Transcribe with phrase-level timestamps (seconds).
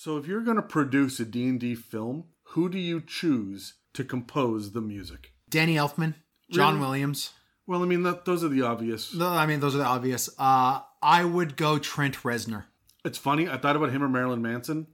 [0.00, 4.70] So if you're going to produce a D&D film, who do you choose to compose
[4.70, 5.32] the music?
[5.50, 6.14] Danny Elfman,
[6.52, 6.86] John Really?
[6.86, 7.30] Williams.
[7.66, 9.12] Well, I mean, that, those are the obvious.
[9.12, 10.28] No, I mean, those are the obvious.
[10.38, 12.66] Uh, I would go Trent Reznor.
[13.04, 13.48] It's funny.
[13.48, 14.86] I thought about him or Marilyn Manson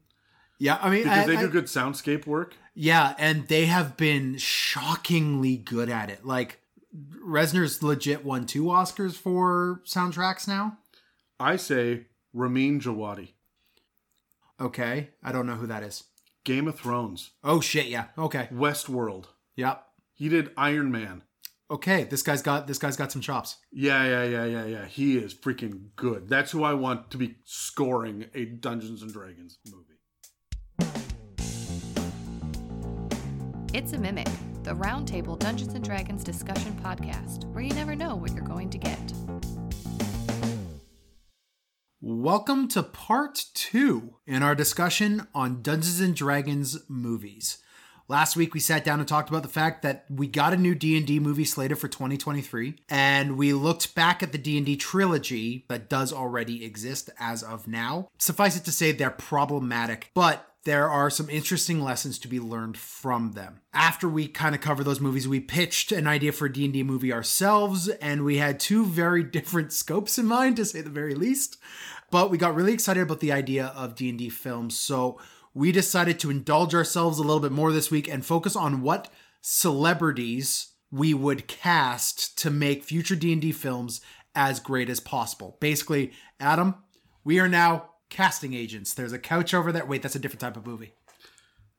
[0.59, 2.55] Yeah, I mean, because I- they I- do good soundscape work.
[2.75, 6.25] Yeah, and they have been shockingly good at it.
[6.25, 6.61] Like
[7.23, 10.79] Reznor's legit won two Oscars for soundtracks now.
[11.39, 13.34] I say Ramin Djawadi,
[14.61, 16.05] Okay, I don't know who that is.
[16.45, 18.07] Game of Thrones, Oh shit, yeah.
[18.19, 18.49] Okay.
[18.53, 19.27] Westworld.
[19.57, 19.83] Yep.
[20.15, 21.23] He did Iron Man.
[21.71, 23.57] Okay, this guy's got this guy's got some chops.
[23.73, 24.85] Yeah, yeah, yeah, yeah, yeah.
[24.85, 26.29] He is freaking good.
[26.29, 29.95] That's who I want to be scoring a Dungeons and Dragons movie.
[33.73, 34.29] It's a Mimic,
[34.63, 38.79] the roundtable Dungeons and Dragons discussion podcast, where you never know what you're going to
[38.79, 39.13] get.
[42.07, 47.63] Welcome to part 2 in our discussion on Dungeons and Dragons movies.
[48.09, 50.75] Last week we sat down and talked about the fact that we got a new
[50.75, 56.13] D&D movie slated for 2023 and we looked back at the D&D trilogy that does
[56.13, 58.09] already exist as of now.
[58.19, 62.77] Suffice it to say they're problematic, but there are some interesting lessons to be learned
[62.77, 63.61] from them.
[63.73, 67.13] After we kind of cover those movies, we pitched an idea for a D&D movie
[67.13, 71.59] ourselves and we had two very different scopes in mind to say the very least.
[72.15, 75.19] But we got really excited about the idea of D&D films, so
[75.53, 79.13] we decided to indulge ourselves a little bit more this week and focus on what
[79.41, 84.01] celebrities we would cast to make future D&D films
[84.33, 85.57] as great as possible.
[85.59, 86.77] Basically, Adam,
[87.25, 88.95] we are now casting agents.
[88.95, 89.85] There's a couch over there.
[89.85, 90.95] Wait, that's a different type of movie.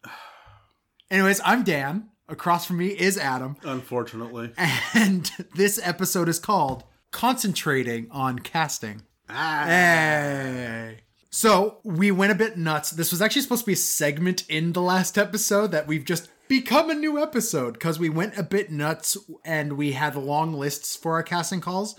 [1.10, 2.10] Anyways, I'm Dan.
[2.28, 3.56] Across from me is Adam.
[3.64, 4.52] Unfortunately.
[4.94, 9.04] And this episode is called Concentrating on Casting.
[9.30, 11.00] Hey.
[11.30, 12.92] So we went a bit nuts.
[12.92, 16.30] This was actually supposed to be a segment in the last episode that we've just
[16.48, 20.96] become a new episode because we went a bit nuts and we had long lists
[20.96, 21.96] for our casting calls.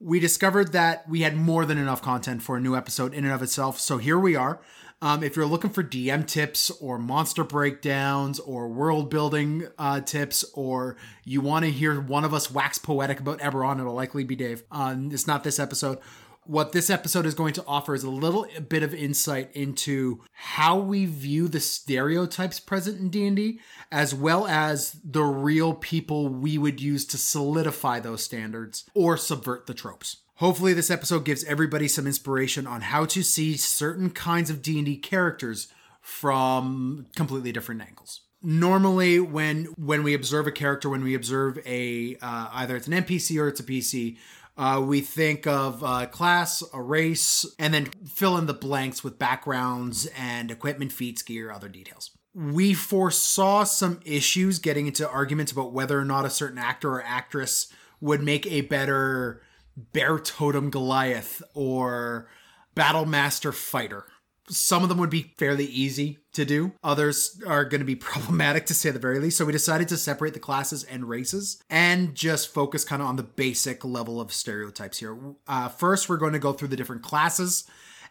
[0.00, 3.32] We discovered that we had more than enough content for a new episode in and
[3.32, 3.78] of itself.
[3.78, 4.60] So here we are.
[5.02, 10.44] Um, if you're looking for DM tips or monster breakdowns or world building uh, tips,
[10.54, 14.34] or you want to hear one of us wax poetic about Eberron, it'll likely be
[14.34, 14.62] Dave.
[14.70, 15.98] Uh, it's not this episode.
[16.46, 20.78] What this episode is going to offer is a little bit of insight into how
[20.78, 23.60] we view the stereotypes present in D&D
[23.90, 29.66] as well as the real people we would use to solidify those standards or subvert
[29.66, 30.18] the tropes.
[30.36, 34.98] Hopefully this episode gives everybody some inspiration on how to see certain kinds of D&D
[34.98, 35.68] characters
[36.02, 42.14] from completely different angles normally when when we observe a character when we observe a
[42.20, 44.18] uh, either it's an npc or it's a pc
[44.56, 49.18] uh, we think of a class a race and then fill in the blanks with
[49.18, 52.10] backgrounds and equipment feats gear other details.
[52.34, 57.02] We foresaw some issues getting into arguments about whether or not a certain actor or
[57.02, 59.42] actress would make a better
[59.76, 62.28] bear totem goliath or
[62.74, 64.06] battle master fighter
[64.48, 66.72] some of them would be fairly easy to do.
[66.82, 69.38] Others are going to be problematic to say the very least.
[69.38, 73.16] So we decided to separate the classes and races and just focus kind of on
[73.16, 75.16] the basic level of stereotypes here.
[75.46, 77.64] Uh, first, we're going to go through the different classes,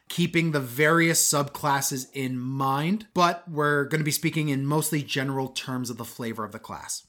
[0.09, 5.50] keeping the various subclasses in mind, but we're going to be speaking in mostly general
[5.50, 7.05] terms of the flavor of the class.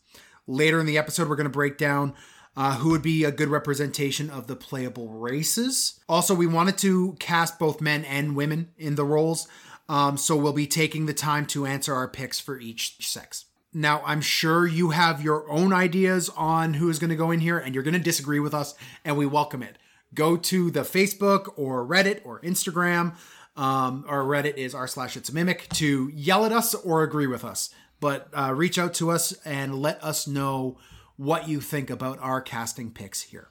[0.46, 2.14] Later in the episode, we're going to break down
[2.56, 6.00] uh, who would be a good representation of the playable races.
[6.08, 9.48] Also, we wanted to cast both men and women in the roles,
[9.88, 13.46] um, so we'll be taking the time to answer our picks for each sex.
[13.72, 17.40] Now, I'm sure you have your own ideas on who is going to go in
[17.40, 19.78] here, and you're going to disagree with us, and we welcome it.
[20.14, 23.16] Go to the Facebook or Reddit or Instagram.
[23.56, 27.44] Um, our Reddit is r slash it's mimic to yell at us or agree with
[27.44, 27.70] us.
[27.98, 30.78] But uh, reach out to us and let us know
[31.16, 33.48] what you think about our casting picks here.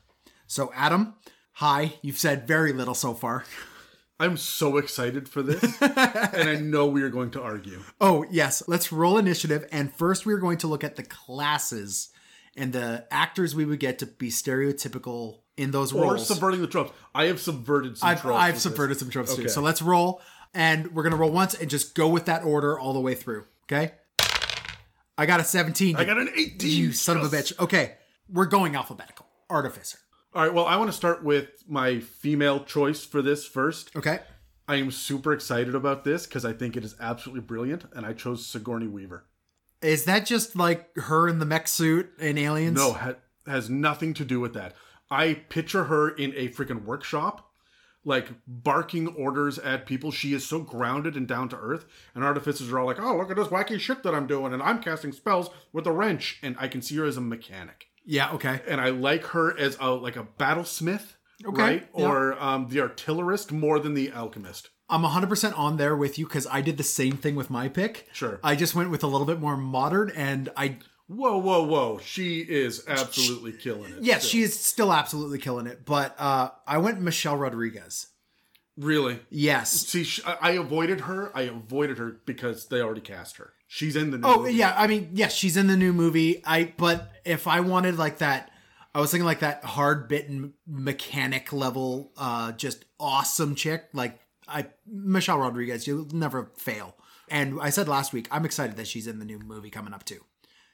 [0.47, 1.15] So, Adam,
[1.53, 1.93] hi.
[2.01, 3.45] You've said very little so far.
[4.19, 7.81] I'm so excited for this, and I know we are going to argue.
[7.99, 8.63] Oh, yes.
[8.67, 9.67] Let's roll initiative.
[9.71, 12.09] And first, we're going to look at the classes
[12.55, 16.27] and the actors we would get to be stereotypical in those Or roles.
[16.27, 16.91] subverting the tropes.
[17.13, 18.39] I have subverted some I've, tropes.
[18.39, 18.99] I've subverted this.
[18.99, 19.49] some tropes too.
[19.49, 20.21] So let's roll.
[20.53, 23.15] And we're going to roll once and just go with that order all the way
[23.15, 23.45] through.
[23.65, 23.93] Okay.
[25.17, 25.95] I got a 17.
[25.95, 26.69] I got an 18.
[26.69, 27.57] You son of a bitch.
[27.59, 27.93] Okay.
[28.29, 29.27] We're going alphabetical.
[29.49, 29.99] Artificer.
[30.33, 33.95] All right, well, I want to start with my female choice for this first.
[33.95, 34.19] Okay.
[34.67, 38.13] I am super excited about this because I think it is absolutely brilliant, and I
[38.13, 39.25] chose Sigourney Weaver.
[39.81, 42.77] Is that just like her in the mech suit in Aliens?
[42.77, 43.15] No, ha-
[43.45, 44.73] has nothing to do with that.
[45.11, 47.51] I picture her in a freaking workshop,
[48.05, 50.11] like barking orders at people.
[50.11, 51.85] She is so grounded and down to earth.
[52.13, 54.61] And artificers are all like, "Oh, look at this wacky shit that I'm doing, and
[54.61, 58.31] I'm casting spells with a wrench." And I can see her as a mechanic, Yeah,
[58.33, 58.61] okay.
[58.67, 61.15] and I like her as a like a battlesmith,
[61.45, 61.89] Okay, right?
[61.97, 62.05] yeah.
[62.05, 64.69] Or um, the artillerist more than the alchemist.
[64.89, 68.07] I'm 100% on there with you because I did the same thing with my pick.
[68.11, 68.39] Sure.
[68.43, 70.77] I just went with a little bit more modern and I
[71.07, 71.99] Whoa, whoa, whoa!
[72.03, 74.03] She is absolutely killing it.
[74.03, 74.29] yes, still.
[74.29, 78.07] she is still absolutely killing it, but uh I went Michelle Rodriguez.
[78.77, 79.19] really.
[79.29, 79.71] Yes.
[79.71, 81.31] See, sh- I I avoided her.
[81.35, 83.53] I avoided her because they already cast her.
[83.67, 84.27] She's in the new.
[84.27, 84.53] Oh movie.
[84.53, 86.41] yeah, I mean, yes, she's in the new movie.
[86.45, 88.49] I but if I wanted like that
[88.95, 94.67] I was thinking like that hard bitten mechanic level uh just awesome chick like I
[94.87, 96.95] Michelle Rodriguez, you'll never fail.
[97.29, 100.03] And I said last week, I'm excited that she's in the new movie coming up
[100.05, 100.23] too.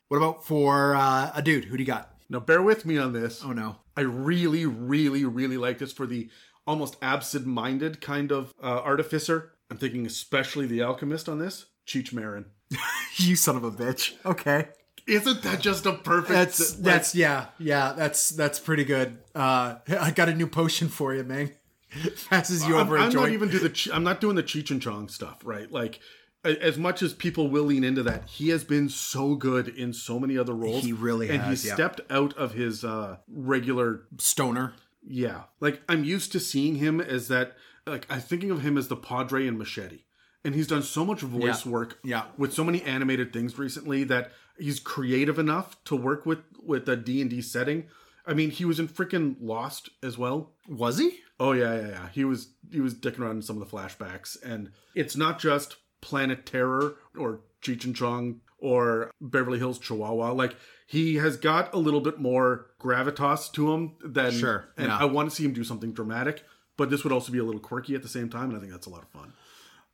[0.10, 1.66] What about for uh, a dude?
[1.66, 2.16] Who do you got?
[2.30, 3.44] Now, bear with me on this.
[3.46, 3.78] Oh no.
[3.96, 6.30] I really, really, really like this for the
[6.66, 9.52] almost absent-minded kind of uh, artificer.
[9.70, 11.68] I'm thinking especially the alchemist on this.
[11.86, 12.46] Cheech Marin.
[13.18, 14.14] you son of a bitch.
[14.26, 14.70] Okay.
[15.06, 16.30] Isn't that just a perfect?
[16.30, 19.20] That's like, that's yeah, yeah, that's that's pretty good.
[19.36, 21.54] Uh I got a new potion for you, man.
[22.30, 23.90] Passes you I'm, over I'm, not even do the.
[23.94, 25.72] I'm not doing the Cheech and Chong stuff, right?
[25.72, 26.00] Like.
[26.44, 30.20] As much as people will lean into that, he has been so good in so
[30.20, 30.86] many other roles.
[30.86, 31.74] He really and has, he yeah.
[31.76, 34.74] stepped out of his uh, regular Stoner.
[35.06, 35.44] Yeah.
[35.60, 37.56] Like I'm used to seeing him as that
[37.86, 40.04] like I'm thinking of him as the Padre and Machete.
[40.46, 41.72] And he's done so much voice Yeah.
[41.72, 42.26] work Yeah.
[42.38, 46.96] with so many animated things recently that he's creative enough to work with with a
[46.96, 47.86] D&D setting.
[48.26, 50.52] I mean, he was in freaking Lost as well.
[50.70, 51.20] Was he?
[51.40, 52.10] Oh yeah, yeah, yeah.
[52.14, 55.76] He was he was dicking around in some of the flashbacks and it's not just
[56.02, 60.32] Planet Terror or Cheech and Chong or Beverly Hills Chihuahua.
[60.34, 60.56] Like
[60.88, 64.98] he has got a little bit more gravitas to him than Sure, And yeah.
[64.98, 66.44] I want to see him do something dramatic,
[66.78, 68.72] but this would also be a little quirky at the same time, and I think
[68.72, 69.34] that's a lot of fun.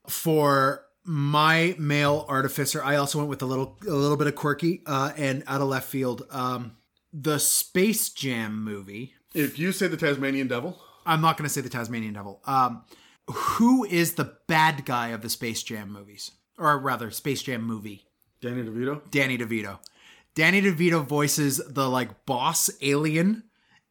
[0.08, 4.82] For my male artificer, I also went with a little a little bit of quirky
[4.86, 6.26] uh and out of left field.
[6.32, 6.78] Um
[7.14, 9.14] the Space Jam movie.
[9.34, 12.42] If you say the Tasmanian Devil, I'm not going to say the Tasmanian Devil.
[12.46, 12.84] Um
[13.30, 16.32] who is the bad guy of the Space Jam movies?
[16.58, 18.06] Or rather, Space Jam movie.
[18.42, 19.80] Danny DeVito, Danny DeVito.
[20.36, 23.44] Danny DeVito voices the like boss alien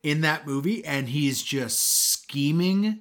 [0.02, 3.00] in that movie, and he's just scheming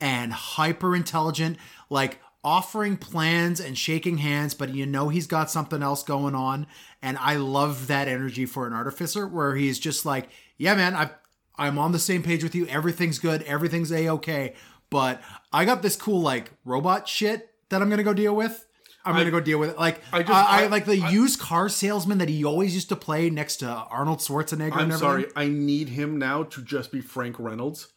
[0.00, 1.58] and hyper intelligent,
[1.90, 6.66] like offering plans and shaking hands, but you know he's got something else going on.
[7.02, 11.10] And I love that energy for an artificer where he's just like, Yeah, man, I
[11.56, 12.66] I'm on the same page with you.
[12.66, 14.54] Everything's good, everything's a okay.
[14.90, 15.20] But
[15.52, 18.64] I got this cool like robot shit that I'm gonna go deal with.
[19.06, 19.78] I'm gonna go deal with it.
[19.78, 22.88] Like I, I just- I, I- like the used car salesman that he always used
[22.88, 24.74] to play next to Arnold Schwarzenegger.
[24.76, 27.88] I'm sorry, I need him now to just be Frank Reynolds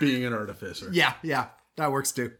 [0.00, 0.90] being an artificer.
[0.92, 1.46] Yeah, yeah,
[1.76, 2.32] that works too.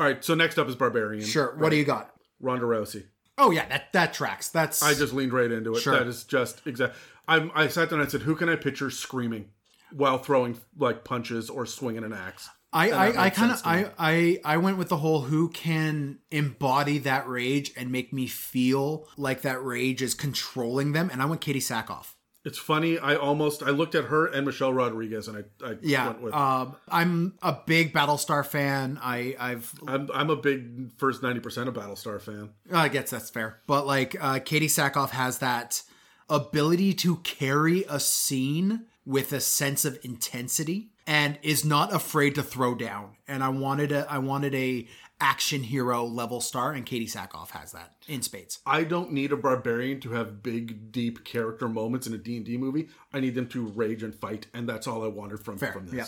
[0.00, 1.24] All right, so next up is Barbarian.
[1.24, 1.54] Sure.
[1.58, 2.10] What do you got?
[2.40, 3.04] Ronda Rousey.
[3.36, 4.48] Oh yeah, that that tracks.
[4.48, 5.80] That's I just leaned right into it.
[5.80, 5.98] Sure.
[5.98, 6.94] That is just exact.
[7.28, 7.50] I'm.
[7.54, 9.50] I sat down and I said, "Who can I picture screaming
[9.92, 13.68] while throwing like punches or swinging an axe?" I I, I kind of sense to
[13.70, 13.84] me.
[13.98, 18.26] I, I I went with the whole who can embody that rage and make me
[18.26, 22.08] feel like that rage is controlling them, and I went Katee Sackhoff.
[22.44, 22.98] It's funny.
[22.98, 26.34] I almost I looked at her and Michelle Rodriguez, and I, I Yeah, went with.
[26.34, 28.98] um, I'm a big Battlestar fan.
[29.02, 32.50] I I've I'm I'm a big first ninety percent of Battlestar fan.
[32.70, 33.60] I guess that's fair.
[33.66, 35.82] But like uh, Katee Sackhoff has that
[36.28, 42.42] ability to carry a scene with a sense of intensity and is not afraid to
[42.42, 43.16] throw down.
[43.28, 44.88] And I wanted a I wanted a
[45.20, 48.58] action hero level star, and Katee Sackhoff has that in spades.
[48.66, 52.88] I don't need a barbarian to have big, deep character moments in a D&D movie.
[53.12, 55.86] I need them to rage and fight, and that's all I wanted from, Fair, from
[55.86, 55.94] this.
[55.94, 56.06] yeah.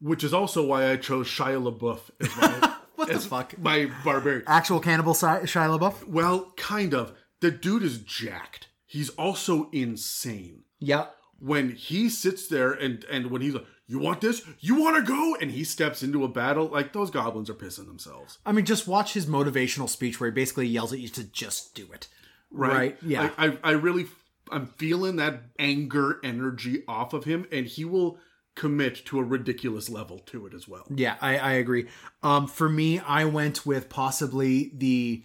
[0.00, 3.56] Which is also why I chose Shia LaBeouf as my, What the as fuck?
[3.58, 4.42] my barbarian.
[4.48, 6.04] Actual cannibal Si- Shia LaBeouf.
[6.08, 7.12] Well, kind of.
[7.40, 8.66] The dude is jacked.
[8.86, 10.64] He's also insane.
[10.80, 11.06] Yeah.
[11.38, 14.42] When he sits there and and when he's like, "You want this?
[14.60, 17.86] You want to go?" and he steps into a battle, like those goblins are pissing
[17.86, 18.38] themselves.
[18.46, 21.74] I mean, just watch his motivational speech where he basically yells at you to just
[21.74, 22.08] do it.
[22.50, 22.96] Right?
[23.02, 23.30] Yeah.
[23.38, 24.06] I, I, I really,
[24.50, 28.18] I'm feeling that anger energy off of him, and he will
[28.54, 30.86] commit to a ridiculous level to it as well.
[30.94, 31.88] Yeah, I, I agree.
[32.22, 35.24] Um, for me, I went with possibly the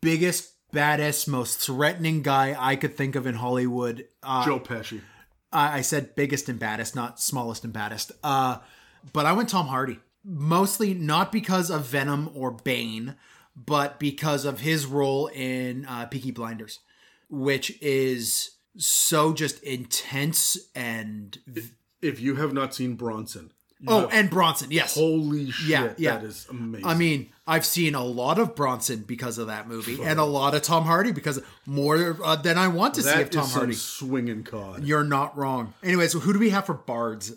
[0.00, 4.06] biggest, baddest, most threatening guy I could think of in Hollywood.
[4.22, 5.02] Uh, Joe Pesci.
[5.54, 8.12] I, said biggest and baddest, not smallest and baddest.
[8.22, 8.58] Uh,
[9.12, 10.00] but I went Tom Hardy.
[10.24, 13.16] Mostly not because of Venom or Bane,
[13.56, 16.80] but because of his role in uh, Peaky Blinders,
[17.28, 21.38] which is so just intense and
[22.02, 23.52] If you have not seen Bronson,
[23.86, 24.94] Oh, and Bronson, yes.
[24.94, 26.16] holy shit, Yeah, yeah.
[26.18, 26.86] that is amazing.
[26.86, 30.54] I mean, I've seen a lot of Bronson because of that movie, and a lot
[30.54, 33.74] of Tom Hardy because more uh, than I want to see that of Tom Hardy.
[33.74, 34.84] swinging cod.
[34.84, 35.74] You're not wrong.
[35.82, 37.32] Anyway, so who do we have for bards?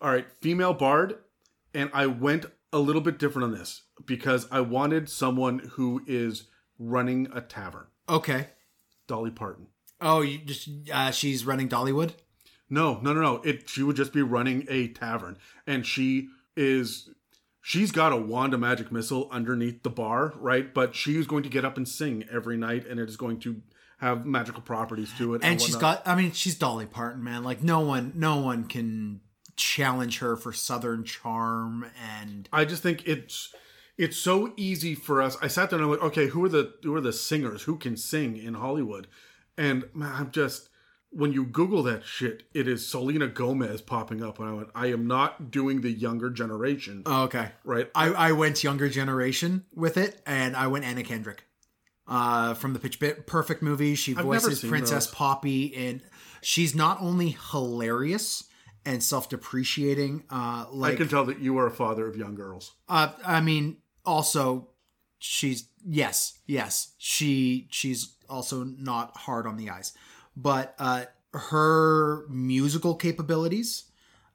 [0.00, 1.16] All right, female bard,
[1.74, 6.44] and I went a little bit different on this because I wanted someone who is
[6.78, 7.86] running a tavern.
[8.08, 8.48] Okay.
[9.06, 9.68] Dolly Parton.
[10.00, 12.10] Oh, you just uh, she's running Dollywood.
[12.68, 13.36] No, no, no, no.
[13.42, 17.10] It she would just be running a tavern, and she is
[17.62, 20.72] she's got a wand of magic missile underneath the bar, right?
[20.72, 23.40] But she is going to get up and sing every night, and it is going
[23.40, 23.62] to
[23.98, 25.42] have magical properties to it.
[25.44, 26.06] And she's got.
[26.06, 27.44] I mean, she's Dolly Parton, man.
[27.44, 29.20] Like no one, no one can
[29.56, 33.54] challenge her for Southern charm and I just think it's
[33.98, 35.36] it's so easy for us.
[35.40, 37.76] I sat there and I'm like, okay, who are the who are the singers who
[37.76, 39.06] can sing in Hollywood?
[39.56, 40.68] And man, I'm just
[41.16, 44.86] when you Google that shit, it is Selena Gomez popping up, and I went, I
[44.88, 47.48] am not doing the younger generation, Oh, okay.
[47.64, 47.90] right?
[47.94, 51.44] I, I went younger generation with it, and I went Anna Kendrick.
[52.08, 55.14] Uh, from the Pitch Bit Perfect movie, she voices Princess those.
[55.14, 56.00] Poppy, and
[56.40, 58.44] she's not only hilarious
[58.84, 62.74] and self-depreciating, uh, like I can tell that you are a father of young girls.
[62.88, 64.68] uh, I mean, also
[65.18, 69.92] she's yes, yes, she she's also not hard on the eyes,
[70.36, 73.84] but uh, her musical capabilities,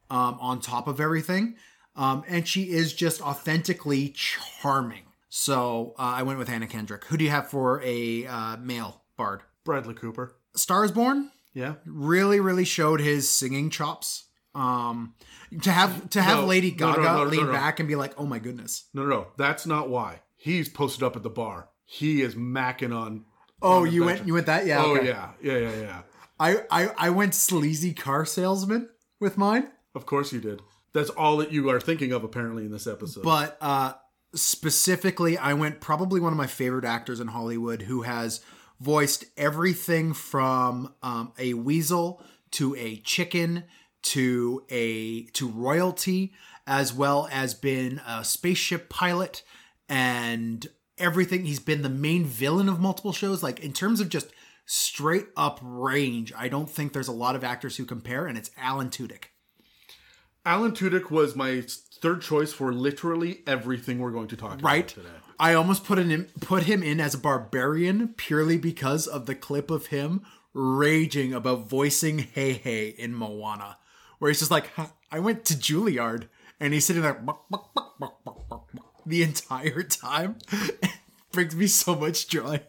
[0.09, 1.55] um, on top of everything,
[1.95, 5.03] um, and she is just authentically charming.
[5.29, 7.05] So uh, I went with Anna Kendrick.
[7.05, 9.41] Who do you have for a uh, male bard?
[9.63, 10.35] Bradley Cooper.
[10.55, 11.75] Stars Born Yeah.
[11.85, 14.25] really, really showed his singing chops.
[14.53, 15.13] Um,
[15.61, 18.25] to have to have No, Lady Gaga no, no, lean back and be like, "Oh
[18.25, 19.27] my goodness." No, no, no.
[19.37, 20.19] That's not why.
[20.35, 21.69] He's posted up at the bar.
[21.85, 23.23] He is macking on.
[23.61, 24.65] Oh, you went you went that?
[24.65, 24.83] Yeah.
[24.83, 25.07] Oh okay.
[25.07, 26.01] yeah, yeah, yeah, yeah.
[26.39, 28.89] I, I I went sleazy car salesman
[29.19, 30.61] with mine, Of course you did.
[30.93, 33.23] That's all that you are thinking of apparently in this episode.
[33.23, 33.93] but uh
[34.33, 38.41] specifically I went probably one of my favorite actors in Hollywood who has
[38.79, 43.65] voiced everything from um, a weasel to a chicken
[44.03, 46.33] to a to royalty
[46.65, 49.43] as well as been a spaceship pilot
[49.87, 54.27] and everything he's been the main villain of multiple shows like in terms of just
[54.65, 58.51] straight up range I don't think there's a lot of actors who compare and it's
[58.57, 59.25] Alan Tudyk
[60.45, 61.63] Alan Tudyk was my
[62.01, 64.87] third choice for literally everything we're going to talk about right?
[64.87, 65.07] today.
[65.39, 69.69] I almost put in put him in as a barbarian purely because of the clip
[69.69, 70.21] of him
[70.53, 73.77] raging about voicing Heihei in Moana,
[74.19, 74.69] where he's just like,
[75.11, 76.27] "I went to Juilliard,"
[76.59, 77.97] and he's sitting there "Buck, buck, buck,
[79.05, 80.35] buck, buck, buck, buck," the entire time.
[81.31, 82.61] brings me so much joy.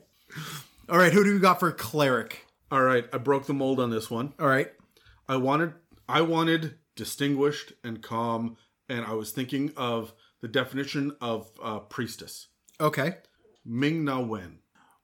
[0.89, 2.47] All right, who do we got for cleric?
[2.71, 4.33] All right, I broke the mold on this one.
[4.39, 4.73] All right,
[5.29, 5.75] I wanted
[6.09, 8.57] I wanted distinguished and calm,
[8.89, 12.49] and I was thinking of the definition of uh, priestess.
[12.81, 13.17] okay,
[13.65, 14.59] Ming Na Wen.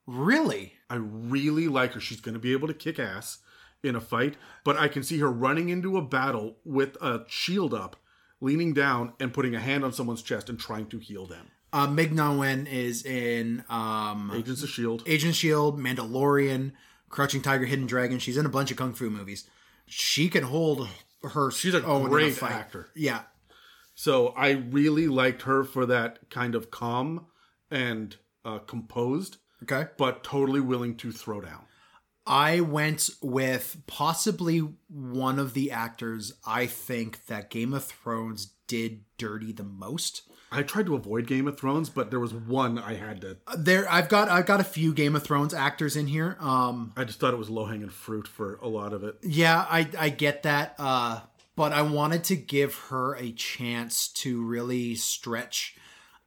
[0.07, 0.73] really?
[0.89, 1.99] I really like her.
[1.99, 3.39] She's going to be able to kick ass
[3.83, 7.73] in a fight, but I can see her running into a battle with a shield
[7.73, 7.95] up,
[8.41, 11.51] leaning down and putting a hand on someone's chest and trying to heal them.
[11.71, 15.03] Uh, Ming Na Wen is in um, Agents of Shield.
[15.05, 16.71] Agent Shield, Mandalorian,
[17.09, 18.17] Crouching Tiger, Hidden Dragon.
[18.19, 19.47] She's in a bunch of kung fu movies.
[19.85, 20.87] She can hold
[21.23, 21.51] her.
[21.51, 22.51] She's a great fight.
[22.51, 22.89] actor.
[22.95, 23.21] Yeah,
[23.93, 27.25] So I really liked her for that kind of calm
[27.69, 28.15] and
[28.45, 29.89] uh, composed, okay.
[29.97, 31.65] but totally willing to throw down.
[32.29, 39.01] I went with possibly one of the actors I think that Game of Thrones did
[39.17, 40.21] dirty the most.
[40.51, 43.37] I tried to avoid Game of Thrones, but there was one I had to.
[43.57, 46.37] There, I've got I've got a few Game of Thrones actors in here.
[46.39, 49.17] Um, I just thought it was low hanging fruit for a lot of it.
[49.23, 50.75] Yeah, I I get that.
[50.77, 51.21] Uh
[51.55, 55.75] but I wanted to give her a chance to really stretch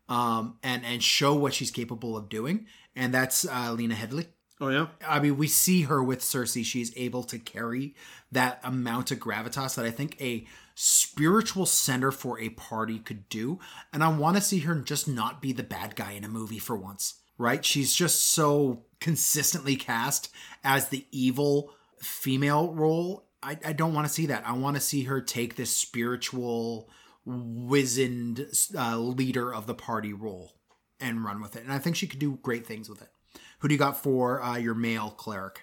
[0.08, 2.66] um and and show what she's capable of doing.
[2.94, 4.26] And that's uh Lena Headey.
[4.62, 6.64] Oh yeah, I mean, we see her with Cersei.
[6.64, 7.96] She's able to carry
[8.30, 13.58] that amount of gravitas that I think a spiritual center for a party could do.
[13.92, 16.60] And I want to see her just not be the bad guy in a movie
[16.60, 17.64] for once, right?
[17.64, 23.26] She's just so consistently cast as the evil female role.
[23.42, 24.46] I, I don't want to see that.
[24.46, 26.88] I want to see her take this spiritual,
[27.24, 28.46] wizened
[28.78, 30.52] uh, leader of the party role
[31.00, 31.64] and run with it.
[31.64, 33.08] And I think she could do great things with it.
[33.62, 35.62] Who do you got for uh, your male cleric?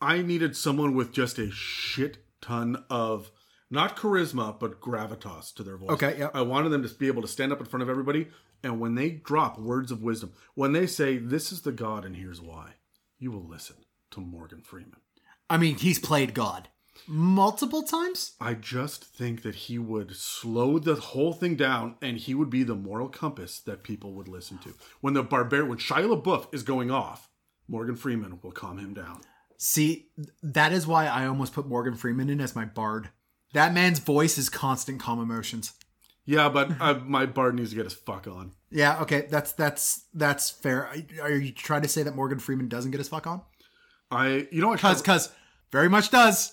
[0.00, 3.32] I needed someone with just a shit ton of
[3.68, 5.90] not charisma but gravitas to their voice.
[5.90, 6.30] Okay, yep.
[6.34, 8.28] I wanted them to be able to stand up in front of everybody,
[8.62, 12.14] and when they drop words of wisdom, when they say, "This is the God, and
[12.14, 12.74] here's why,"
[13.18, 13.76] you will listen
[14.12, 15.00] to Morgan Freeman.
[15.50, 16.68] I mean, he's played God.
[17.08, 18.34] multiple times.
[18.40, 22.62] I just think that he would slow the whole thing down and he would be
[22.62, 24.74] the moral compass that people would listen to.
[25.00, 27.28] When the barbarian, when Shia LaBeouf is going off,
[27.72, 29.22] Morgan Freeman will calm him down.
[29.56, 30.08] See,
[30.42, 33.08] that is why I almost put Morgan Freeman in as my bard.
[33.54, 35.72] That man's voice is constant calm emotions.
[36.26, 38.52] Yeah, but uh, my bard needs to get his fuck on.
[38.70, 40.88] Yeah, okay, that's that's that's fair.
[41.22, 43.40] Are you trying to say that Morgan Freeman doesn't get his fuck on?
[44.10, 44.78] I, you know what?
[44.78, 45.30] Cause, cause,
[45.72, 46.52] very much does.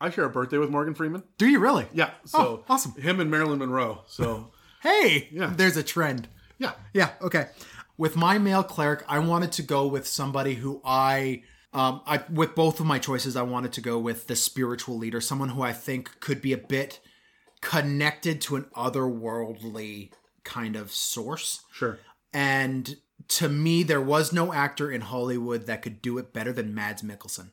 [0.00, 1.22] I share a birthday with Morgan Freeman.
[1.38, 1.86] Do you really?
[1.92, 2.92] Yeah, so Oh, awesome.
[3.00, 4.02] Him and Marilyn Monroe.
[4.06, 4.50] So
[4.82, 5.52] Hey, Yeah.
[5.56, 6.28] there's a trend.
[6.58, 7.48] yeah, Yeah, okay.
[8.00, 11.42] With my male cleric, I wanted to go with somebody who I
[11.74, 15.20] um I with both of my choices I wanted to go with the spiritual leader,
[15.20, 16.98] someone who I think could be a bit
[17.60, 20.12] connected to an otherworldly
[20.44, 21.60] kind of source.
[21.70, 21.98] sure.
[22.32, 22.96] And
[23.28, 27.02] to me there was no actor in Hollywood that could do it better than Mads
[27.02, 27.50] Mikkelsen.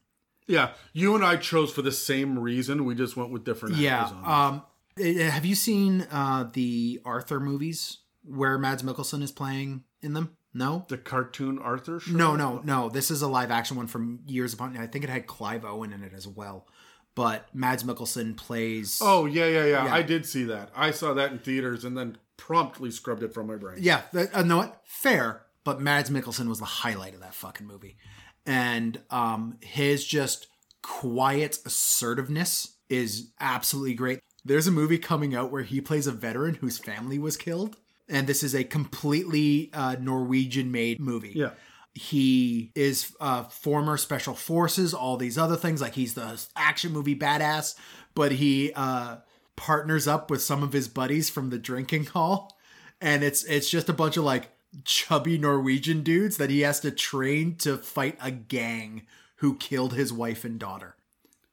[0.48, 2.86] Yeah, you and I chose for the same reason.
[2.86, 4.04] We just went with different Yeah.
[4.04, 4.48] actors on.
[4.56, 4.64] Um
[4.98, 10.37] eh, have you seen uh the Arthur movies where Mads Mikkelsen is playing in them?
[10.58, 10.86] No?
[10.88, 12.12] the cartoon Arthur show.
[12.12, 12.90] No, no, no.
[12.90, 14.76] This is a live action one from years upon.
[14.78, 16.68] I think it had Clive Owen in it as well.
[17.16, 19.00] But Mads Mikkelsen plays.
[19.02, 19.94] Oh yeah, yeah, yeah, Yeah.
[19.94, 20.70] I did see that.
[20.76, 23.78] I saw that in theaters and then promptly scrubbed it from my brain.
[23.82, 24.02] yeah.
[24.14, 24.82] That, uh, no, what?
[24.86, 25.44] Fair.
[25.64, 27.98] But Mads Mikkelsen was the highlight of that fucking movie,
[28.46, 30.48] and um, his just
[30.82, 34.20] quiet assertiveness is absolutely great.
[34.46, 37.76] There's a movie coming out where he plays a veteran whose family was killed,
[38.10, 41.34] and this is a completely uh, Norwegian-made movie.
[41.36, 41.52] Yeah.
[41.94, 47.16] he is uh, former special forces all these other things like he's the action movie
[47.16, 47.76] badass
[48.16, 49.18] but he uh,
[49.56, 52.56] partners up with some of his buddies from the drinking hall
[53.02, 54.50] and it's it's just a bunch of like
[54.86, 59.02] chubby norwegian dudes that he has to train to fight a gang
[59.38, 60.96] who killed his wife and daughter.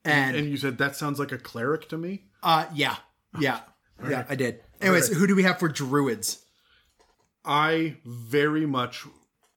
[0.06, 2.25] And, And you said that sounds like a cleric to me.
[2.42, 2.96] uh yeah.
[3.38, 3.61] Yeah.
[4.11, 4.61] Yeah i did.
[4.82, 6.43] Anyways who do we have for druids
[7.44, 9.04] I very much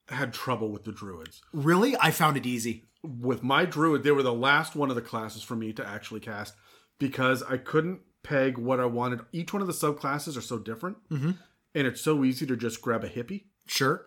[0.10, 1.42] had trouble with the druids.
[1.54, 5.02] really i found it easy With my druid, they were the last one of the
[5.02, 6.54] classes for me to actually cast
[7.00, 9.20] because I couldn't peg what I wanted.
[9.32, 11.32] Each one of the subclasses are so different, Mm-hmm.
[11.76, 13.46] and it's so easy to just grab a hippie.
[13.68, 14.06] sure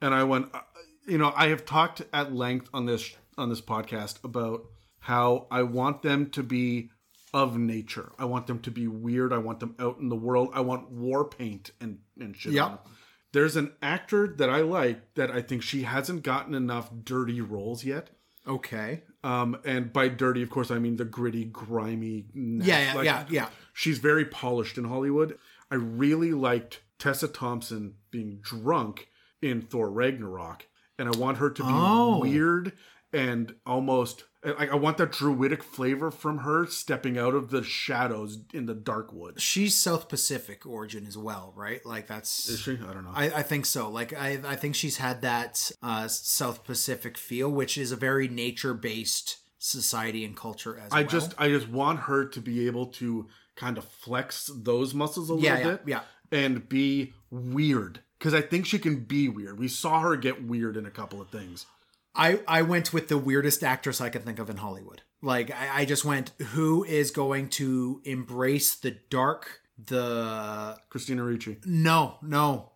[0.00, 0.60] and I went, uh,
[1.06, 4.62] you know, I have talked at length on this on this podcast about
[5.00, 6.90] how I want them to be
[7.34, 8.12] of nature.
[8.18, 9.32] I want them to be weird.
[9.32, 10.50] I want them out in the world.
[10.54, 12.52] I want war paint and and shit.
[12.52, 12.86] Yep.
[13.32, 17.84] There's an actor that I like that I think she hasn't gotten enough dirty roles
[17.84, 18.10] yet.
[18.46, 22.26] okay Um, and by dirty, of course, I mean the gritty, grimy.
[22.34, 25.38] yeah yeah like, yeah yeah She's very polished in Hollywood.
[25.70, 29.08] I really liked Tessa Thompson being drunk
[29.40, 30.66] in Thor Ragnarok,
[30.98, 32.18] and I want her to be Oh.
[32.20, 32.72] weird
[33.12, 34.24] and almost.
[34.44, 38.74] I, I want that druidic flavor from her stepping out of the shadows in the
[38.74, 39.42] dark woods.
[39.42, 41.84] she's South Pacific origin as well, right?
[41.86, 42.72] Like that's Is she?
[42.72, 43.12] I don't know.
[43.14, 43.88] I, I think so.
[43.88, 48.28] Like I, I think she's had that uh, South Pacific feel, which is a very
[48.28, 51.08] nature based society and culture as I well.
[51.08, 55.34] just I just want her to be able to kind of flex those muscles a
[55.34, 56.00] little yeah, yeah, bit yeah.
[56.32, 59.58] and be weird because I think she can be weird.
[59.58, 61.66] We saw her get weird in a couple of things.
[62.14, 65.02] I I went with the weirdest actress I could think of in Hollywood.
[65.22, 71.58] Like I, I just went, who is going to embrace the dark, the Christina Ricci.
[71.64, 72.72] no, no,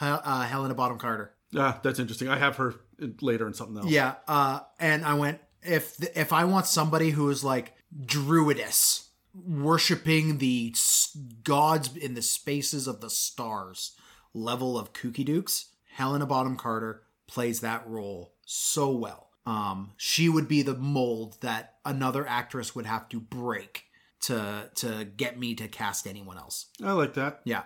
[0.00, 1.34] uh, Helena Bonham Carter.
[1.50, 2.28] Yeah, that's interesting.
[2.28, 2.74] I have her
[3.20, 3.86] later in something else.
[3.88, 10.38] Yeah, uh, and I went if if I want somebody who is like druidess, worshiping
[10.38, 13.92] the s- gods in the spaces of the stars,
[14.32, 15.66] level of kooky dukes.
[15.94, 19.30] Helena Bonham Carter plays that role so well.
[19.46, 23.84] Um, she would be the mold that another actress would have to break
[24.22, 26.66] to to get me to cast anyone else.
[26.82, 27.40] I like that.
[27.44, 27.64] Yeah.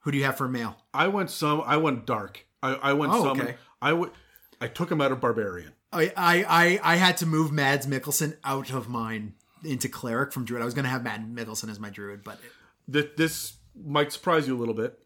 [0.00, 0.76] Who do you have for male?
[0.92, 1.62] I went some.
[1.64, 2.46] I went dark.
[2.62, 3.40] I, I went Oh, some.
[3.40, 3.54] okay.
[3.80, 4.10] I would.
[4.60, 5.72] I took him out of Barbarian.
[5.92, 10.44] I, I I I had to move Mads Mikkelsen out of mine into cleric from
[10.44, 10.62] druid.
[10.62, 12.38] I was gonna have Mads Mikkelsen as my druid, but
[12.88, 14.98] This, this might surprise you a little bit.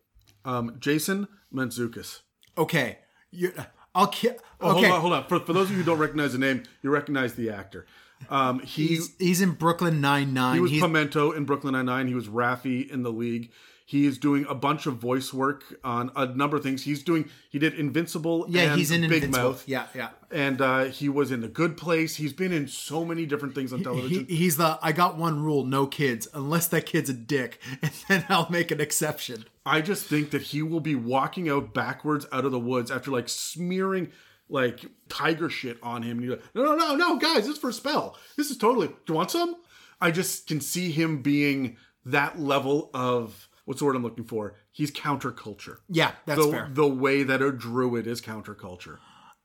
[0.45, 2.21] Um, Jason Mantzoukas.
[2.57, 2.99] okay,
[3.31, 3.53] you
[3.95, 4.81] I'll ki- Oh, okay.
[4.89, 5.25] hold on, hold on.
[5.29, 7.87] For, for those of you who don't recognize the name, you recognize the actor.
[8.29, 10.57] Um, he He's he's in Brooklyn Nine Nine.
[10.57, 12.09] he was he's Pimento in Brooklyn Nine Nine.
[12.09, 13.53] He was Raffi in the League.
[13.91, 16.83] He is doing a bunch of voice work on a number of things.
[16.83, 17.31] He's doing.
[17.49, 18.45] He did Invincible.
[18.47, 19.49] yeah, and he's in Big Invincible.
[19.53, 19.65] Mouth.
[19.67, 20.11] Yeah, yeah.
[20.31, 22.17] and uh, he was in The Good Place.
[22.17, 24.27] He's been in so many different things on He, television.
[24.27, 28.27] he's the I got one rule: no kids, unless that kid's a dick, and then
[28.29, 29.47] I'll make an exception.
[29.65, 33.11] I just think that he will be walking out backwards out of the woods after
[33.11, 34.13] like smearing
[34.51, 36.19] like tiger shit on him.
[36.19, 38.19] And you're like, no, no, no, no, guys, this is for a spell.
[38.37, 38.89] This is totally.
[38.89, 39.57] Do you want some?
[39.99, 44.55] I just can see him being that level of what's the word I'm looking for?
[44.73, 45.77] He's counterculture.
[45.91, 46.71] Yeah, that's the, fair.
[46.73, 48.97] the way that a druid is counterculture.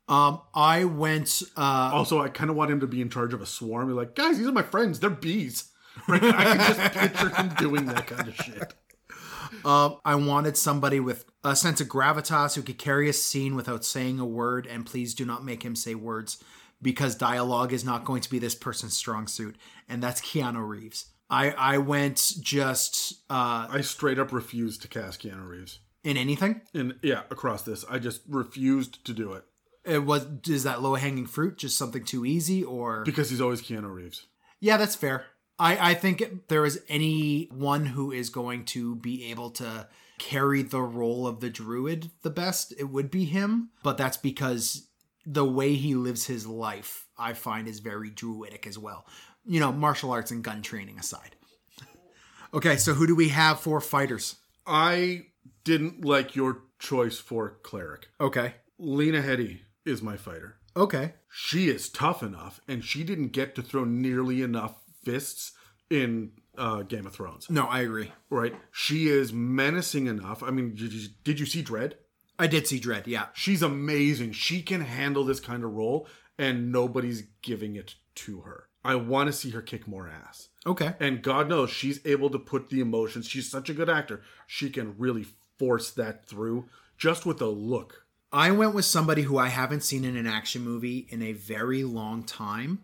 [0.08, 1.44] Um, I went.
[1.58, 3.88] Uh, Also, I kind of want him to be in charge of a swarm.
[3.88, 5.02] Be like, guys, these are my friends.
[5.02, 5.72] They're bees.
[6.08, 6.24] Right?
[6.24, 8.74] I can just picture him doing that kind of shit.
[9.66, 13.86] Um, I wanted somebody with a sense of gravitas who could carry a scene without
[13.86, 16.42] saying a word, and please do not make him say words
[16.82, 19.56] because dialogue is not going to be this person's strong suit,
[19.88, 21.06] and that's Keanu Reeves.
[21.34, 25.80] I I went just uh, I straight up refused to cast Keanu Reeves.
[26.04, 26.62] in anything.
[26.74, 29.44] And yeah, across this, I just refused to do it
[29.86, 33.62] It was is that low hanging fruit just something too easy or because he's always
[33.62, 34.28] Keanu Reeves.
[34.60, 35.26] yeah that's fair.
[35.60, 39.88] I I think there is anyone who is going to be able to
[40.20, 43.70] carry the role of the druid the best, it would be him.
[43.84, 44.88] But that's because
[45.26, 49.06] the way he lives his life, I find, is very druidic as well.
[49.46, 51.36] You know, martial arts and gun training aside.
[52.54, 54.36] okay, so who do we have for fighters?
[54.66, 55.26] I
[55.64, 58.08] didn't like your choice for cleric.
[58.20, 58.56] Okay.
[58.78, 60.58] Lena Headey is my fighter.
[60.76, 61.14] Okay.
[61.30, 65.54] She is tough enough, and she didn't get to throw nearly enough fists
[65.90, 67.50] in uh, Game of Thrones.
[67.50, 68.12] No, I agree.
[68.30, 68.56] Right?
[68.72, 70.44] She is menacing enough.
[70.44, 71.94] I mean, did you, did you see Dredd?
[72.40, 73.28] I did see Dredd, yeah.
[73.34, 74.32] She's amazing.
[74.32, 78.66] She can handle this kind of role, and nobody's giving it to her.
[78.84, 80.50] I want to see her kick more ass.
[80.66, 80.94] Okay.
[81.00, 83.28] And God knows she's able to put the emotions.
[83.28, 84.22] She's such a good actor.
[84.48, 85.26] She can really
[85.58, 86.66] force that through
[86.98, 88.06] just with a look.
[88.32, 91.84] I went with somebody who I haven't seen in an action movie in a very
[91.84, 92.80] long time.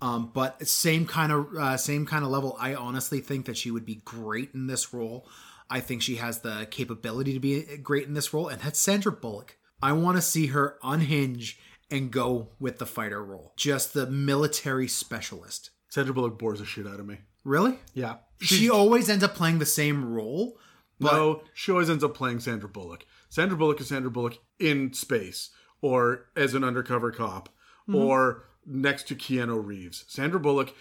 [0.00, 2.56] Um, but same kind of uh, same kind of level.
[2.60, 5.28] I honestly think that she would be great in this role.
[5.70, 9.12] I think she has the capability to be great in this role, and that's Sandra
[9.12, 9.58] Bullock.
[9.82, 11.58] I want to see her unhinge
[11.90, 15.70] and go with the fighter role, just the military specialist.
[15.88, 17.18] Sandra Bullock bores the shit out of me.
[17.44, 17.78] Really?
[17.94, 18.16] Yeah.
[18.40, 20.58] She always ends up playing the same role.
[21.00, 23.04] But no, she always ends up playing Sandra Bullock.
[23.30, 27.48] Sandra Bullock is Sandra Bullock in space or as an undercover cop
[27.88, 27.94] mm-hmm.
[27.94, 30.04] or next to Keanu Reeves.
[30.08, 30.74] Sandra Bullock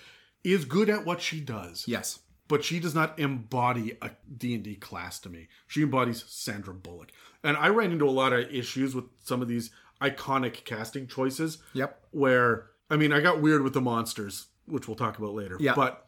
[0.44, 1.86] is good at what she does.
[1.88, 5.48] yes, but she does not embody a D&D class to me.
[5.68, 7.12] She embodies Sandra Bullock.
[7.44, 9.70] And I ran into a lot of issues with some of these
[10.02, 12.02] iconic casting choices yep.
[12.12, 15.58] where I mean, I got weird with the monsters, which we'll talk about later.
[15.60, 15.76] Yeah.
[15.76, 16.04] But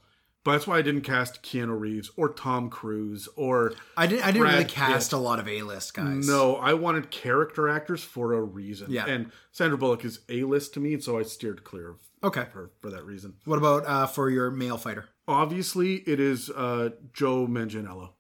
[0.46, 4.24] but that's why I didn't cast Keanu Reeves or Tom Cruise or I didn't.
[4.26, 5.18] I didn't really cast Pitt.
[5.18, 6.28] a lot of A list guys.
[6.28, 8.90] no, I wanted character actors for a reason.
[8.90, 9.06] Yeah.
[9.06, 12.46] And Sandra Bullock is A-list to me, and so I steered clear of Okay.
[12.54, 13.34] her for that reason.
[13.46, 15.10] What about uh, for your male fighter?
[15.28, 18.12] Obviously, it is uh, Joe Manganiello.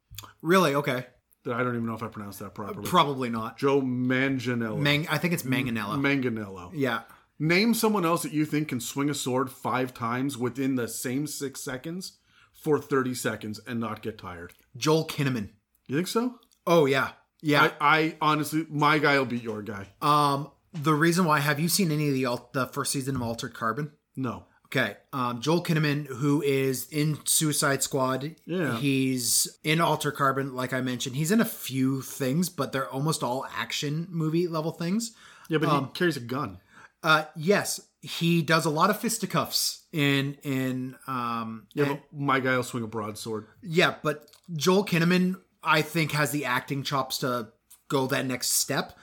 [0.41, 0.75] Really?
[0.75, 1.05] Okay.
[1.51, 2.87] I don't even know if I pronounced that properly.
[2.87, 3.57] Probably not.
[3.57, 4.77] Joe Manganiello.
[4.79, 5.07] Mang.
[5.09, 5.97] I think it's Manganello.
[5.99, 6.71] Manganello.
[6.73, 7.01] yeah.
[7.41, 11.25] Name someone else that you think can swing a sword five times within the same
[11.25, 12.17] six seconds
[12.51, 14.51] for 30 seconds and not get tired.
[14.75, 15.49] Joel Kinnaman.
[15.87, 16.35] You think so?
[16.67, 17.11] Oh yeah.
[17.41, 17.71] Yeah.
[17.79, 19.87] I, I honestly, my guy will beat your guy.
[20.01, 20.51] um.
[20.71, 23.91] The reason why have you seen any of the the first season of Altered Carbon?
[24.15, 24.45] No.
[24.71, 24.97] Okay.
[25.13, 28.35] Um, Joel Kinnaman, who is in Suicide Squad.
[28.45, 28.77] Yeah.
[28.77, 31.15] He's in Altered Carbon, like I mentioned.
[31.15, 35.13] He's in a few things, but they're almost all action movie level things.
[35.49, 36.59] Yeah, but Um, he carries a gun.
[37.01, 42.55] Uh, yes, he does a lot of fisticuffs in in um Yeah, but my guy
[42.55, 43.47] will swing a broadsword.
[43.63, 47.49] Yeah, but Joel Kinnaman, I think, has the acting chops to
[47.87, 48.97] go that next step.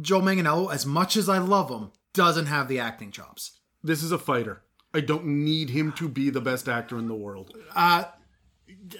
[0.00, 3.58] Joel Manganiello, as much as I love him, doesn't have the acting chops.
[3.82, 4.62] This is a fighter.
[4.94, 7.54] I don't need him to be the best actor in the world.
[7.74, 8.04] Uh,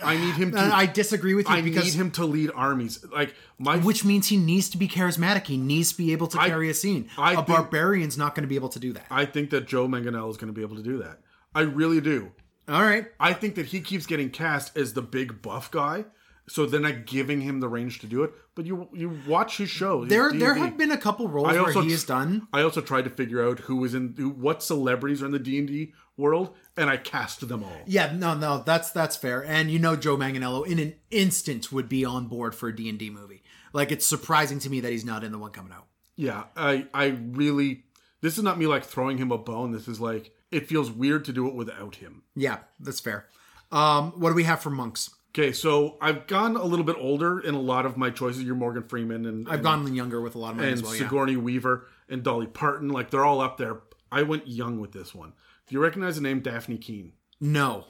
[0.03, 0.59] I need him to.
[0.59, 3.05] I disagree with you I because need him to lead armies.
[3.11, 5.46] Like my which means he needs to be charismatic.
[5.46, 7.09] He needs to be able to I- carry a scene.
[7.16, 9.07] I a think- barbarian's not going to be able to do that.
[9.11, 11.20] I think that Joe Manganiello is going to be able to do that.
[11.55, 12.33] I really do.
[12.68, 13.07] All right.
[13.18, 16.05] I think that he keeps getting cast as the big buff guy,
[16.49, 18.33] so they're not giving him the range to do it.
[18.55, 20.01] But you you watch his show.
[20.01, 20.61] his There there D&D.
[20.67, 22.49] have been a couple roles I where also he tr- done.
[22.53, 25.39] I also tried to figure out who was in who, what celebrities are in the
[25.39, 27.81] D and D world, and I cast them all.
[27.87, 29.45] Yeah, no, no, that's that's fair.
[29.45, 32.89] And you know, Joe Manganello in an instant would be on board for a D
[32.89, 33.43] and D movie.
[33.73, 35.87] Like it's surprising to me that he's not in the one coming out.
[36.17, 37.85] Yeah, I I really
[38.21, 39.71] this is not me like throwing him a bone.
[39.73, 42.23] This is like it feels weird to do it without him.
[42.35, 43.27] Yeah, that's fair.
[43.71, 45.11] Um, what do we have for monks?
[45.31, 48.43] Okay, so I've gone a little bit older in a lot of my choices.
[48.43, 50.83] You're Morgan Freeman and I've and, gone younger with a lot of mine and as
[50.83, 50.95] well.
[50.95, 51.01] Yeah.
[51.01, 52.88] Sigourney Weaver and Dolly Parton.
[52.88, 53.81] Like they're all up there.
[54.11, 55.35] I went young with this one.
[55.67, 57.12] Do you recognize the name Dafne Keen?
[57.41, 57.85] No.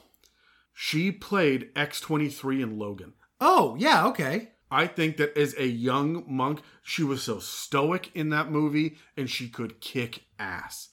[0.73, 3.13] She played X23 in Logan.
[3.39, 4.49] Oh yeah, okay.
[4.71, 9.29] I think that as a young monk, she was so stoic in that movie and
[9.29, 10.89] she could kick ass.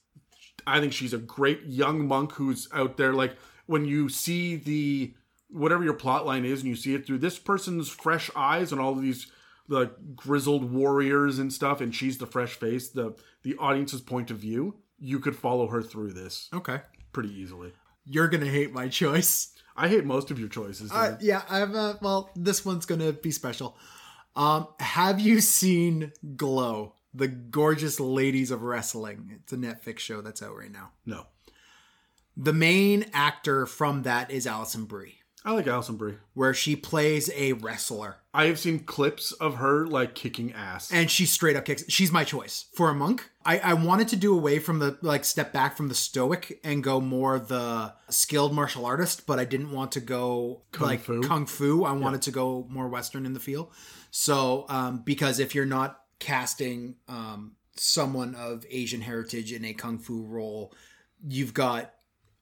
[0.67, 5.15] I think she's a great young monk who's out there like when you see the
[5.49, 8.81] whatever your plot line is and you see it through this person's fresh eyes and
[8.81, 9.27] all of these
[9.69, 14.39] the grizzled warriors and stuff and she's the fresh face the the audience's point of
[14.39, 16.81] view you could follow her through this Okay.
[17.13, 17.73] pretty easily
[18.05, 19.53] You're gonna hate my choice.
[19.77, 23.31] i hate most of your choices Uh, yeah, I've uh, well, this one's gonna be
[23.31, 23.77] special.
[24.35, 29.33] Um, have you seen Glow, the gorgeous ladies of wrestling?
[29.35, 30.91] It's a Netflix show that's out right now.
[31.07, 31.27] no
[32.37, 37.31] The main actor from that is Alison Brie, i like alison brie where she plays
[37.35, 41.65] a wrestler, i have seen clips of her like kicking ass and she straight up
[41.65, 41.85] kicks.
[41.89, 43.31] She's my choice for a monk.
[43.45, 46.83] I, I wanted to do away from the like step back from the stoic and
[46.83, 51.23] go more the skilled martial artist, but I didn't want to go Kung like fu?
[51.23, 51.85] kung fu.
[51.85, 53.71] I wanted to go more western in the feel.
[54.11, 59.99] So um, because if you're not casting um, someone of Asian heritage in a kung
[59.99, 60.75] fu role,
[61.27, 61.95] you've got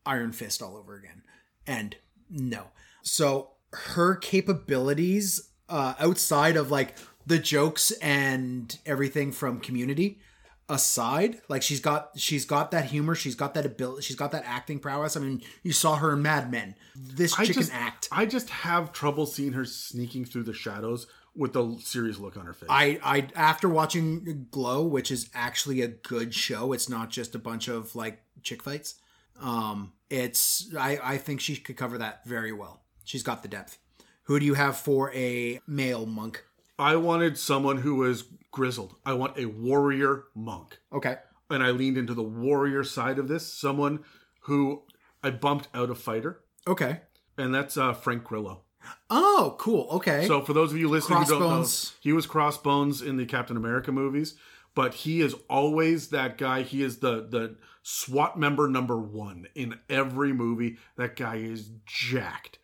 [0.07, 1.23] Iron Fist all over again.
[1.67, 1.97] And
[2.31, 2.69] no.
[3.05, 10.21] So her capabilities uh, outside of like the jokes and everything from community
[10.67, 14.43] aside like she's got she's got that humor she's got that ability she's got that
[14.47, 17.79] acting prowess i mean you saw her in mad men this I chick just, can
[17.79, 22.37] act I just have trouble seeing her sneaking through the shadows with a serious look
[22.37, 22.69] on her face.
[22.71, 27.38] I, I after watching Glow, which is actually a good show, it's not just a
[27.38, 28.97] bunch of like chick fights.
[29.40, 32.83] Um, it's I, I think she could cover that very well.
[33.05, 33.79] She's got the depth.
[34.25, 36.45] Who do you have for a male monk?
[36.79, 38.95] I wanted someone who was grizzled.
[39.05, 40.79] I want a warrior monk.
[40.93, 41.17] Okay.
[41.51, 43.47] And I leaned into the warrior side of this.
[43.53, 44.01] Someone
[44.40, 44.83] who
[45.23, 47.01] I bumped out of fighter, Okay.
[47.38, 48.62] and that's uh, Frank Grillo.
[49.09, 49.88] Oh, cool.
[49.93, 50.27] Okay.
[50.27, 51.67] So for those of you listening who don't know,
[52.01, 54.35] he was Crossbones in the Captain America movies,
[54.75, 56.62] but he is always that guy.
[56.62, 60.77] He is the the SWAT member number one in every movie.
[60.97, 62.59] That guy is jacked,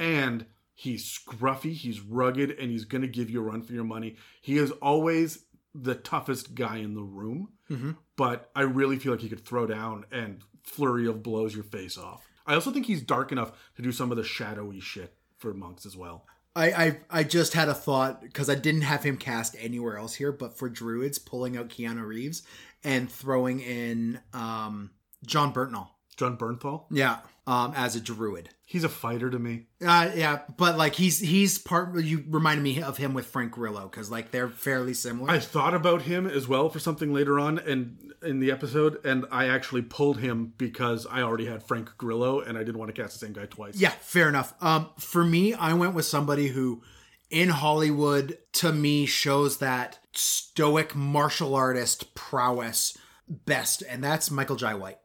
[0.00, 4.16] and he's scruffy, he's rugged, and he's gonna give you a run for your money.
[4.40, 5.44] He is always
[5.74, 7.48] the toughest guy in the room,
[8.16, 11.96] but I really feel like he could throw down and flurry of blows your face
[11.96, 12.26] off.
[12.46, 15.86] I also think he's dark enough to do some of the shadowy shit for monks
[15.86, 16.26] as well.
[16.54, 20.14] I, I I just had a thought because I didn't have him cast anywhere else
[20.14, 22.42] here, but for druids, pulling out Keanu Reeves
[22.84, 24.90] and throwing in um
[25.24, 25.88] Jon Bernthal.
[26.16, 26.84] Jon Bernthal.
[26.90, 27.18] Yeah.
[27.46, 28.50] Um, as a druid.
[28.64, 29.66] He's a fighter to me.
[29.84, 31.98] Uh, yeah, but like he's he's part.
[31.98, 35.28] You reminded me of him with Frank Grillo because like they're fairly similar.
[35.28, 39.26] I thought about him as well for something later on and in the episode, and
[39.32, 43.02] I actually pulled him because I already had Frank Grillo and I didn't want to
[43.02, 43.74] cast the same guy twice.
[43.76, 44.54] yeah, fair enough.
[44.62, 46.82] Um, for me, I went with somebody who,
[47.28, 52.96] in Hollywood, to me shows that stoic martial artist prowess
[53.28, 54.98] best, and that's Michael Jai White.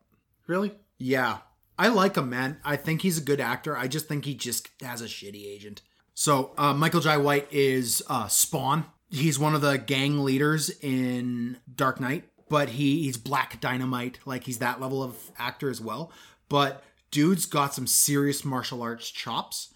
[0.46, 0.72] Really?
[0.97, 1.39] Yeah.
[1.79, 2.57] I like him, man.
[2.65, 3.77] I think he's a good actor.
[3.77, 5.81] I just think he just has a shitty agent.
[6.15, 8.86] So, uh, Michael Jai White is uh, Spawn.
[9.12, 14.19] He's one of the gang leaders in Dark Knight, but he, he's Black Dynamite.
[14.25, 16.12] Like, he's that level of actor as well.
[16.49, 19.73] But dude's got some serious martial arts chops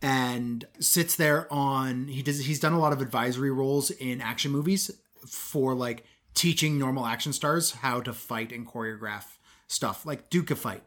[0.00, 4.50] and sits there on he does he's done a lot of advisory roles in action
[4.50, 4.90] movies
[5.26, 6.04] for like
[6.34, 9.24] teaching normal action stars how to fight and choreograph
[9.72, 10.82] stuff like Duke of Fight.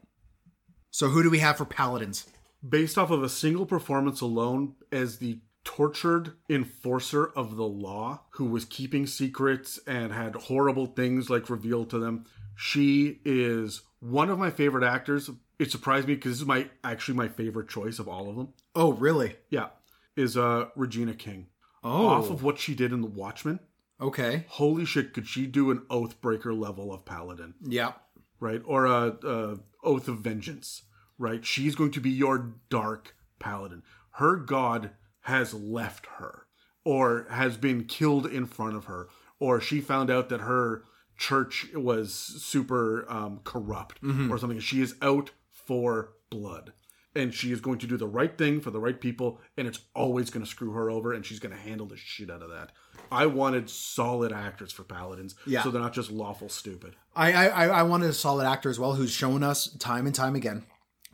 [0.92, 2.26] So who do we have for paladins?
[2.68, 8.46] Based off of a single performance alone as the tortured enforcer of the law who
[8.46, 14.40] was keeping secrets and had horrible things like revealed to them, she is one of
[14.40, 15.30] my favorite actors.
[15.60, 18.50] It surprised me because this is my actually my favorite choice of all of them.
[18.76, 19.36] Oh, really?
[19.50, 19.68] Yeah,
[20.16, 21.48] is uh Regina King.
[21.84, 23.60] Oh, Off of what she did in The Watchmen,
[24.02, 24.46] okay.
[24.48, 27.92] holy shit, could she do an Oathbreaker level of Paladin, Yeah.
[28.40, 28.62] Right?
[28.66, 30.84] Or a, a Oath of Vengeance,
[31.18, 31.46] right?
[31.46, 33.84] She's going to be your dark Paladin.
[34.12, 36.48] Her god has left her,
[36.84, 40.84] or has been killed in front of her, or she found out that her
[41.18, 44.00] church was super um, corrupt
[44.32, 44.60] or something.
[44.60, 46.74] She is out for blood.
[47.16, 49.80] And she is going to do the right thing for the right people, and it's
[49.96, 52.50] always going to screw her over, and she's going to handle the shit out of
[52.50, 52.72] that.
[53.12, 55.64] I wanted solid actors for paladins, Yeah.
[55.64, 56.96] so they're not just lawful stupid.
[57.16, 60.14] I, I I- I wanted a solid actor as well who's shown us time and
[60.16, 60.66] time again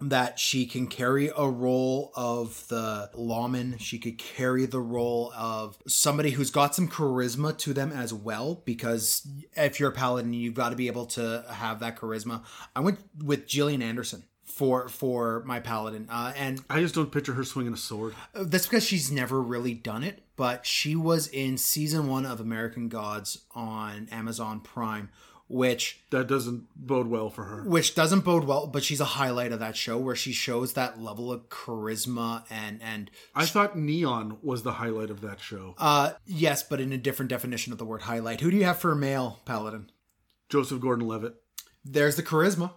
[0.03, 3.77] that she can carry a role of the lawman.
[3.77, 8.63] She could carry the role of somebody who's got some charisma to them as well.
[8.65, 12.43] Because if you're a paladin, you've got to be able to have that charisma.
[12.75, 14.23] I went with Gillian Anderson
[14.61, 18.13] for for my paladin, uh, and I just don't picture her swinging a sword.
[18.35, 22.87] that's because she's never really done it, but she was in season one of American
[22.87, 25.09] Gods on Amazon Prime,
[25.47, 27.63] which That doesn't bode well for her.
[27.63, 31.01] which doesn't bode well, but she's a highlight of that show where she shows that
[31.01, 35.73] level of charisma and and I thought Neon was the highlight of that show.
[35.79, 38.41] uh yes, but in a different definition of the word highlight.
[38.41, 39.89] Who do you have for a male paladin?
[40.49, 41.33] Joseph Gordon-Levitt.
[41.83, 42.73] There's the charisma.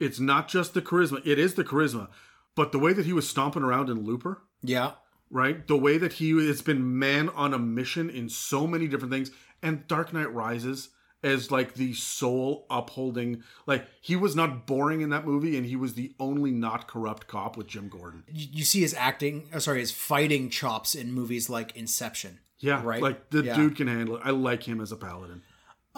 [0.00, 2.08] It's not just the charisma; it is the charisma,
[2.54, 4.92] but the way that he was stomping around in Looper, Yeah.
[5.30, 5.66] right?
[5.66, 9.30] The way that he has been man on a mission in so many different things,
[9.62, 10.90] and Dark Knight Rises
[11.24, 13.42] as like the soul upholding.
[13.66, 17.26] Like he was not boring in that movie, and he was the only not corrupt
[17.26, 18.22] cop with Jim Gordon.
[18.32, 22.38] You see his acting, uh, sorry, his fighting chops in movies like Inception.
[22.60, 23.02] Yeah, Right?
[23.02, 23.56] Like the Yeah.
[23.56, 24.22] dude can handle it.
[24.24, 25.42] I like him as a paladin.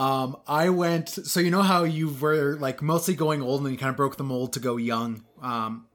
[0.00, 1.10] Um, I went.
[1.10, 4.16] So you know how you were like mostly going old, and you kind of broke
[4.16, 5.24] the mold to go young.
[5.42, 5.88] Um,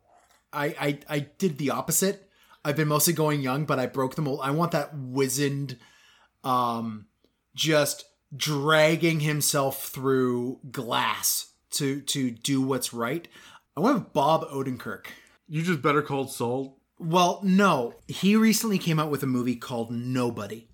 [0.54, 2.30] I I I did the opposite.
[2.64, 4.42] I've been mostly going young, but I broke the mold.
[4.44, 5.80] I want that wizened,
[6.44, 7.08] um,
[7.56, 13.28] just dragging himself through glass to to do what's right.
[13.76, 15.08] I want Bob Odenkirk.
[15.48, 16.78] You just better called Saul.
[17.00, 17.96] Well, no.
[18.08, 20.68] He recently came out with a movie called Nobody,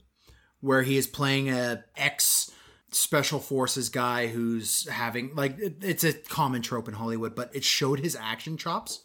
[0.60, 2.52] where he is playing a ex
[2.91, 7.63] special forces guy who's having like it- it's a common trope in Hollywood, but it
[7.63, 9.01] showed his action chops.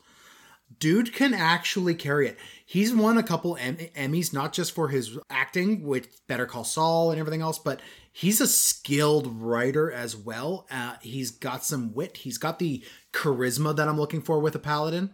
[0.80, 2.36] Dude can actually carry it.
[2.64, 7.12] He's won a couple em- Emmys, not just for his acting with Better Call Saul
[7.12, 7.80] and everything else, but
[8.12, 10.66] he's a skilled writer as well.
[10.68, 12.16] Uh, he's got some wit.
[12.18, 15.10] He's got the charisma that I'm looking for with a paladin.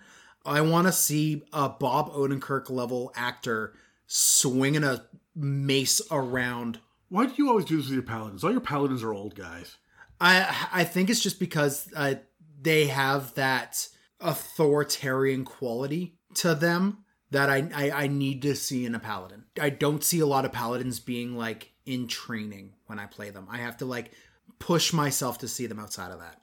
[0.46, 3.74] I want to see a Bob Odenkirk level actor
[4.06, 5.04] swinging a
[5.36, 6.80] mace around.
[7.12, 8.42] Why do you always do this with your paladins?
[8.42, 9.76] All your paladins are old guys.
[10.18, 12.14] I I think it's just because uh,
[12.58, 13.86] they have that
[14.18, 19.44] authoritarian quality to them that I, I I need to see in a paladin.
[19.60, 23.46] I don't see a lot of paladins being like in training when I play them.
[23.50, 24.12] I have to like
[24.58, 26.40] push myself to see them outside of that.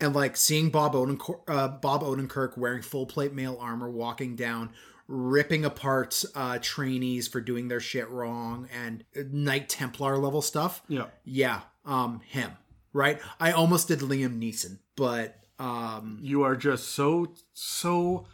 [0.00, 4.70] And like seeing Bob Odenkirk, uh, Bob Odenkirk wearing full plate mail armor, walking down,
[5.08, 10.82] ripping apart uh, trainees for doing their shit wrong, and Knight Templar level stuff.
[10.86, 11.06] Yeah.
[11.24, 12.52] Yeah, um, him.
[12.92, 13.18] Right.
[13.40, 18.26] I almost did Liam Neeson, but um, You are just so so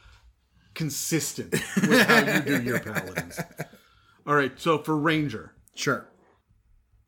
[0.74, 3.40] consistent with how you do your paladins.
[4.26, 6.08] All right, so for Ranger, sure.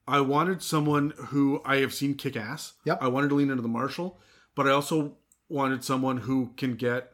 [0.07, 2.75] I wanted someone who I have seen kick ass.
[2.85, 2.99] Yep.
[3.01, 4.21] I wanted to lean into the martial,
[4.55, 5.17] but I also
[5.49, 7.11] wanted someone who can get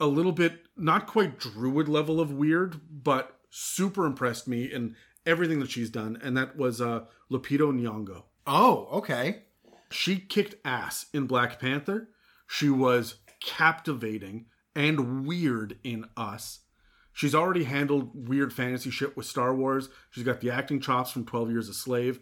[0.00, 5.60] a little bit not quite druid level of weird, but super impressed me in everything
[5.60, 8.24] that she's done, and that was uh Lupita Nyong'o.
[8.46, 9.44] Oh, okay.
[9.90, 12.08] She kicked ass in Black Panther.
[12.46, 16.60] She was captivating and weird in Us.
[17.12, 19.90] She's already handled weird fantasy shit with Star Wars.
[20.10, 22.20] She's got the acting chops from 12 Years a Slave.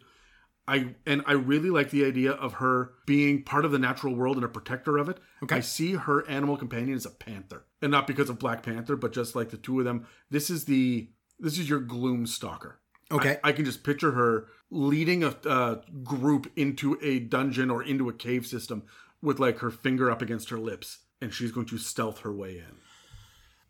[0.70, 4.36] I and I really like the idea of her being part of the natural world
[4.36, 5.18] and a protector of it.
[5.42, 5.56] Okay.
[5.56, 7.64] I see her animal companion as a panther.
[7.82, 10.06] And not because of Black Panther, but just like the two of them.
[10.30, 12.78] This is the this is your gloom stalker.
[13.10, 13.38] Okay.
[13.42, 18.08] I, I can just picture her leading a uh, group into a dungeon or into
[18.08, 18.84] a cave system
[19.20, 22.58] with like her finger up against her lips, and she's going to stealth her way
[22.58, 22.76] in.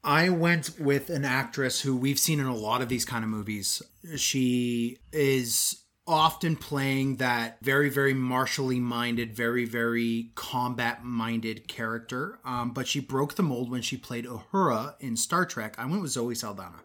[0.05, 3.31] I went with an actress who we've seen in a lot of these kind of
[3.31, 3.83] movies.
[4.17, 12.39] She is often playing that very, very martially minded, very, very combat minded character.
[12.45, 15.77] Um, but she broke the mold when she played Uhura in Star Trek.
[15.79, 16.81] I went with Zoe Saldana.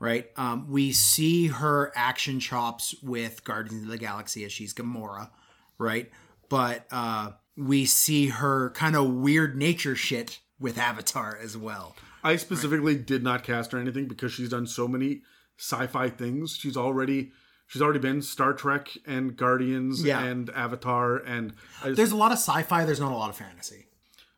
[0.00, 5.30] Right, um, we see her action chops with Guardians of the Galaxy as she's Gamora,
[5.76, 6.08] right?
[6.48, 11.96] But uh, we see her kind of weird nature shit with Avatar as well.
[12.22, 15.22] I specifically did not cast her anything because she's done so many
[15.58, 16.56] sci-fi things.
[16.56, 17.32] She's already
[17.68, 20.22] she's already been Star Trek and Guardians Yeah.
[20.24, 21.52] and Avatar and
[21.84, 22.84] just, There's a lot of sci-fi.
[22.84, 23.86] There's not a lot of fantasy.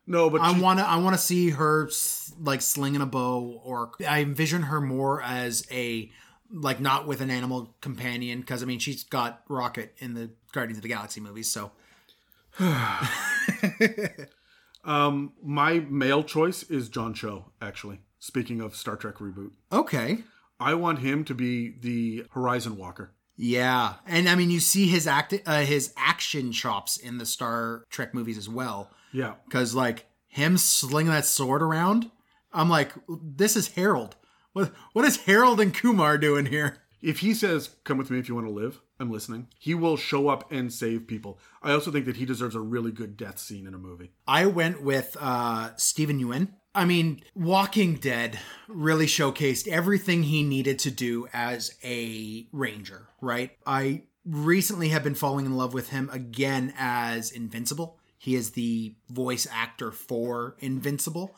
[0.05, 0.85] no, but I want to.
[0.87, 1.89] I want to see her
[2.39, 6.11] like slinging a bow, or I envision her more as a
[6.53, 10.77] like not with an animal companion because I mean she's got Rocket in the Guardians
[10.79, 11.47] of the Galaxy movies.
[11.49, 11.71] So
[14.83, 17.51] um my male choice is John Cho.
[17.61, 20.19] Actually, speaking of Star Trek reboot, okay,
[20.59, 23.11] I want him to be the Horizon Walker.
[23.35, 27.85] Yeah, and I mean you see his act uh, his action chops in the Star
[27.89, 28.91] Trek movies as well.
[29.11, 32.11] Yeah, because like him slinging that sword around,
[32.53, 34.15] I'm like, this is Harold.
[34.53, 36.77] What what is Harold and Kumar doing here?
[37.01, 39.97] if he says come with me if you want to live i'm listening he will
[39.97, 43.39] show up and save people i also think that he deserves a really good death
[43.39, 46.49] scene in a movie I went with uh Steven Yeun.
[46.73, 53.51] I mean, Walking Dead really showcased everything he needed to do as a ranger, right?
[53.65, 57.99] I recently have been falling in love with him again as Invincible.
[58.17, 61.35] He is the voice actor for Invincible.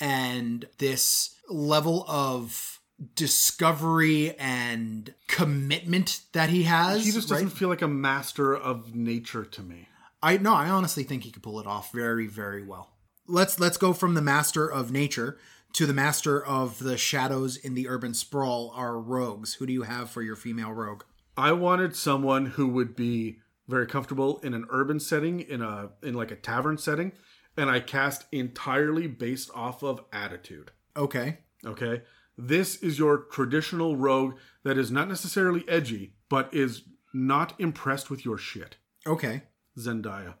[0.00, 2.80] And this level of
[3.14, 7.04] discovery and commitment that he has.
[7.04, 7.36] He just right?
[7.36, 9.88] doesn't feel like a master of nature to me.
[10.22, 12.91] I no, I honestly think he could pull it off very, very well.
[13.32, 15.38] Let's let's go from the master of nature
[15.72, 18.70] to the master of the shadows in the urban sprawl.
[18.74, 19.54] Our rogues.
[19.54, 21.04] Who do you have for your female rogue?
[21.34, 26.12] I wanted someone who would be very comfortable in an urban setting, in a in
[26.12, 27.12] like a tavern setting,
[27.56, 30.70] and I cast entirely based off of attitude.
[30.94, 31.38] Okay.
[31.64, 32.02] Okay?
[32.36, 36.82] This is your traditional rogue that is not necessarily edgy, but is
[37.14, 38.76] not impressed with your shit.
[39.06, 39.44] Okay.
[39.78, 40.34] Zendaya.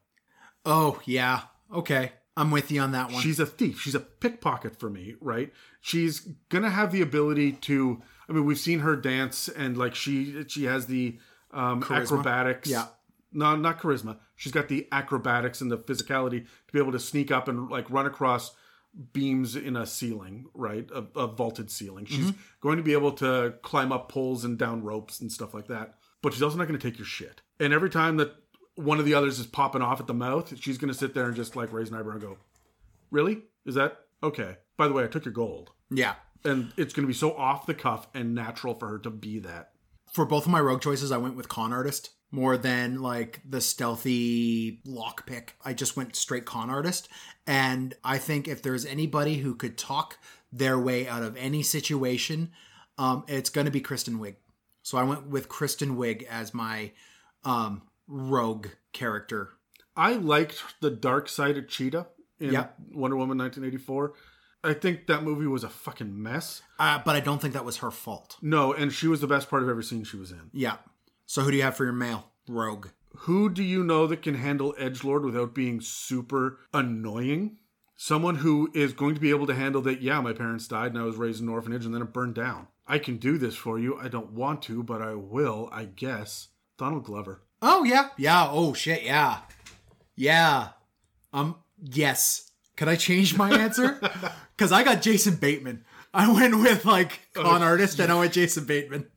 [0.66, 1.44] Oh yeah.
[1.72, 2.12] Okay.
[2.36, 3.22] I'm with you on that one.
[3.22, 3.80] She's a thief.
[3.80, 5.52] She's a pickpocket for me, right?
[5.80, 8.00] She's gonna have the ability to.
[8.28, 11.18] I mean, we've seen her dance, and like she she has the
[11.50, 12.02] um, Charisma.
[12.02, 12.70] acrobatics.
[12.70, 12.86] Yeah.
[13.34, 14.18] No, not charisma.
[14.36, 17.88] She's got the acrobatics and the physicality to be able to sneak up and like
[17.90, 18.54] run across
[19.14, 20.86] beams in a ceiling, right?
[20.94, 22.04] A, a vaulted ceiling.
[22.04, 22.40] She's Mm-hmm.
[22.60, 25.94] going to be able to climb up poles and down ropes and stuff like that.
[26.22, 27.40] But she's also not going to take your shit.
[27.58, 28.34] And every time that
[28.74, 31.26] one of the others is popping off at the mouth, she's going to sit there
[31.26, 32.38] and just like raise an eyebrow and go,
[33.10, 33.42] Really?
[33.66, 34.56] Is that okay?
[34.76, 35.70] By the way, I took your gold.
[35.90, 36.14] yeah.
[36.44, 39.38] And it's going to be so off the cuff and natural for her to be
[39.38, 39.70] that.
[40.12, 43.60] For both of my rogue choices, I went with con artist more than like the
[43.60, 45.50] stealthy lockpick.
[45.64, 47.08] I just went straight con artist.
[47.46, 50.18] And I think if there's anybody who could talk
[50.50, 52.50] their way out of any situation,
[52.98, 54.34] um, it's going to be Kristen Wiig.
[54.82, 56.90] So I went with Kristen Wiig as my
[57.44, 59.50] um, rogue character.
[59.96, 62.06] I liked the dark side of Cheetah
[62.40, 62.68] in Yeah.
[62.92, 64.14] Wonder Woman 1984.
[64.64, 66.62] I think that movie was a fucking mess.
[66.78, 68.36] Uh, but I don't think that was her fault.
[68.40, 70.50] No, and she was the best part of every scene she was in.
[70.52, 70.76] Yeah.
[71.26, 72.88] So who do you have for your male rogue?
[73.18, 77.58] Who do you know that can handle Edgelord without being super annoying?
[77.96, 80.98] Someone who is going to be able to handle that, yeah, my parents died and
[81.00, 82.68] I was raised in an orphanage and then it burned down.
[82.86, 83.96] I can do this for you.
[83.98, 86.48] I don't want to, but I will, I guess.
[86.78, 87.42] Donald Glover.
[87.62, 88.48] Oh yeah, yeah.
[88.50, 89.38] Oh shit, yeah,
[90.16, 90.68] yeah.
[91.32, 92.50] Um, yes.
[92.76, 94.00] Could I change my answer?
[94.54, 95.84] Because I got Jason Bateman.
[96.14, 99.08] I went with like con artist, and I went Jason Bateman.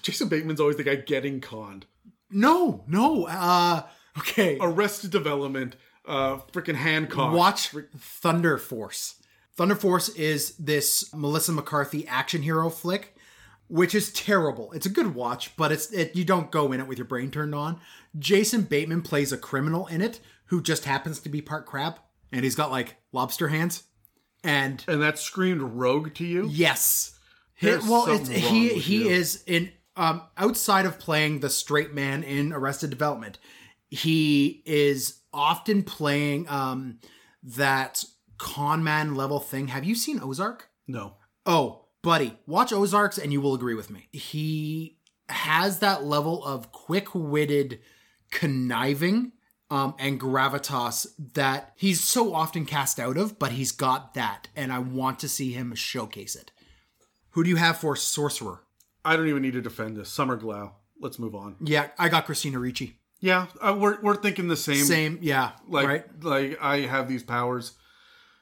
[0.00, 1.84] Jason Bateman's always the guy getting conned.
[2.30, 3.26] No, no.
[3.26, 3.82] Uh,
[4.18, 4.56] okay.
[4.60, 7.34] Arrested Development, uh, freaking Hancock.
[7.34, 9.16] Watch Thunder Force.
[9.56, 13.13] Thunder Force is this Melissa McCarthy action hero flick,
[13.74, 14.70] which is terrible.
[14.70, 17.32] It's a good watch, but it's it, you don't go in it with your brain
[17.32, 17.80] turned on.
[18.16, 21.96] Jason Bateman plays a criminal in it who just happens to be part crab,
[22.30, 23.82] and he's got like lobster hands.
[24.44, 26.46] And And that screamed rogue to you?
[26.50, 27.18] yes,
[27.56, 29.08] He- well, he he you.
[29.08, 33.38] is in um outside of playing the straight man in Arrested Development,
[33.90, 37.00] he is often playing um
[37.42, 38.04] that
[38.38, 39.68] con man level thing.
[39.68, 40.68] Have you seen Ozark?
[40.86, 41.14] No.
[41.46, 44.08] Oh, buddy, watch Ozarks and you will agree with me.
[44.12, 44.98] He
[45.28, 47.80] has that level of quick-witted
[48.30, 49.32] conniving
[49.70, 54.72] um, and gravitas that he's so often cast out of, but he's got that, and
[54.72, 56.52] I want to see him showcase it.
[57.30, 58.60] Who do you have for sorcerer?
[59.04, 60.10] I don't even need to defend this.
[60.10, 60.72] Summer Glau.
[61.00, 61.56] Let's move on.
[61.60, 62.98] Yeah, I got Christina Ricci.
[63.20, 64.84] Yeah, uh, we're, we're thinking the same.
[64.84, 66.22] Same, yeah, Like, right?
[66.22, 67.72] like I have these powers,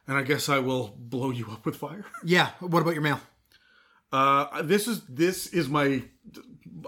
[0.08, 2.04] and I guess I will blow you up with fire.
[2.24, 2.50] Yeah.
[2.60, 3.20] What about your male?
[4.12, 6.02] Uh, this is this is my.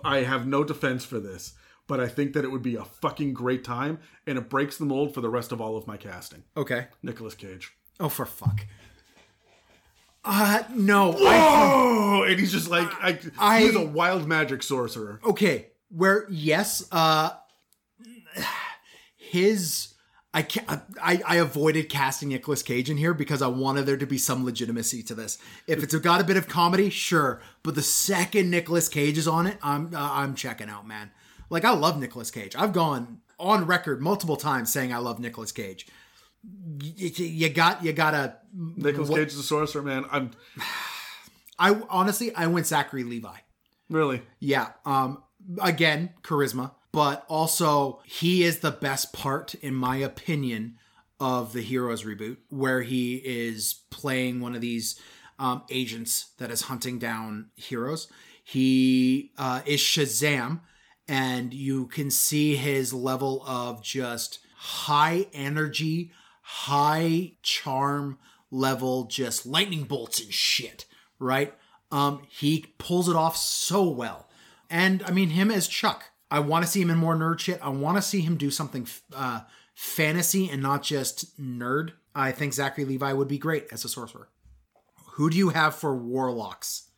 [0.04, 1.54] I have no defense for this,
[1.86, 4.84] but I think that it would be a fucking great time, and it breaks the
[4.84, 6.42] mold for the rest of all of my casting.
[6.56, 6.88] Okay.
[7.02, 7.72] Nicolas Cage.
[8.00, 8.66] Oh, for fuck.
[10.24, 11.12] Uh, no.
[11.12, 11.16] I,
[12.16, 15.20] Oh, and he's just like I, I- he's a wild magic sorcerer.
[15.24, 17.30] okay where yes uh
[19.16, 19.93] his
[20.34, 20.68] i can't
[21.02, 24.44] i i avoided casting Nicolas cage in here because i wanted there to be some
[24.44, 25.38] legitimacy to this.
[25.66, 29.46] If it's got a bit of comedy sure but the second Nicolas cage is on
[29.46, 31.10] it i'm uh, i'm checking out man.
[31.50, 32.54] Like i love Nicolas cage.
[32.56, 35.86] I've gone on record multiple times saying i love Nicolas cage.
[36.82, 40.04] Y- y- you got you gotta Nicolas Cage is a sorcerer, man.
[40.10, 40.32] I'm
[41.58, 43.36] i honestly i went zachary levi.
[43.88, 44.22] Really?
[44.40, 44.68] Yeah.
[44.84, 45.22] Um
[45.62, 50.78] again, charisma, but also he is the best part in my opinion
[51.18, 54.98] of the Heroes reboot where he is playing one of these
[55.40, 58.06] um agents that is hunting down heroes.
[58.44, 60.60] He uh is Shazam
[61.08, 68.18] and you can see his level of just high energy, high charm
[68.52, 70.86] level just lightning bolts and shit,
[71.18, 71.54] right?
[71.90, 74.28] Um, he pulls it off so well.
[74.70, 77.60] And I mean, him as Chuck, I want to see him in more nerd shit.
[77.62, 79.40] I want to see him do something uh,
[79.74, 81.92] fantasy and not just nerd.
[82.14, 84.28] I think Zachary Levi would be great as a sorcerer.
[85.12, 86.90] Who do you have for warlocks?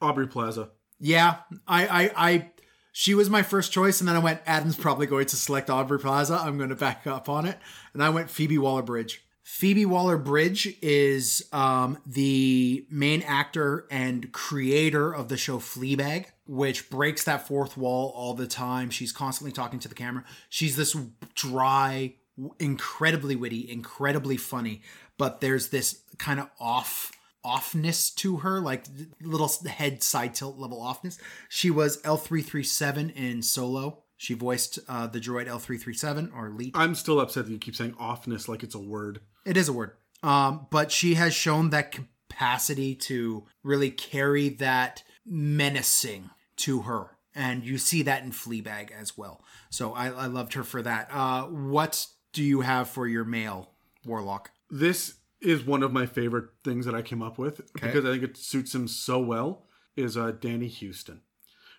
[0.00, 0.70] Aubrey Plaza.
[0.98, 2.50] Yeah, I, I, I,
[2.92, 4.40] she was my first choice, and then I went.
[4.46, 6.34] Adam's probably going to select Aubrey Plaza.
[6.34, 7.58] I'm going to back up on it,
[7.94, 9.22] and I went Phoebe Waller Bridge.
[9.42, 16.90] Phoebe Waller Bridge is um, the main actor and creator of the show Fleabag, which
[16.90, 18.90] breaks that fourth wall all the time.
[18.90, 20.24] She's constantly talking to the camera.
[20.48, 20.96] She's this
[21.34, 22.14] dry,
[22.58, 24.82] incredibly witty, incredibly funny,
[25.18, 27.12] but there's this kind of off
[27.44, 28.84] offness to her, like
[29.22, 31.18] little head side tilt level offness.
[31.48, 34.04] She was L337 in Solo.
[34.20, 36.76] She voiced uh, the droid L337 or Leet.
[36.76, 39.22] I'm still upset that you keep saying offness like it's a word.
[39.46, 39.92] It is a word.
[40.22, 47.16] Um, but she has shown that capacity to really carry that menacing to her.
[47.34, 49.42] And you see that in Fleabag as well.
[49.70, 51.08] So I, I loved her for that.
[51.10, 53.70] Uh, what do you have for your male
[54.04, 54.50] warlock?
[54.68, 58.22] This is one of my favorite things that I came up with because I think
[58.22, 59.64] it suits him so well.
[59.96, 61.22] Is uh, Danny Huston.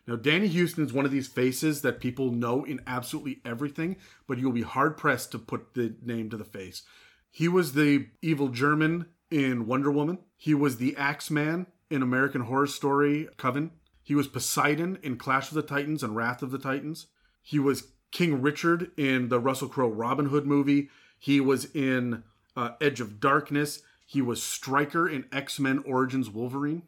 [0.08, 3.98] Now, Danny Huston is one of these faces that people know in absolutely everything,
[4.28, 6.84] but you'll be hard pressed to put the name to the face.
[7.30, 10.20] He was the evil German in Wonder Woman.
[10.36, 13.72] He was the Axeman in American Horror Story Coven.
[14.04, 17.08] He was Poseidon in Clash of the Titans and Wrath of the Titans.
[17.42, 20.90] He was King Richard in the Russell Crowe Robin Hood movie.
[21.18, 22.24] He was in
[22.58, 23.82] uh, Edge of Darkness.
[24.06, 26.84] He was Stryker in X Men Origins Wolverine.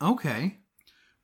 [0.00, 0.58] Okay.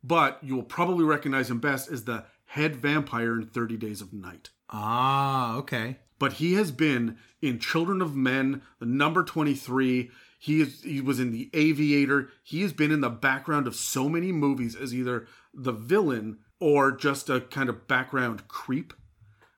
[0.06, 4.12] But you will probably recognize him best as the head vampire in 30 Days of
[4.12, 4.50] Night.
[4.70, 5.96] Ah, okay.
[6.18, 10.10] But he has been in Children of Men, the number 23.
[10.38, 12.28] He is he was in The Aviator.
[12.44, 16.92] He has been in the background of so many movies as either the villain or
[16.92, 18.94] just a kind of background creep.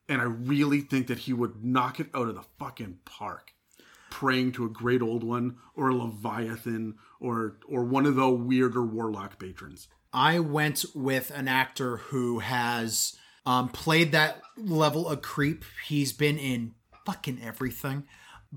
[0.09, 3.53] And I really think that he would knock it out of the fucking park.
[4.09, 8.83] Praying to a great old one or a Leviathan or or one of the weirder
[8.83, 9.89] warlock patrons.
[10.13, 15.65] I went with an actor who has um, played that level of creep.
[15.87, 16.75] He's been in
[17.07, 18.05] fucking everything.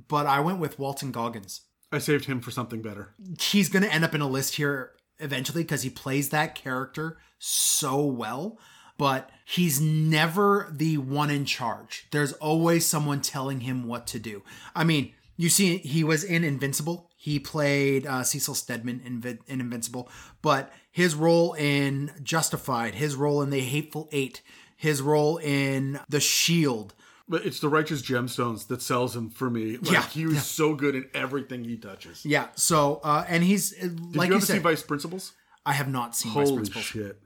[0.07, 1.61] But I went with Walton Goggins.
[1.91, 3.13] I saved him for something better.
[3.39, 7.17] He's going to end up in a list here eventually because he plays that character
[7.39, 8.57] so well.
[8.97, 12.07] But he's never the one in charge.
[12.11, 14.43] There's always someone telling him what to do.
[14.75, 17.10] I mean, you see, he was in Invincible.
[17.23, 20.09] He played uh, Cecil Stedman in, in Invincible,
[20.41, 24.41] but his role in Justified, his role in The Hateful Eight,
[24.75, 26.95] his role in The Shield.
[27.29, 29.77] But it's the righteous gemstones that sells him for me.
[29.77, 30.41] Like, Yeah, he was yeah.
[30.41, 32.25] so good in everything he touches.
[32.25, 32.47] Yeah.
[32.55, 35.33] So, uh, and he's uh, Did like you you, ever see Vice Principals?
[35.63, 36.85] I have not seen Vice Holy Principals.
[36.85, 37.19] shit!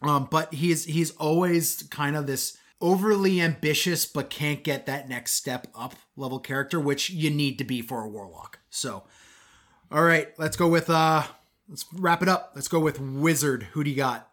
[0.00, 5.32] Um, but he's he's always kind of this overly ambitious but can't get that next
[5.32, 8.60] step up level character, which you need to be for a warlock.
[8.70, 9.04] So,
[9.90, 11.24] all right, let's go with uh,
[11.68, 12.52] let's wrap it up.
[12.54, 13.64] Let's go with wizard.
[13.72, 14.28] Who do you got?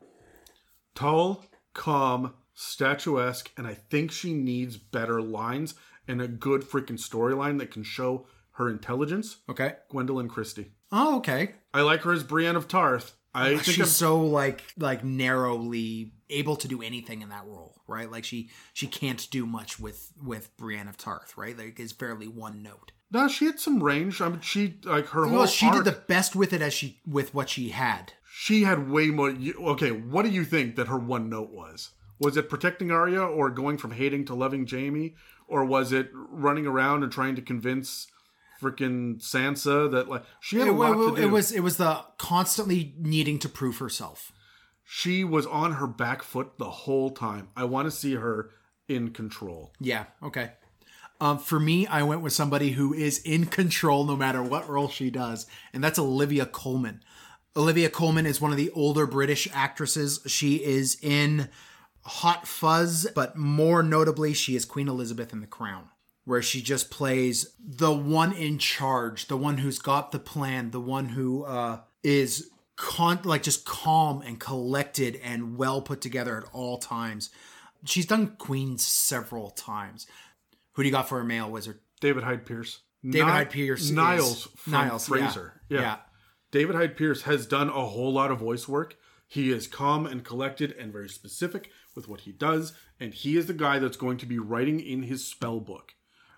[0.95, 1.43] Tall,
[1.73, 5.73] calm, statuesque, and I think she needs better lines
[6.07, 9.37] and a good freaking storyline that can show her intelligence.
[9.49, 9.75] Okay.
[9.91, 10.71] Gwendoline Christie.
[10.91, 11.55] Oh, okay.
[11.73, 13.13] I like her as Brienne of Tarth.
[13.33, 17.81] I think She's I'm- so like like narrowly able to do anything in that role,
[17.87, 18.11] right?
[18.11, 21.57] Like she she can't do much with with Brienne of Tarth, right?
[21.57, 22.91] Like it's fairly one note.
[23.13, 24.19] No, she had some range.
[24.21, 25.37] I mean, she like her whole.
[25.39, 28.13] Well, she arc- did the best with it as she with what she had.
[28.35, 29.29] She had way more.
[29.29, 31.91] Okay, what do you think that her one note was?
[32.19, 35.13] Was it protecting Arya, or going from hating to loving Jaime,
[35.47, 38.07] or was it running around and trying to convince
[38.61, 41.27] freaking Sansa that like she had It, a lot it- to do?
[41.27, 44.31] it was it was the constantly needing to prove herself.
[44.85, 47.47] she was on her back foot the whole time.
[47.55, 48.49] I want to see her
[48.87, 49.71] in control.
[49.79, 50.05] Yeah.
[50.21, 50.51] Okay.
[51.21, 54.89] Um, for me, I went with somebody who is in control no matter what role
[54.89, 57.01] she does, and that's Olivia Colman.
[57.55, 60.19] Olivia Colman is one of the older British actresses.
[60.25, 61.49] She is in
[62.01, 65.89] Hot Fuzz, but more notably, she is Queen Elizabeth in The Crown,
[66.25, 70.81] where she just plays the one in charge, the one who's got the plan, the
[70.81, 76.49] one who uh, is con- like just calm and collected and well put together at
[76.53, 77.29] all times.
[77.85, 80.07] She's done Queen several times.
[80.73, 81.79] Who do you got for a male wizard?
[82.01, 82.81] David Hyde Pierce.
[83.07, 83.89] David Hyde Pierce.
[83.89, 85.15] Niles from Niles, yeah.
[85.15, 85.51] Frasier.
[85.69, 85.81] Yeah.
[85.81, 85.97] yeah.
[86.51, 88.95] David Hyde Pierce has done a whole lot of voice work.
[89.27, 93.47] He is calm and collected and very specific with what he does, and he is
[93.47, 95.93] the guy that's going to be writing in his spell book.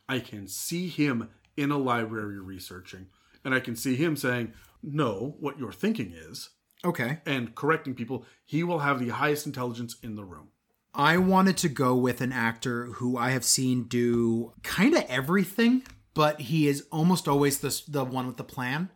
[0.07, 3.07] I can see him in a library researching,
[3.43, 6.49] and I can see him saying, No, what you're thinking is,
[6.85, 7.19] Okay.
[7.25, 8.25] and correcting people.
[8.45, 10.49] He will have the highest intelligence in the room.
[10.95, 15.83] I wanted to go with an actor who I have seen do kind of everything,
[16.13, 18.89] but he is almost always the the one with the plan.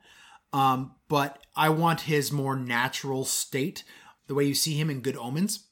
[0.53, 3.83] Um, but I want his more natural state,
[4.27, 5.67] the way you see him in Good Omens.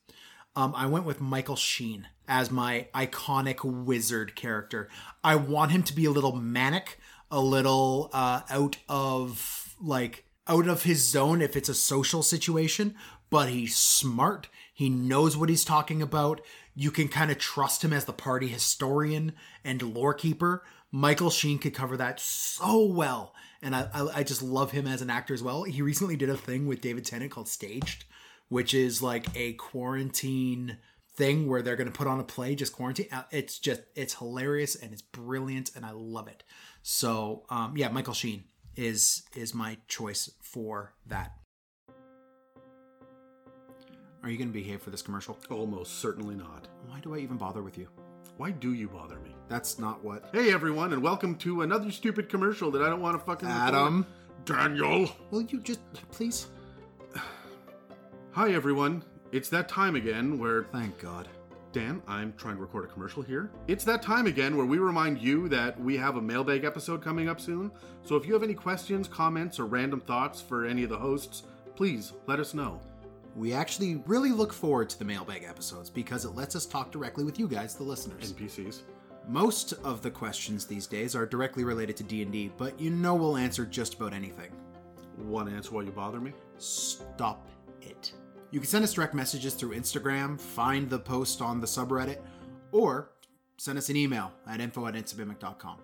[0.56, 4.90] Um, I went with Michael Sheen as my iconic wizard character.
[5.24, 7.00] I want him to be a little manic,
[7.32, 12.96] a little uh, out of like out of his zone if it's a social situation,
[13.30, 14.50] but he's smart.
[14.78, 16.40] He knows what he's talking about.
[16.76, 20.64] You can kind of trust him as the party historian and lore keeper.
[20.92, 25.02] Michael Sheen could cover that so well, and I, I, I just love him as
[25.02, 25.64] an actor as well.
[25.64, 28.06] He recently did a thing with David Tennant called Staged,
[28.50, 30.78] which is like a quarantine
[31.16, 33.08] thing where they're going to put on a play just quarantine.
[33.12, 36.44] Uh, It's just it's hilarious and it's brilliant, and I love it.
[36.84, 38.44] So um, yeah, Michael Sheen
[38.76, 41.32] is is my choice for that.
[44.28, 45.40] Are you going to behave for this commercial?
[45.50, 46.68] Almost certainly not.
[46.88, 47.88] Why do I even bother with you?
[48.36, 49.34] Why do you bother me?
[49.48, 50.30] That's not what.
[50.34, 53.48] Hey everyone, and welcome to another stupid commercial that I don't want to fucking.
[53.48, 54.06] Adam.
[54.44, 55.10] Daniel.
[55.32, 55.80] Will you just
[56.12, 56.48] please?
[58.32, 59.02] Hi everyone.
[59.32, 61.30] It's that time again where Thank God.
[61.72, 63.50] Dan, I'm trying to record a commercial here.
[63.70, 67.30] It's that time again where we remind you that we have a mailbag episode coming
[67.30, 67.72] up soon.
[68.04, 71.44] So if you have any questions, comments, or random thoughts for any of the hosts,
[71.78, 72.82] please let us know.
[73.38, 77.24] We actually really look forward to the mailbag episodes because it lets us talk directly
[77.24, 78.34] with you guys, the listeners.
[78.34, 78.82] NPCs.
[79.28, 83.38] Most of the questions these days are directly related to D&D, but you know we'll
[83.38, 84.50] answer just about anything.
[85.18, 86.34] One answer why you bother me?
[86.58, 87.48] Stop
[87.84, 88.12] it.
[88.50, 92.18] You can send us direct messages through Instagram, find the post on the subreddit,
[92.72, 93.12] or
[93.58, 95.78] send us an email at info at insubimic.com.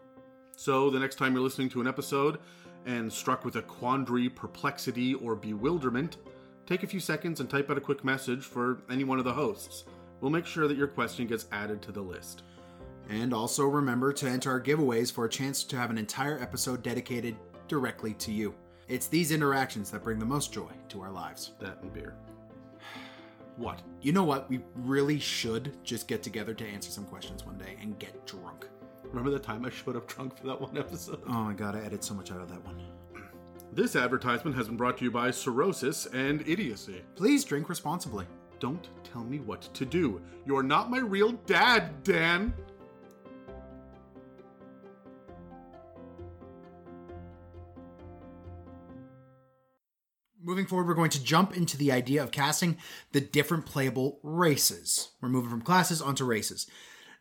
[0.57, 2.39] So the next time you're listening to an episode
[2.87, 6.17] and struck with a quandary, perplexity, or bewilderment,
[6.65, 9.33] take a few seconds and type out a quick message for any one of the
[9.33, 9.85] hosts.
[10.21, 12.43] We'll make sure that your question gets added to the list.
[13.09, 16.81] And also remember to enter our giveaways for a chance to have an entire episode
[16.81, 17.35] dedicated
[17.67, 18.55] directly to you.
[18.87, 21.51] It's these interactions that bring the most joy to our lives.
[21.59, 22.15] That and beer.
[23.57, 23.81] What?
[24.01, 24.49] You know what?
[24.49, 28.67] We really should just get together to answer some questions one day and get drunk.
[29.03, 31.21] Remember the time I showed up drunk for that one episode?
[31.27, 32.81] Oh my god, I edit so much out of that one.
[33.75, 37.01] This advertisement has been brought to you by Cirrhosis and Idiocy.
[37.15, 38.27] Please drink responsibly.
[38.59, 40.21] Don't tell me what to do.
[40.45, 42.53] You're not my real dad, Dan.
[50.39, 52.77] Moving forward, we're going to jump into the idea of casting
[53.11, 55.13] the different playable races.
[55.19, 56.67] We're moving from classes onto races.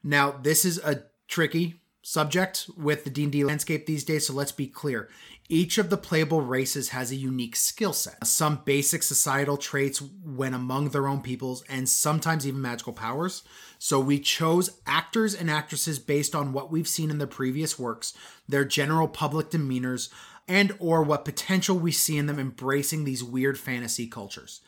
[0.05, 4.66] Now, this is a tricky subject with the D&D landscape these days, so let's be
[4.66, 5.09] clear.
[5.48, 8.26] Each of the playable races has a unique skill set.
[8.26, 13.42] Some basic societal traits when among their own peoples and sometimes even magical powers.
[13.78, 18.14] So we chose actors and actresses based on what we've seen in their previous works,
[18.48, 20.09] their general public demeanors,
[20.48, 24.61] and or what potential we see in them embracing these weird fantasy cultures.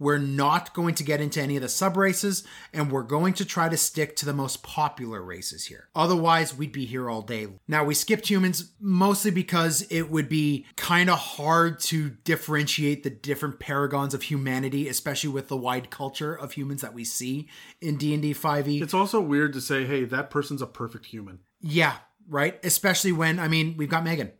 [0.00, 2.42] We're not going to get into any of the sub races,
[2.72, 5.88] and we're going to try to stick to the most popular races here.
[5.94, 7.46] Otherwise, we'd be here all day.
[7.68, 13.10] Now, we skipped humans mostly because it would be kind of hard to differentiate the
[13.10, 17.48] different paragons of humanity, especially with the wide culture of humans that we see
[17.80, 18.82] in D&D 5e.
[18.82, 21.40] It's also weird to say, hey, that person's a perfect human.
[21.60, 21.96] yeah,
[22.28, 22.58] right?
[22.64, 24.32] Especially when, I mean, we've got Megan.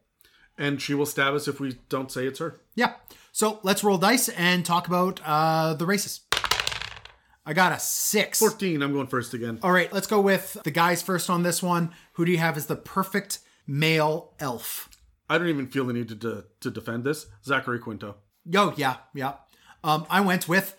[0.61, 2.61] And she will stab us if we don't say it's her.
[2.77, 2.93] Yeah.
[3.33, 6.21] So let's roll dice and talk about uh, the races.
[7.47, 8.39] I got a six.
[8.39, 9.59] 14, I'm going first again.
[9.63, 11.91] All right, let's go with the guys first on this one.
[12.13, 14.91] Who do you have as the perfect male elf?
[15.29, 17.27] I don't even feel the need to, to, to defend this.
[17.45, 18.17] Zachary Quinto.
[18.45, 19.35] Yo, yeah, yeah.
[19.83, 20.77] Um, I went with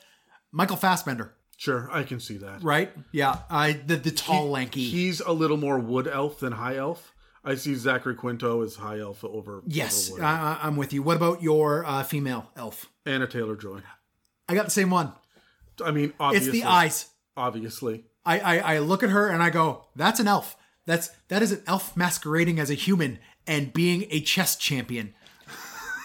[0.52, 1.34] Michael Fassbender.
[1.58, 2.64] Sure, I can see that.
[2.64, 2.92] Right?
[3.12, 3.40] Yeah.
[3.50, 4.84] I the the tall, lanky.
[4.84, 7.14] He's a little more wood elf than high elf.
[7.44, 9.64] I see Zachary Quinto as high elf over.
[9.66, 10.24] yes, over.
[10.24, 11.02] I, I'm with you.
[11.02, 12.86] What about your uh, female elf?
[13.08, 13.80] Anya Taylor Joy.
[14.48, 15.14] I got the same one.
[15.84, 16.52] I mean, It's obviously.
[16.62, 17.08] the eyes.
[17.36, 18.06] Obviously.
[18.24, 20.56] I, I I look at her and I go, "That's an elf.
[20.86, 23.18] That's that is an elf masquerading as a human
[23.48, 25.16] and being a chess champion."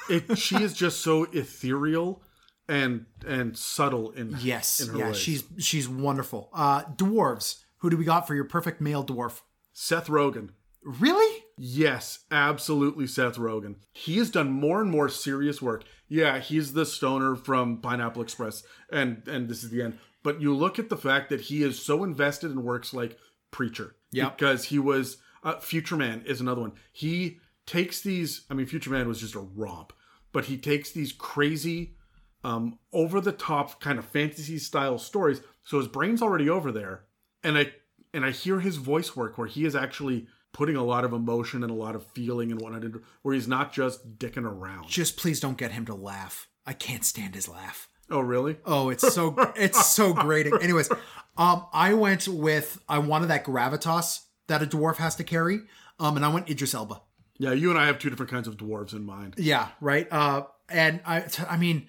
[0.08, 2.22] It, she is just so ethereal
[2.68, 5.18] and and subtle in Yes, in yeah, ways.
[5.18, 6.48] she's she's wonderful.
[6.54, 7.62] Uh, dwarves.
[7.78, 9.42] Who do we got for your perfect male dwarf?
[9.74, 10.50] Seth Rogen.
[10.86, 11.42] Really?
[11.58, 13.74] Yes, absolutely Seth Rogen.
[13.92, 15.82] He has done more and more serious work.
[16.08, 19.98] Yeah, he's the stoner from Pineapple Express and and this is the end.
[20.22, 23.18] But you look at the fact that he is so invested in works like
[23.50, 23.96] Preacher.
[24.12, 24.38] Yep.
[24.38, 26.72] Because he was uh, Future Man is another one.
[26.92, 29.92] He takes these I mean Future Man was just a romp,
[30.32, 31.96] but he takes these crazy
[32.44, 37.06] um over the top kind of fantasy style stories So his brain's already over there.
[37.42, 37.72] And I
[38.14, 41.62] and I hear his voice work where he is actually putting a lot of emotion
[41.62, 44.88] and a lot of feeling and whatnot into where he's not just dicking around.
[44.88, 46.48] Just please don't get him to laugh.
[46.64, 47.88] I can't stand his laugh.
[48.10, 48.56] Oh really?
[48.64, 50.56] Oh, it's so it's so grating.
[50.62, 50.90] Anyways,
[51.36, 55.60] um, I went with I wanted that gravitas that a dwarf has to carry.
[56.00, 57.02] Um, and I went Idris Elba.
[57.38, 59.34] Yeah, you and I have two different kinds of dwarves in mind.
[59.36, 60.06] Yeah, right.
[60.10, 61.88] Uh, and I, I mean,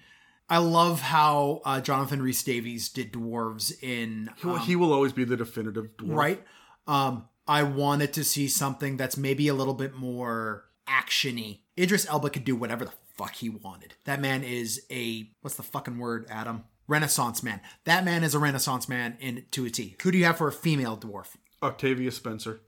[0.50, 5.12] I love how uh, Jonathan Rhys Davies did dwarves in He will- he will always
[5.14, 6.14] be the definitive dwarf.
[6.16, 6.44] right.
[6.86, 11.60] Um, I wanted to see something that's maybe a little bit more actiony.
[11.78, 13.94] Idris Elba could do whatever the fuck he wanted.
[14.04, 16.64] That man is a what's the fucking word, Adam?
[16.86, 17.60] Renaissance man.
[17.84, 19.96] That man is a Renaissance man in to a T.
[20.02, 21.36] Who do you have for a female dwarf?
[21.62, 22.60] Octavia Spencer.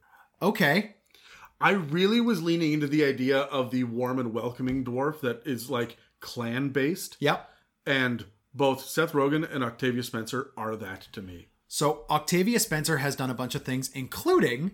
[0.43, 0.97] Okay.
[1.61, 5.69] I really was leaning into the idea of the warm and welcoming dwarf that is
[5.69, 7.19] like clan based.
[7.21, 7.49] Yep.
[7.87, 8.25] And
[8.55, 11.50] both Seth Rogen and Octavia Spencer are that to me.
[11.73, 14.73] So Octavia Spencer has done a bunch of things, including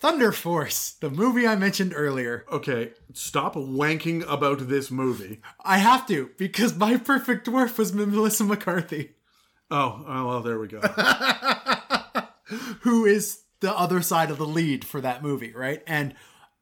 [0.00, 2.44] Thunder Force, the movie I mentioned earlier.
[2.50, 5.40] Okay, stop wanking about this movie.
[5.64, 9.12] I have to because my perfect dwarf was Melissa McCarthy,
[9.70, 10.80] Oh, oh well, there we go.
[12.80, 15.84] who is the other side of the lead for that movie, right?
[15.86, 16.14] And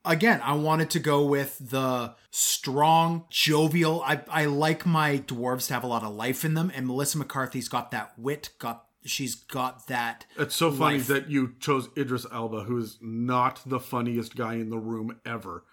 [0.05, 4.03] again, I wanted to go with the strong, jovial.
[4.03, 7.17] I I like my dwarves to have a lot of life in them, and Melissa
[7.17, 11.07] McCarthy's got that wit, got she's got that It's so funny Life.
[11.09, 15.65] that you chose Idris Elba, who is not the funniest guy in the room ever.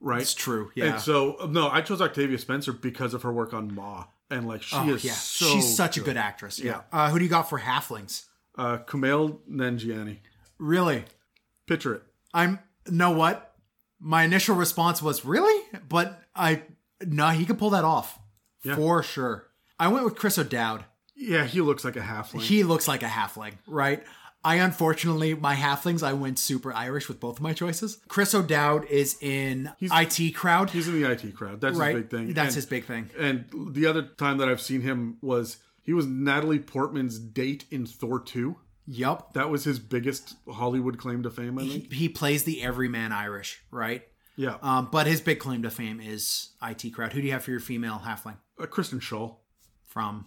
[0.00, 0.20] Right?
[0.20, 0.84] It's true, yeah.
[0.94, 4.04] And so, no, I chose Octavia Spencer because of her work on Ma.
[4.30, 5.46] And like, she Oh, is yeah, so.
[5.46, 6.58] she's such a good actress.
[6.58, 6.82] Yeah.
[6.92, 8.24] Uh, who do you got for halflings?
[8.58, 10.18] Uh, Kumail Nanjiani.
[10.58, 11.04] Really?
[11.66, 12.02] Picture it.
[12.34, 12.58] I'm
[12.90, 13.54] know what?
[13.98, 16.62] My initial response was really, but I
[17.06, 18.18] no, he could pull that off
[18.62, 18.76] Yeah.
[18.76, 19.46] for sure.
[19.78, 20.84] I went with Chris O'Dowd.
[21.16, 22.42] Yeah, he looks like a halfling.
[22.42, 24.02] He looks like a halfling, right?
[24.46, 27.98] I unfortunately my halflings I went super Irish with both of my choices.
[28.08, 31.60] Chris O'Dowd is in IT crowd, He's in the IT crowd.
[31.62, 31.94] That's right?
[31.94, 32.32] his big thing.
[32.34, 33.08] That's And- his big thing.
[33.18, 37.86] And the other time that I've seen him was he was Natalie Portman's date in
[37.86, 38.56] Thor 2.
[38.86, 39.32] Yup.
[39.32, 41.90] That was his biggest Hollywood claim to fame, I think.
[41.92, 44.02] He plays the everyman Irish, right?
[44.36, 44.56] Yeah.
[44.60, 47.14] Um, but his big claim to fame is IT crowd.
[47.14, 49.36] Who do you have for your female halfling Uh, Kristen Schaal.
[49.86, 50.26] from?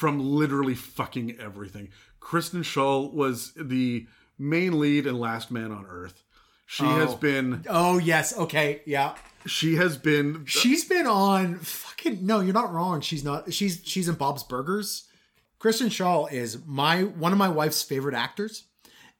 [0.00, 1.90] From literally fucking everything.
[2.20, 4.06] Kristen Schaal was the
[4.38, 6.22] main lead and last man on Earth.
[6.66, 6.88] She oh.
[7.00, 7.16] has Oh.
[7.16, 9.14] been Oh yes, okay, yeah.
[9.46, 13.02] she has been She's been on fucking no, you're not wrong.
[13.02, 15.04] She's not she's she's in Bob's Burgers.
[15.58, 18.64] Kristen Schaal is my one of my wife's favorite actors.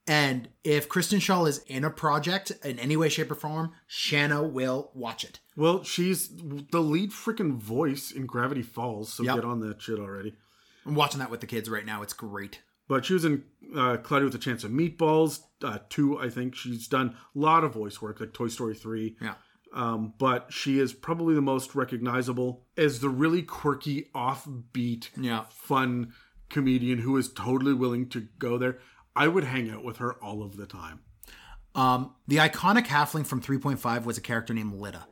[0.06, 4.42] And if Kristen Schaal is in a project in any way, shape, or form, Shanna
[4.42, 5.40] will watch it.
[5.56, 6.30] well, she's
[6.72, 9.34] the lead freaking voice in Gravity Falls, so Yep.
[9.36, 10.34] get on that shit already.
[10.90, 12.02] I'm watching that with the kids right now.
[12.02, 12.60] It's great.
[12.88, 13.44] But she was in
[13.76, 16.56] uh, Cloudy with a Chance of Meatballs, uh, two, I think.
[16.56, 19.16] She's done a lot of voice work, like Toy Story 3.
[19.22, 19.34] Yeah.
[19.72, 25.44] Um, but she is probably the most recognizable as the really quirky, offbeat, Yeah.
[25.50, 26.12] fun
[26.48, 28.78] comedian who is totally willing to go there.
[29.14, 30.98] I would hang out with her all of the time.
[31.76, 35.04] Um, the iconic halfling from 3.5 was a character named Lidda.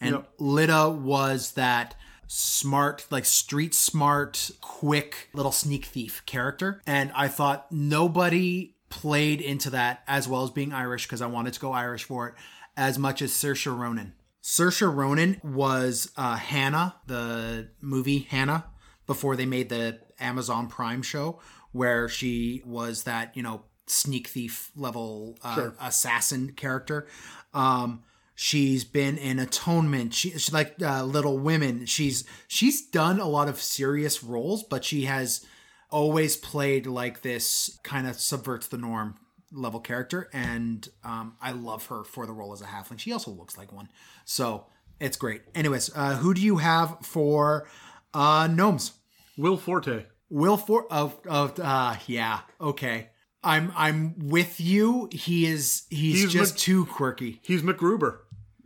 [0.00, 0.38] And Yep.
[0.40, 1.94] Lidda was that
[2.32, 6.80] smart, like street smart, quick little sneak thief character.
[6.86, 11.54] And I thought nobody played into that as well as being Irish because I wanted
[11.54, 12.34] to go Irish for it
[12.76, 14.14] as much as Saoirse Ronan.
[14.44, 18.66] Saoirse Ronan was uh, Hannah, the movie Hannah,
[19.08, 21.40] before they made the Amazon Prime show,
[21.72, 25.74] where she was that you know sneak thief level uh, Sure.
[25.80, 27.08] assassin character.
[27.52, 28.04] Um,
[28.42, 30.14] she's been in Atonement.
[30.14, 31.84] She, she's like uh, Little Women.
[31.84, 35.44] She's she's done a lot of serious roles, but she has
[35.90, 39.16] always played like this kind of subverts the norm
[39.52, 40.30] level character.
[40.32, 42.98] And um, i love her for the role as a halfling.
[42.98, 43.90] She also looks like one.
[44.24, 44.64] So
[44.98, 45.42] it's great.
[45.54, 47.68] Anyways uh, who do you have for
[48.14, 48.92] uh, gnomes?
[49.36, 50.06] Will Forte.
[50.30, 52.40] will for of of uh yeah.
[52.58, 53.10] Okay.
[53.42, 55.08] I'm i'm with you.
[55.12, 57.40] He is he's, He's just Mc- too quirky.
[57.42, 58.18] He's MacGruber,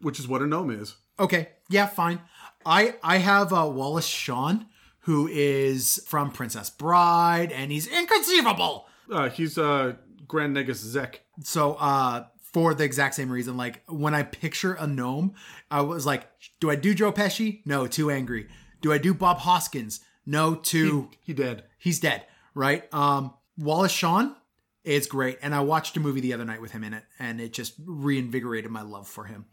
[0.05, 0.94] which is what a gnome is.
[1.18, 2.20] Okay, yeah, fine.
[2.66, 4.66] I I have uh, Wallace Shawn,
[5.00, 8.86] who is from Princess Bride, and he's inconceivable.
[9.11, 9.94] Uh, he's uh,
[10.26, 11.22] Grand Negus Zek.
[11.42, 15.34] So, uh, for the exact same reason, like when I picture a gnome,
[15.70, 16.28] I was like,
[16.61, 17.61] do I do Joe Pesci?
[17.66, 18.48] No, too angry.
[18.80, 20.00] Do I do Bob Hoskins?
[20.26, 21.11] No, too.
[21.22, 21.64] He dead.
[21.78, 22.24] he's dead,
[22.55, 22.92] right?
[22.94, 24.36] Um, Wallace Shawn
[24.84, 27.40] is great, and I watched a movie the other night with him in it, and
[27.40, 29.46] it just reinvigorated my love for him.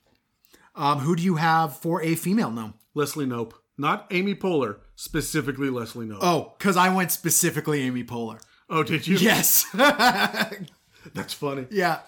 [0.76, 2.76] Um, who do you have for a female gnome?
[2.94, 3.54] Leslie Knope.
[3.78, 6.20] Not Amy Poehler, specifically Leslie Knope.
[6.22, 8.42] Oh, because I went specifically Amy Poehler.
[8.70, 9.18] Oh, did you?
[9.18, 9.66] Yes.
[9.74, 11.68] That's funny.
[11.72, 12.00] yeah.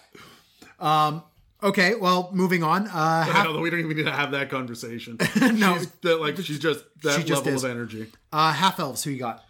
[0.78, 1.22] Um.
[1.62, 1.94] Okay.
[1.94, 2.86] Well, moving on.
[2.86, 3.24] Uh.
[3.24, 5.18] Half, we don't even need to have that conversation.
[5.54, 5.76] No.
[5.78, 7.64] she's that, like she's just that She just level is.
[7.64, 8.06] of energy.
[8.32, 8.52] uh.
[8.52, 9.04] Half elves.
[9.04, 9.42] Who you got?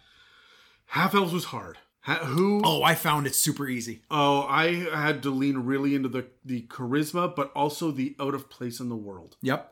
[0.87, 1.77] Half elves was hard.
[2.05, 2.61] Ha- who?
[2.63, 4.01] Oh, I found it super easy.
[4.11, 8.49] Oh, I had to lean really into the the charisma, but also the out of
[8.49, 9.37] place in the world.
[9.41, 9.71] Yep.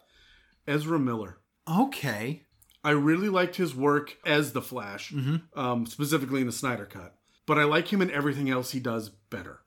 [0.67, 1.37] Ezra Miller.
[1.69, 2.41] Okay.
[2.83, 5.13] I really liked his work as the Flash,
[5.55, 7.15] um, specifically in the Snyder Cut.
[7.45, 9.61] But I like him in everything else he does better.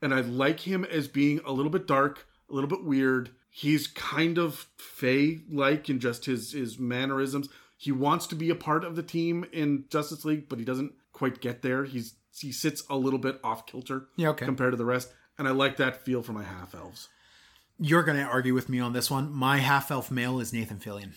[0.00, 3.30] And I like him as being a little bit dark, a little bit weird.
[3.50, 7.48] He's kind of Fey like in just his his mannerisms.
[7.76, 10.92] He wants to be a part of the team in Justice League, but he doesn't
[11.22, 11.84] quite get there.
[11.84, 14.44] He's he sits a little bit off kilter Yeah, okay.
[14.44, 15.12] compared to the rest.
[15.38, 17.08] And I like that feel for my half elves.
[17.78, 19.32] You're gonna argue with me on this one.
[19.32, 21.12] My half elf male is Nathan Fillion.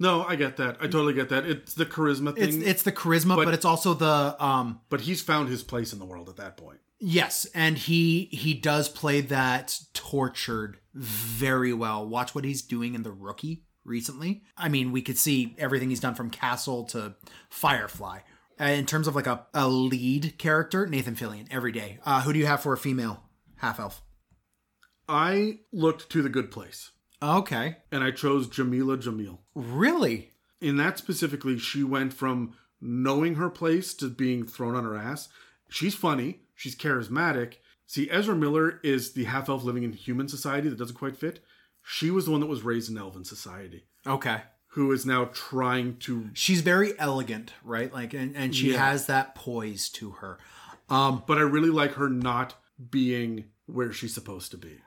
[0.00, 0.78] No, I get that.
[0.80, 1.46] I totally get that.
[1.46, 2.66] It's the charisma It's thing.
[2.66, 5.98] it's the charisma, but, But- it's also the um but he's found his place in
[6.00, 6.80] the world at that point.
[6.98, 12.06] yes, and he he does play that tortured very well.
[12.08, 14.42] Watch what he's doing in the rookie recently.
[14.56, 17.14] I mean, we could see everything he's done from Castle to
[17.50, 18.20] Firefly.
[18.62, 21.98] Uh, in terms of like a, a lead character, Nathan Fillion every day.
[22.06, 23.24] Uh, who do you have for a female
[23.56, 24.00] half elf?
[25.08, 26.92] I looked to the good place
[27.22, 29.38] Okay, and I chose Jamila Jamil.
[29.54, 30.30] really?
[30.60, 35.28] In that specifically, she went from knowing her place to being thrown on her ass.
[35.68, 37.54] She's funny, she's charismatic.
[37.86, 41.40] See, Ezra Miller is the half elf living in human society that doesn't quite fit.
[41.82, 44.42] She was the one that was raised in elven society, Okay.
[44.74, 46.30] Who is now trying to.
[46.32, 47.92] She's very elegant, right?
[47.92, 48.88] Like, and, and she Yeah.
[48.90, 50.38] has that poise to her.
[50.88, 52.54] Um, But I really like her not
[52.90, 54.78] being where she's supposed to be.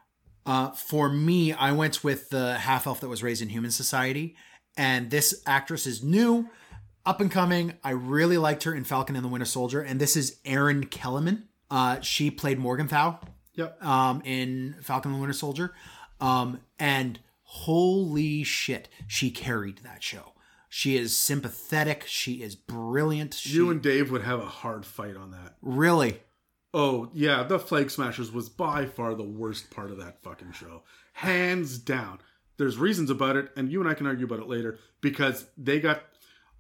[0.46, 4.36] Uh, for me, I went with the half elf that was raised in human society,
[4.78, 6.50] and this actress is new,
[7.06, 7.74] up and coming.
[7.84, 11.44] I really liked her in Falcon and the Winter Soldier, and this is Erin Kellyman.
[11.72, 13.20] Uh, she played Morgenthau
[13.54, 13.84] Yep.
[13.84, 15.74] um, in Falcon and the Winter Soldier,
[16.20, 17.20] um, and
[17.64, 20.34] holy shit, she carried that show.
[20.70, 22.04] She is sympathetic.
[22.06, 23.34] She is brilliant.
[23.34, 25.56] She You and Dave would have a hard fight on that.
[25.62, 26.22] really.
[26.74, 30.84] Oh, yeah, the Flag Smashers was by far the worst part of that fucking show.
[31.14, 32.20] Hands down.
[32.58, 35.80] There's reasons about it, and you and I can argue about it later, because they
[35.80, 36.02] got,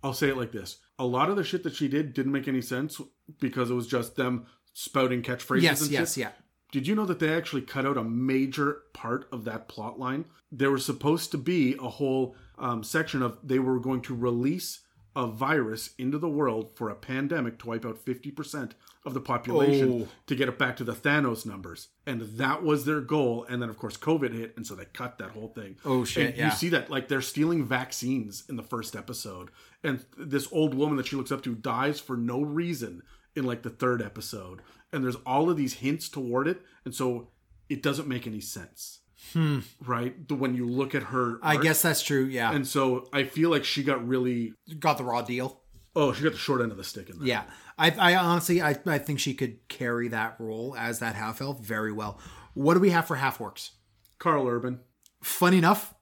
[0.01, 0.77] I'll say it like this.
[0.97, 3.01] A lot of the shit that she did didn't make any sense
[3.41, 6.21] because it was just them spouting catchphrases Yes, yes, shit.
[6.21, 6.31] yeah.
[6.75, 10.25] Did you know that they actually cut out a major part of that plot line?
[10.51, 14.81] There was supposed to be a whole um, section of they were going to release
[15.15, 18.71] a virus into the world for a pandemic to wipe out 50%
[19.05, 20.07] of the population Oh.
[20.27, 21.87] to get it back to the Thanos numbers.
[22.05, 23.45] And that was their goal.
[23.47, 24.57] And then, of course, COVID hit.
[24.57, 25.77] And so they cut that whole thing.
[25.85, 26.45] Oh, shit, And yeah.
[26.47, 29.49] You see that, like, they're stealing vaccines in the first episode.
[29.81, 33.01] And this old woman that she looks up to dies for no reason
[33.35, 34.61] in, like, the third episode.
[34.93, 36.61] And there's all of these hints toward it.
[36.85, 37.29] And so
[37.69, 38.99] it doesn't make any sense.
[39.33, 39.59] Hmm.
[39.85, 40.27] Right?
[40.27, 41.39] The- When you look at her.
[41.41, 41.63] I art.
[41.63, 42.25] guess that's true.
[42.25, 44.53] Yeah, And so I feel like she got really.
[44.79, 45.61] got the raw deal.
[45.95, 47.25] Oh, she got the short end of the stick in that.
[47.25, 47.43] Yeah,
[47.77, 51.61] I, I honestly, I, I think she could carry that role as that half elf
[51.61, 52.19] very well.
[52.53, 53.69] What do we have for half orcs?
[54.19, 54.81] Karl Urban.
[55.23, 55.93] Funny enough,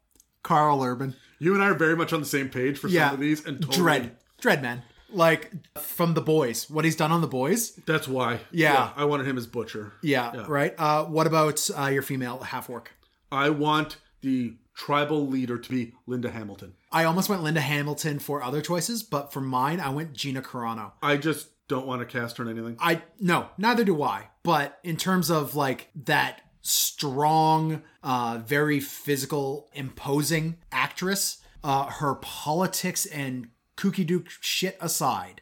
[0.42, 1.16] Karl Urban.
[1.38, 3.46] You and I are very much on the same page for Yeah, some of these.
[3.46, 4.12] And totally, Dredd,
[4.42, 4.82] Dreadman,
[5.14, 6.70] like from the boys.
[6.70, 7.72] What he's done on the boys.
[7.86, 8.39] That's why.
[8.51, 8.91] Yeah.
[8.95, 9.93] I wanted him as Butcher.
[10.01, 10.74] Yeah, right.
[10.78, 12.91] Uh, what about uh, your female half orc?
[13.32, 16.74] I want the tribal leader to be Linda Hamilton.
[16.91, 20.93] I almost went Linda Hamilton for other choices, but for mine, I went Gina Carano.
[21.01, 22.78] I just don't want to cast her in anything.
[22.80, 24.30] I no, neither do I.
[24.43, 33.05] But in terms of like that strong, uh, very physical, imposing actress, uh, her politics
[33.05, 35.41] and kooky dook shit aside,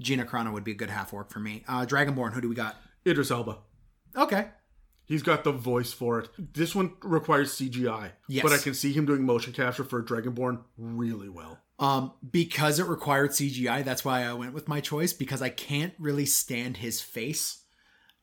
[0.00, 1.64] Gina Carano would be a good half orc for me.
[1.68, 2.76] Uh, Dragonborn, who do we got?
[3.06, 3.58] Idris Elba.
[4.16, 4.48] Okay.
[5.06, 6.28] He's got the voice for it.
[6.38, 8.12] This one requires CGI.
[8.26, 8.42] Yes.
[8.42, 11.58] But I can see him doing motion capture for Dragonborn really well.
[11.78, 15.92] Um, because it required CGI, that's why I went with my choice because I can't
[15.98, 17.64] really stand his face,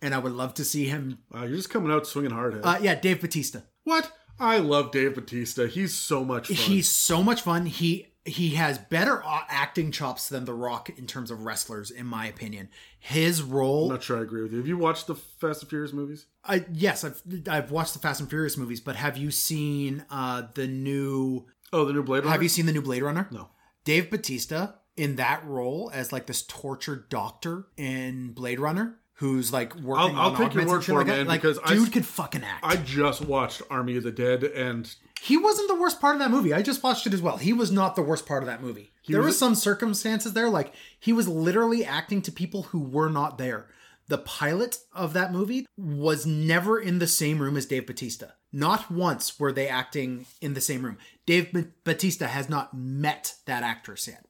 [0.02, 1.20] and I would love to see him.
[1.32, 2.62] Wow, you're just coming out swinging hard.
[2.64, 3.60] Uh, yeah, Dave Batista.
[3.84, 4.12] what?
[4.40, 5.68] I love Dave Batista.
[5.68, 6.56] He's so much fun.
[6.56, 7.68] He's so much fun.
[7.68, 12.28] He he has better acting chops than The Rock in terms of wrestlers, in my
[12.28, 12.70] opinion.
[13.00, 13.86] His role.
[13.86, 14.60] I'm not sure I agree with you.
[14.60, 16.28] Have you watched the Fast and Furious movies?
[16.46, 20.44] I yes, I've I've watched the Fast and Furious movies, but have you seen uh
[20.54, 21.48] the new?
[21.74, 22.32] Oh, the new Blade Runner?
[22.32, 23.28] Have you seen the new Blade Runner?
[23.32, 23.50] No.
[23.86, 29.74] Dave Batista in that role as like this tortured doctor in Blade Runner, who's like
[29.78, 30.16] working.
[30.16, 31.18] I'll on take your word for like it, that.
[31.18, 32.64] man, Like, because dude s- could fucking act.
[32.64, 36.32] I just watched Army of the Dead, and he wasn't the worst part of that
[36.32, 36.52] movie.
[36.52, 37.38] I just watched it as well.
[37.38, 38.92] He was not the worst part of that movie.
[39.08, 43.10] there was was some circumstances there, like he was literally acting to people who were
[43.10, 43.68] not there.
[44.08, 48.30] The pilot of that movie was never in the same room as Dave Batista.
[48.52, 50.98] Not once were they acting in the same room.
[51.28, 54.26] Dave B- Batista has not met that actress yet.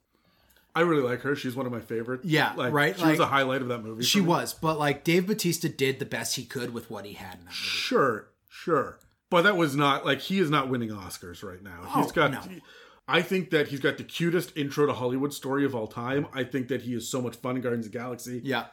[0.76, 1.38] I really like her.
[1.38, 2.26] She's one of my favorites.
[2.26, 4.04] Yeah, like, right, She was a highlight of that movie.
[4.04, 7.36] She was, but like Dave Batista did the best he could with what he had
[7.36, 7.56] in that movie.
[7.56, 9.00] Sure, sure.
[9.32, 11.80] But that was not like he is not winning Oscars right now.
[11.84, 12.42] Oh, he's got no.
[13.08, 16.28] I think that he's got the cutest intro to Hollywood story of all time.
[16.34, 18.42] I think that he is so much fun in Guardians of the Galaxy.
[18.44, 18.66] Yeah.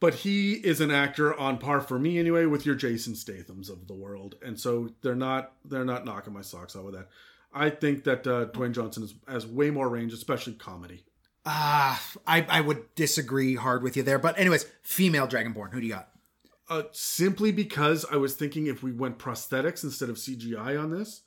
[0.00, 3.86] But he is an actor on par for me anyway with your Jason Stathams of
[3.86, 4.36] the world.
[4.42, 7.08] And so they're not they're not knocking my socks out with that.
[7.52, 11.04] I think that uh, Dwayne Johnson is, has way more range, especially comedy.
[11.44, 14.18] Ah, I, I would disagree hard with you there.
[14.18, 15.72] But anyways, female Dragonborn.
[15.72, 16.08] Who do you got?
[16.68, 21.22] Uh, simply because I was thinking if we went prosthetics instead of CGI on this,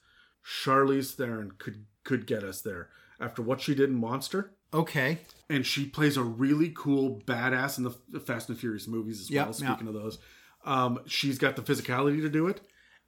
[0.46, 2.90] Charlize Theron could could get us there.
[3.20, 5.20] After what she did in Monster, Okay.
[5.50, 9.44] and she plays a really cool badass in the Fast and Furious movies as Yeah,
[9.44, 9.54] well.
[9.54, 10.20] Speaking of those,
[10.66, 12.62] um, she's got the physicality to do it.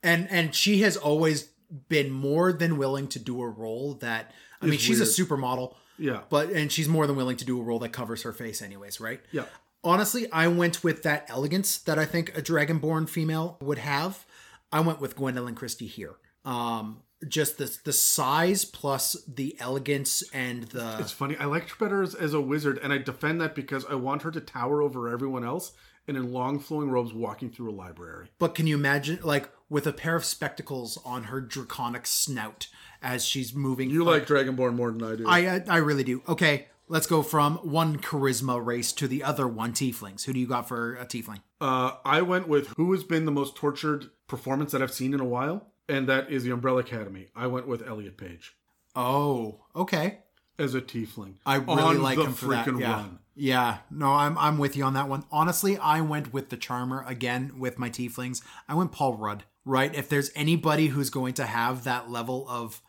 [0.03, 1.49] And and she has always
[1.89, 5.07] been more than willing to do a role that I mean, she's weird.
[5.09, 8.23] a supermodel, Yeah, but and she's more than willing to do a role that covers
[8.23, 9.21] her face anyways, right?
[9.31, 9.45] yeah.
[9.83, 14.25] Honestly, I went with that elegance that I think a dragonborn female would have.
[14.71, 16.15] I went with Gwendoline Christie here.
[16.45, 21.35] Um, just the the size plus the elegance and the It's funny.
[21.37, 24.23] I liked her better as, as a wizard, and I defend that because I want
[24.23, 25.73] her to tower over everyone else
[26.07, 28.29] and in long flowing robes walking through a library.
[28.39, 32.67] But can you imagine, like, with a pair of spectacles on her draconic snout
[33.03, 33.89] as she's moving?
[33.89, 35.27] You like Dragonborn more than I do.
[35.27, 36.23] I, I, I really do.
[36.27, 40.25] Okay, let's go from one charisma race to the other one tieflings.
[40.25, 41.41] Who do you got for a tiefling?
[41.59, 45.19] Uh, I went with who has been the most tortured performance that I've seen in
[45.19, 47.27] a while, and that is the Umbrella Academy.
[47.35, 48.53] I went with Elliot Page
[48.95, 50.19] Oh, okay.
[50.59, 51.35] as a tiefling.
[51.45, 52.65] I really on like the him for that.
[52.67, 52.91] freaking Yeah.
[52.93, 53.19] run.
[53.33, 55.23] Yeah, no, I'm I'm with you on that one.
[55.31, 58.41] Honestly, I went with the charmer again with my tieflings.
[58.67, 59.45] I went Paul Rudd.
[59.63, 59.93] Right?
[59.93, 62.81] If there's anybody who's going to have that level of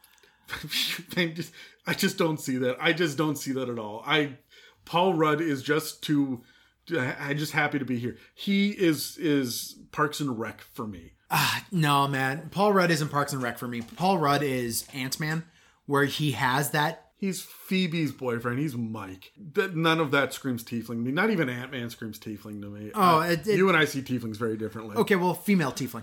[1.35, 1.53] just,
[1.87, 2.77] I just don't see that.
[2.81, 4.03] I just don't see that at all.
[4.07, 4.37] I
[4.85, 6.43] Paul Rudd is just too.
[6.93, 8.17] I'm just happy to be here.
[8.35, 11.13] He is is Parks and Rec for me.
[11.31, 12.49] Ah, no, man.
[12.51, 13.81] Paul Rudd isn't Parks and Rec for me.
[13.83, 15.45] Paul Rudd is Ant Man,
[15.87, 17.07] where he has that.
[17.17, 18.59] He's Phoebe's boyfriend.
[18.59, 19.31] He's Mike.
[19.55, 21.13] That none of that screams tiefling to me.
[21.13, 22.91] Not even Ant Man screams tiefling to me.
[22.97, 24.97] Oh, Uh, it- it- you and I see tieflings very differently.
[24.97, 26.03] Okay, well, female tiefling.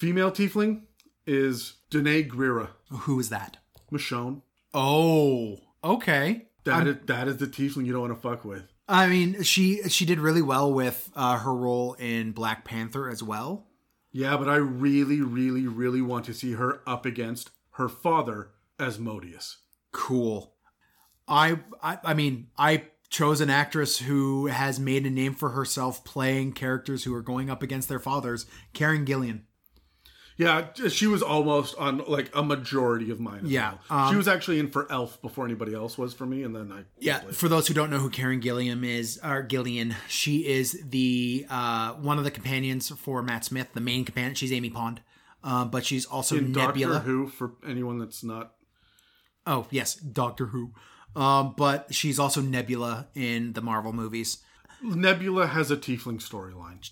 [0.00, 0.82] Female tiefling
[1.26, 2.68] is Danai Gurira.
[2.90, 3.58] Who is that?
[3.92, 4.42] Michonne.
[4.74, 6.46] Oh, okay.
[6.64, 8.64] That is, that is the tiefling you don't want to fuck with.
[8.88, 13.22] I mean, she she did really well with uh, her role in Black Panther as
[13.22, 13.66] well.
[14.12, 19.58] Yeah, but I really, really, really want to see her up against her father, Asmodeus.
[19.92, 20.54] Cool.
[21.28, 26.04] I, I I mean, I chose an actress who has made a name for herself
[26.04, 29.46] playing characters who are going up against their fathers, Karen Gillian.
[30.38, 33.42] Yeah, she was almost on like a majority of mine.
[33.44, 34.00] Yeah, well.
[34.00, 36.70] um, she was actually in for Elf before anybody else was for me, and then
[36.72, 40.78] I Yeah, for those who don't know who Karen Gilliam is, or Gillian, she is
[40.88, 44.34] the uh, one of the companions for Matt Smith, the main companion.
[44.34, 45.00] She's Amy Pond,
[45.42, 46.96] uh, but she's also in Nebula.
[46.96, 48.52] Doctor Who for anyone that's not.
[49.46, 50.72] Oh yes, Doctor Who.
[51.14, 54.44] Um, but she's also Nebula in the Marvel movies.
[54.82, 56.86] Nebula has a tiefling storyline.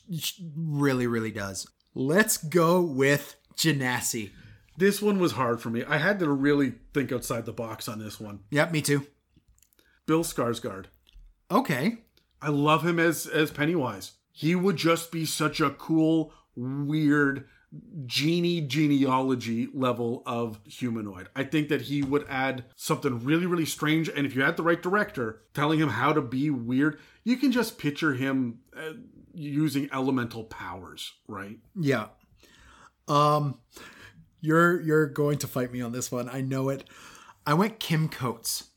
[0.56, 1.68] Really, really does.
[1.94, 4.30] Let's go with Genasi.
[4.76, 5.84] This one was hard for me.
[5.84, 8.40] I had to really think outside the box on this one.
[8.50, 9.06] Yep, me too.
[10.06, 10.86] Bill Skarsgård.
[11.50, 11.98] Okay.
[12.42, 14.12] I love him as as Pennywise.
[14.32, 17.46] He would just be such a cool, weird
[18.06, 21.28] genie genealogy level of humanoid.
[21.34, 24.08] I think that he would add something really, really strange.
[24.08, 27.52] And if you had the right director telling him how to be weird, you can
[27.52, 28.94] just picture him uh,
[29.34, 31.58] using elemental powers, right?
[31.78, 32.06] Yeah.
[33.08, 33.58] Um,
[34.40, 36.28] you're you're going to fight me on this one.
[36.28, 36.84] I know it.
[37.46, 38.70] I went Kim Coates.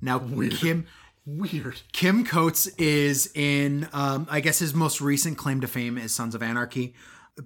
[0.00, 0.18] Now
[0.50, 0.86] Kim
[1.26, 1.82] Weird.
[1.92, 6.34] Kim Coates is in, um, I guess his most recent claim to fame is Sons
[6.34, 6.94] of Anarchy,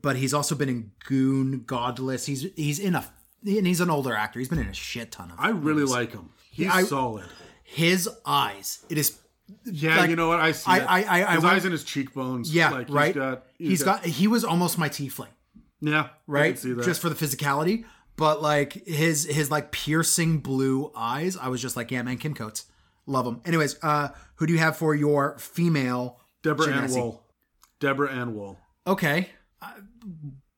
[0.00, 2.24] but he's also been in Goon, Godless.
[2.26, 3.04] He's he's in a,
[3.44, 4.38] and he's an older actor.
[4.38, 5.38] He's been in a shit ton of.
[5.38, 6.30] I really like him.
[6.50, 7.26] He's I- solid.
[7.64, 8.84] his eyes.
[8.88, 9.18] It is
[9.64, 10.40] Yeah, like, you know what?
[10.40, 10.70] I see.
[10.70, 10.78] I-.
[10.78, 12.54] I- I- I his went- eyes and his cheekbones.
[12.54, 13.06] yeah like, right.
[13.06, 13.44] He's got.
[13.58, 15.28] he's got, he was almost my tiefling.
[15.80, 16.08] Yeah.
[16.26, 16.84] Right can see that.
[16.84, 17.84] just for the physicality
[18.16, 22.32] but like his his like piercing blue eyes i was just like yeah man kim
[22.32, 22.64] coates
[23.06, 27.22] love him anyways uh who do you have for your female Deborah Ann Woll.
[27.80, 28.58] Deborah Ann Woll.
[28.86, 29.28] Okay.
[29.62, 29.72] Uh,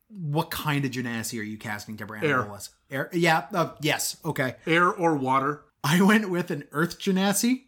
[0.09, 2.43] what kind of Genasi are you casting Deborah Ann Air.
[2.45, 2.71] Woll as?
[2.91, 3.09] Air.
[3.13, 3.47] Yeah.
[3.53, 4.17] Uh, yes.
[4.25, 4.57] Okay.
[4.67, 5.63] Air or water?
[5.85, 7.66] I went with an Earth Genasi,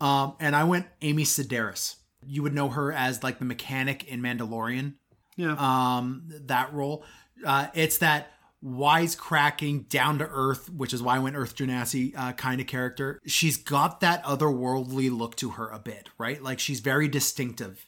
[0.00, 1.96] um, and I went Amy Sedaris.
[2.26, 4.94] You would know her as like the mechanic in Mandalorian.
[5.36, 5.54] Yeah.
[5.58, 7.04] Um, that role.
[7.44, 8.32] Uh, it's that
[8.64, 13.20] wisecracking, down to earth, which is why I went Earth Genasi uh, kind of character.
[13.26, 16.42] She's got that otherworldly look to her a bit, right?
[16.42, 17.86] Like she's very distinctive.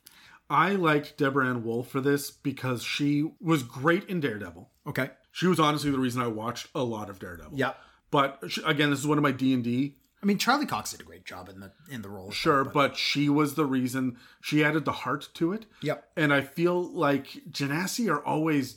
[0.48, 4.68] I liked Deborah Ann Woll for this because she was great in Daredevil.
[4.86, 5.10] Okay.
[5.32, 7.56] She was honestly the reason I watched a lot of Daredevil.
[7.56, 7.74] Yeah.
[8.10, 9.96] But she, again, this is one of my D and D.
[10.22, 12.30] I mean, Charlie Cox did a great job in the in the role.
[12.30, 14.18] Sure, well, but she was the reason.
[14.42, 15.66] She added the heart to it.
[15.82, 16.04] Yep.
[16.16, 18.76] And I feel like Genasi are always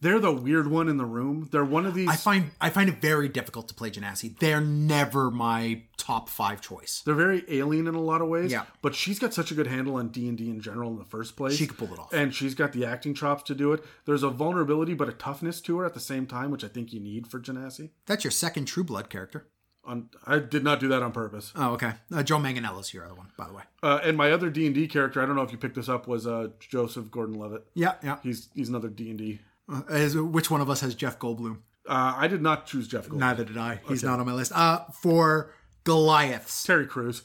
[0.00, 1.48] they're the weird one in the room.
[1.52, 2.08] They're one of these.
[2.08, 4.36] I find I find it very difficult to play Genasi.
[4.36, 7.02] They're never my top five choice.
[7.06, 8.50] they're very alien in a lot of ways.
[8.50, 8.64] Yeah.
[8.82, 11.04] But she's got such a good handle on D and D in general in the
[11.04, 11.54] first place.
[11.54, 12.12] She could pull it off.
[12.12, 13.84] and she's got the acting chops to do it.
[14.04, 16.92] There's a vulnerability but a toughness to her at the same time, which I think
[16.92, 17.90] you need for Genasi.
[18.06, 19.46] That's your second True Blood character.
[19.84, 21.52] On, I did not do that on purpose.
[21.56, 21.92] Oh, okay.
[22.14, 23.62] Uh, Joe Manganiello's your other one, by the way.
[23.82, 25.88] Uh, and my other D and D character, I don't know if you picked this
[25.88, 27.66] up, was uh, Joseph Gordon-Levitt.
[27.74, 28.18] Yeah, yeah.
[28.22, 29.40] He's he's another D and D.
[29.68, 29.80] Uh,
[30.22, 31.58] which one of us has Jeff Goldblum?
[31.88, 33.18] Uh, I did not choose Jeff Goldblum.
[33.18, 33.80] Neither did I.
[33.88, 34.52] He's not on my list.
[34.54, 35.52] Uh, for
[35.82, 37.22] Goliaths, Terry Crews.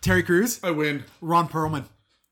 [0.00, 1.02] Terry Crews, I win.
[1.20, 1.84] Ron Perlman.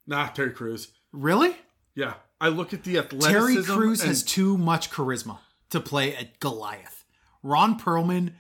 [0.07, 0.93] Nah, Terry Crews.
[1.13, 1.57] Really?
[1.97, 3.33] Yeah, I look at the athleticism.
[3.33, 5.39] Terry Crews and- has too much charisma
[5.71, 7.05] to play a Goliath.
[7.43, 8.35] Ron Perlman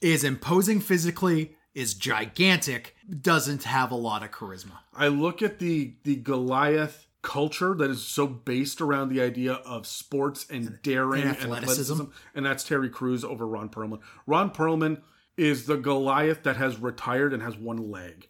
[0.00, 4.78] is imposing physically, is gigantic, doesn't have a lot of charisma.
[4.94, 9.86] I look at the the Goliath culture that is so based around the idea of
[9.86, 11.92] sports and daring and and athleticism.
[11.92, 13.98] athleticism, and that's Terry Crews over Ron Perlman.
[14.26, 15.02] Ron Perlman
[15.36, 18.28] is the Goliath that has retired and has one leg.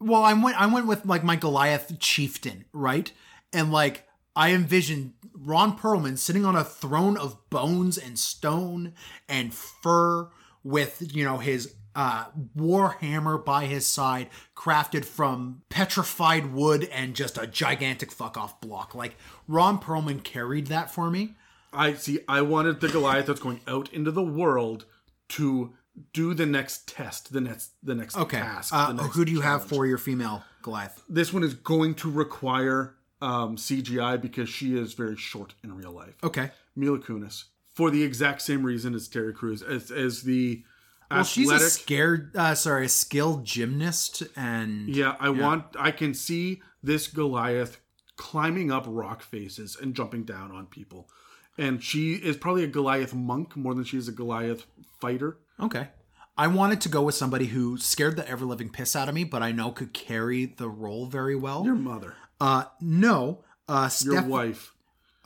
[0.00, 3.12] Well, I went I went with like my Goliath chieftain, right?
[3.52, 8.94] And like I envision Ron Perlman sitting on a throne of bones and stone
[9.28, 10.28] and fur
[10.64, 12.24] with, you know, his uh
[12.56, 18.94] warhammer by his side crafted from petrified wood and just a gigantic fuck off block.
[18.94, 19.14] Like
[19.46, 21.34] Ron Perlman carried that for me.
[21.72, 22.20] I see.
[22.28, 24.84] I wanted the Goliath that's going out into the world
[25.30, 25.72] to
[26.14, 28.38] do the next test, the next the next Okay.
[28.38, 28.72] task.
[28.74, 31.02] Uh, the next who do you have for your female Goliath?
[31.08, 35.92] This one is going to require um, CGI because she is very short in real
[35.92, 36.14] life.
[36.24, 36.50] Okay.
[36.74, 37.44] Mila Kunis
[37.74, 40.64] for the exact same reason as Terry Crews as as the
[41.10, 41.72] Well, she's a athletic.
[41.72, 45.64] scared uh sorry, a skilled gymnast and yeah, I want.
[45.78, 47.80] I can see this Goliath
[48.16, 51.08] climbing up rock faces and jumping down on people,
[51.56, 54.66] and she is probably a Goliath monk more than she is a Goliath
[55.00, 55.38] fighter.
[55.60, 55.88] Okay.
[56.36, 59.22] I wanted to go with somebody who scared the ever living piss out of me,
[59.24, 61.62] but I know could carry the role very well.
[61.64, 63.44] Your mother, uh, no.
[63.68, 64.74] Uh, your wife.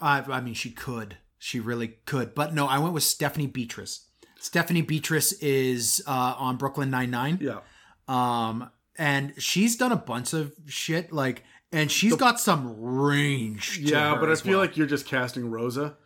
[0.00, 1.16] I, I mean, she could.
[1.38, 2.34] She really could.
[2.34, 4.06] But no, I went with Stephanie Beatrice.
[4.38, 7.38] Stephanie Beatrice is uh, on Brooklyn Nine Nine.
[7.40, 7.60] Yeah,
[8.08, 11.12] Um, and she's done a bunch of shit.
[11.12, 13.76] Like, and she's got some range.
[13.76, 14.60] to yeah, her but I feel well.
[14.60, 15.96] like you're just casting Rosa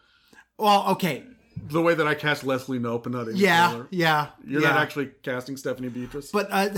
[0.60, 1.24] well, okay,
[1.56, 3.86] the way that I cast Leslie Knope and not Amy yeah, Poehler.
[3.90, 4.68] yeah, You're yeah.
[4.68, 6.30] not actually casting Stephanie Beatrice.
[6.30, 6.68] But uh,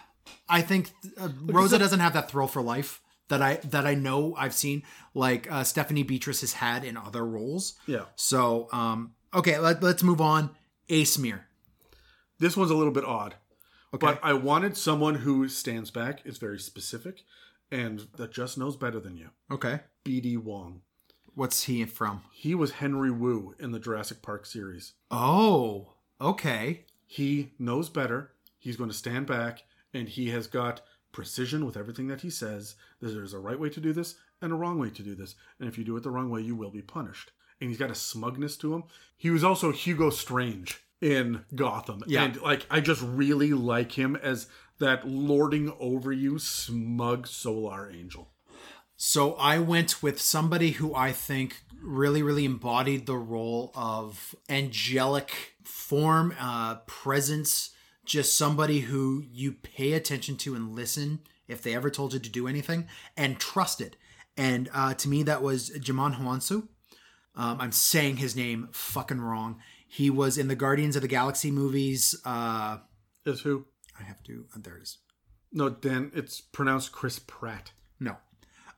[0.48, 0.90] I think
[1.20, 3.00] uh, Rosa doesn't have that thrill for life
[3.32, 4.82] that I that I know I've seen
[5.14, 7.74] like uh, Stephanie Beatrice has had in other roles.
[7.86, 10.50] yeah, So um, okay, let, let's move on.
[10.90, 11.40] Aasimar.
[12.38, 13.36] this one's a little bit odd.
[13.94, 14.06] Okay.
[14.06, 17.22] But I wanted someone who stands back, is very specific,
[17.70, 19.30] and that just knows better than you.
[19.50, 19.80] Okay.
[20.04, 20.36] B.D.
[20.38, 20.82] Wong.
[21.34, 22.22] What's he from?
[22.32, 24.92] He was Henry Wu in the Jurassic Park series.
[25.10, 26.84] Oh, okay.
[27.06, 28.32] He knows better.
[28.58, 29.62] He's going to stand back,
[29.94, 30.82] and he has got
[31.12, 32.74] precision with everything that he says.
[33.00, 35.34] There's a right way to do this and a wrong way to do this.
[35.60, 37.32] And if you do it the wrong way, you will be punished.
[37.60, 38.84] And he's got a smugness to him.
[39.16, 42.02] He was also Hugo Strange in Gotham.
[42.06, 42.24] Yeah.
[42.24, 44.48] And like I just really like him as
[44.78, 48.30] that lording over you smug solar angel.
[48.96, 55.56] So I went with somebody who I think really, really embodied the role of angelic
[55.64, 57.70] form, uh, presence,
[58.04, 62.28] just somebody who you pay attention to and listen if they ever told you to
[62.30, 63.96] do anything and trusted.
[64.36, 66.68] And uh, to me, that was Djimon Hounsou.
[67.34, 69.60] Um, I'm saying his name fucking wrong.
[69.86, 72.14] He was in the Guardians of the Galaxy movies.
[72.24, 72.78] Uh,
[73.26, 73.66] Is who?
[73.98, 74.46] I have to.
[74.54, 74.98] Uh, there it is.
[75.52, 77.72] No, Dan, it's pronounced Chris Pratt.
[78.00, 78.16] No.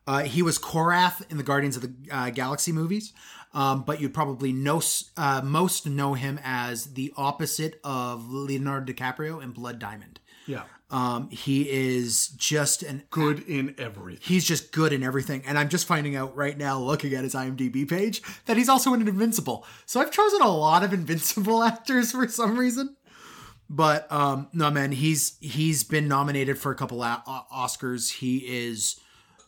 [0.07, 3.13] Uh, he was Korath in the Guardians of the uh, Galaxy movies,
[3.55, 4.83] um, but you'd probably know,
[5.17, 10.21] uh, most know him as the opposite of Leonardo DiCaprio in Blood Diamond.
[10.47, 10.65] Yeah.
[10.91, 14.21] Um, he is just an Good in everything.
[14.23, 15.43] he's just good in everything.
[15.47, 18.93] And I'm just finding out right now, looking at his IMDb page, that he's also
[18.95, 19.67] in Invincible.
[19.87, 22.97] So I've chosen a lot of Invincible actors for some reason.
[23.69, 28.13] But um, no, man, he's he's been nominated for a couple of Oscars.
[28.13, 29.01] He is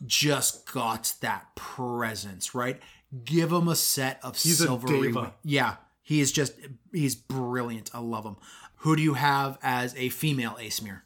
[0.05, 2.79] just got that presence, right?
[3.23, 5.13] Give him a set of He's silvery.
[5.43, 6.53] Yeah, he is just
[6.93, 7.91] he's brilliant.
[7.93, 8.37] I love him.
[8.81, 11.01] Who do you have as a female aasimar?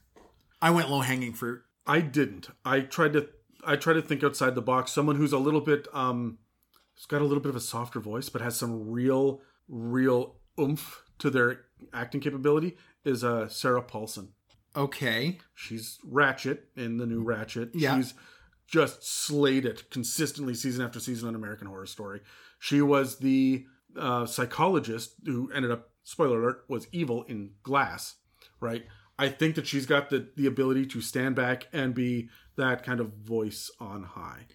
[0.62, 1.62] I went low hanging fruit.
[1.88, 2.50] I didn't.
[2.66, 3.30] I tried to.
[3.66, 4.92] I tried to think outside the box.
[4.92, 6.40] Someone who's a little bit, um,
[6.96, 11.04] who's got a little bit of a softer voice, but has some real, real oomph
[11.20, 11.62] to their
[11.94, 14.30] acting capability is uh, Sarah Paulson.
[14.76, 15.40] Okay.
[15.54, 17.72] She's Ratched in the new Ratched.
[17.74, 17.98] Yeah.
[17.98, 18.14] She's
[18.72, 22.22] just slayed it consistently season after season on American Horror Story.
[22.58, 23.66] She was the
[24.00, 28.16] uh, psychologist who ended up, spoiler alert, was evil in Glass,
[28.62, 28.86] right?
[29.20, 33.02] I think that she's got the, the ability to stand back and be that kind
[33.02, 34.46] of voice on high.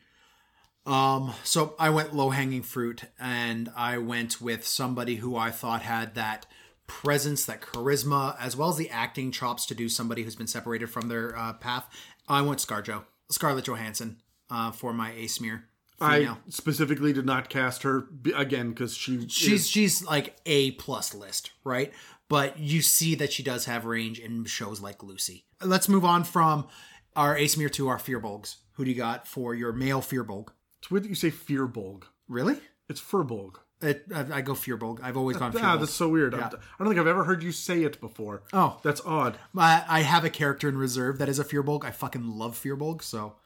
[0.87, 5.83] Um, so I went low hanging fruit and I went with somebody who I thought
[5.83, 6.47] had that
[6.87, 10.89] presence, that charisma, as well as the acting chops to do somebody who's been separated
[10.89, 11.89] from their uh, path.
[12.29, 14.20] I went Scarjo, Scarlett Johansson,
[14.51, 15.62] uh, for my Aasimar.
[16.01, 21.15] I specifically did not cast her again because she she's is- she's like A plus
[21.15, 21.93] list, right?
[22.28, 25.47] But you see that she does have range in shows like Lucy.
[25.62, 26.66] Let's move on from
[27.15, 28.57] our Aasimar to our Fearbolgs.
[28.73, 30.48] Who do you got for your male Fearbolg?
[30.81, 32.03] it's weird that you say Fearbolg.
[32.28, 32.59] Really?
[32.89, 33.55] It's Furbolg.
[33.82, 35.01] It, I, I go Fearbolg.
[35.03, 36.35] I've always gone Ah, that's so weird.
[36.35, 38.43] I don't think I've ever heard you say it before.
[38.53, 38.81] Oh.
[38.82, 39.36] that's odd.
[39.57, 41.85] I, I have a character in reserve that is a Fearbolg.
[41.85, 43.03] I fucking love Fearbolg.
[43.03, 43.36] So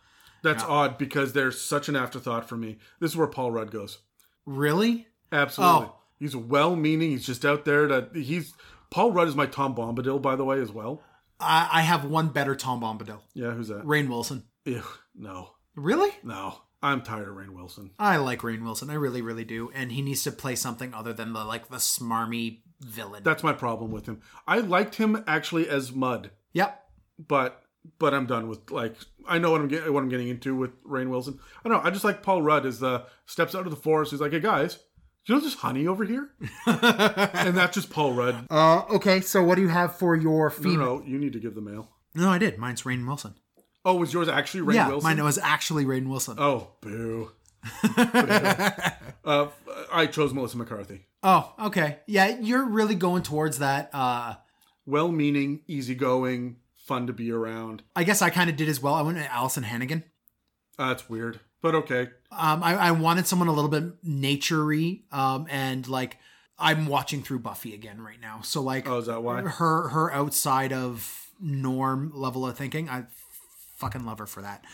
[0.42, 2.78] That's odd because they're such an afterthought for me.
[3.00, 3.98] This is where Paul Rudd goes.
[4.46, 5.86] really, Absolutely.
[5.88, 5.96] Oh.
[6.18, 7.10] He's well-meaning.
[7.10, 8.08] He's just out there to.
[8.14, 8.52] He's
[8.90, 11.02] Paul Rudd is my Tom Bombadil, by the way, as well.
[11.38, 13.84] I, I have one better Tom Bombadil, Yeah, who's that?
[13.84, 14.44] Rainn Wilson.
[14.66, 14.82] Ew,
[15.14, 16.10] no, Really?
[16.22, 16.60] no.
[16.82, 17.90] I'm tired of Rainn Wilson.
[17.98, 18.88] I like Rainn Wilson.
[18.90, 19.70] I really, really do.
[19.74, 23.22] And he needs to play something other than the like the smarmy villain.
[23.22, 24.20] That's my problem with him.
[24.46, 26.84] I liked him actually as Mud, yep.
[27.18, 27.62] but
[27.98, 28.96] but I'm done with like
[29.28, 31.38] I know what I'm getting what I'm getting into with Rainn Wilson.
[31.64, 31.86] I don't know.
[31.86, 34.10] I just like Paul Rudd as the steps out of the forest.
[34.12, 34.78] He's like, hey guys,
[35.26, 36.30] you know there's honey over here,
[36.66, 38.46] and that's just Paul Rudd.
[38.48, 39.20] Uh, okay.
[39.20, 40.98] So what do you have for your No, female?
[41.00, 41.90] no, you need to give the mail.
[42.14, 42.58] No, I did.
[42.58, 43.34] Mine's Rainn Wilson.
[43.84, 44.76] Oh, was yours actually Rainn Wilson?
[44.76, 45.16] yeah, Wilson?
[45.16, 46.36] mine was actually Rainn Wilson.
[46.38, 47.30] Oh, boo.
[49.24, 49.46] uh,
[49.92, 51.06] I chose Melissa McCarthy.
[51.22, 51.98] Oh, okay.
[52.06, 53.90] Yeah, you're really going towards that.
[53.92, 54.34] Uh,
[54.86, 57.82] Well meaning, easygoing, fun to be around.
[57.94, 58.94] I guess I kind of did as well.
[58.94, 60.04] I went to Alyson Hannigan.
[60.78, 62.08] Uh, that's weird, but okay.
[62.32, 66.16] Um, I, I wanted someone a little bit naturey, um, and like
[66.58, 68.40] I'm watching through Buffy again right now.
[68.42, 69.42] So like, Oh, is that why?
[69.42, 73.04] her her outside of norm level of thinking, I
[73.80, 74.64] fucking love her for that.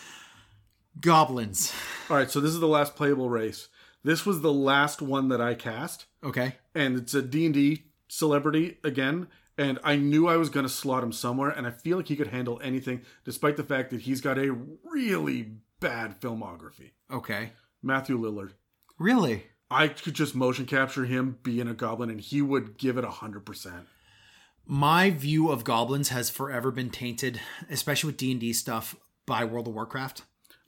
[1.01, 1.73] Goblins.
[2.11, 3.69] All right, so this is the last playable race.
[4.03, 6.57] This was the last one that I cast, Okay.
[6.75, 9.27] and it's a D&D celebrity again,
[9.59, 12.17] and I knew I was going to slot him somewhere, and I feel like he
[12.17, 16.93] could handle anything, despite the fact that he's got a really bad filmography.
[17.11, 17.51] Okay.
[17.83, 18.53] Matthew Lillard.
[18.99, 19.45] Really?
[19.71, 23.87] I could just motion capture him being a goblin, and he would give it 100%.
[24.67, 27.41] My view of goblins has forever been tainted,
[27.71, 30.23] especially with D and D stuff, by World of Warcraft.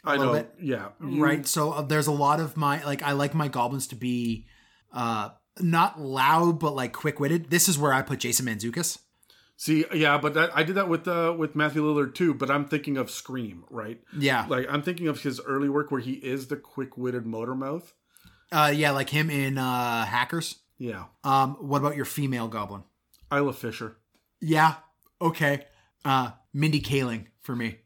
[0.05, 0.33] I know.
[0.33, 0.55] bit.
[0.61, 0.89] Yeah.
[1.01, 4.47] Right so uh, there's a lot of my like i like my goblins to be
[4.93, 5.31] uh
[5.61, 8.99] not loud but like quick-witted this is where i put jason mantzoukas
[9.61, 12.33] See, yeah, but that, I did that with uh, with Matthew Lillard too.
[12.33, 14.01] But I'm thinking of Scream, right?
[14.17, 17.93] yeah Like I'm thinking of his early work where he is the quick-witted motor mouth.
[18.53, 22.85] uh yeah like him in uh hackers Yeah, um what about your female goblin
[23.33, 23.97] Isla Fisher.
[24.41, 24.75] yeah
[25.21, 25.67] okay
[26.05, 27.79] uh mindy kaling for me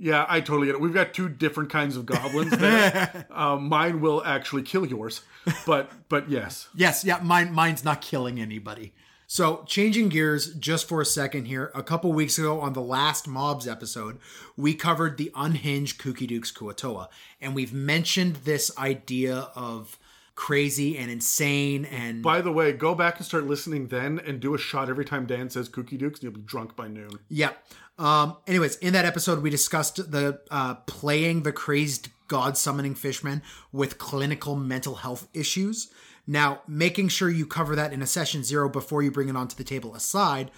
[0.00, 0.80] Yeah, I totally get it.
[0.80, 2.56] We've got two different kinds of goblins.
[2.56, 3.26] There.
[3.32, 5.22] uh, mine will actually kill yours,
[5.66, 8.92] but but yes, Yes, yeah, mine mine's not killing anybody.
[9.26, 11.70] So, changing gears just for a second here.
[11.74, 14.18] A couple weeks ago on the last Mobs episode,
[14.56, 17.08] we covered the unhinged Kooky Dukes Kuo-toa,
[17.40, 19.98] and we've mentioned this idea of
[20.38, 24.54] crazy and insane and By the way, go back and start listening then, and do
[24.54, 27.10] a shot every time Dan says kooky Dukes," and you'll be drunk by noon.
[27.28, 27.58] Yep.
[27.98, 33.42] Um, anyways, in that episode, we discussed the uh, playing the crazed god summoning fishman
[33.72, 35.90] with clinical mental health issues.
[36.24, 39.56] Now, making sure you cover that in a session zero before you bring it onto
[39.56, 40.52] the table aside,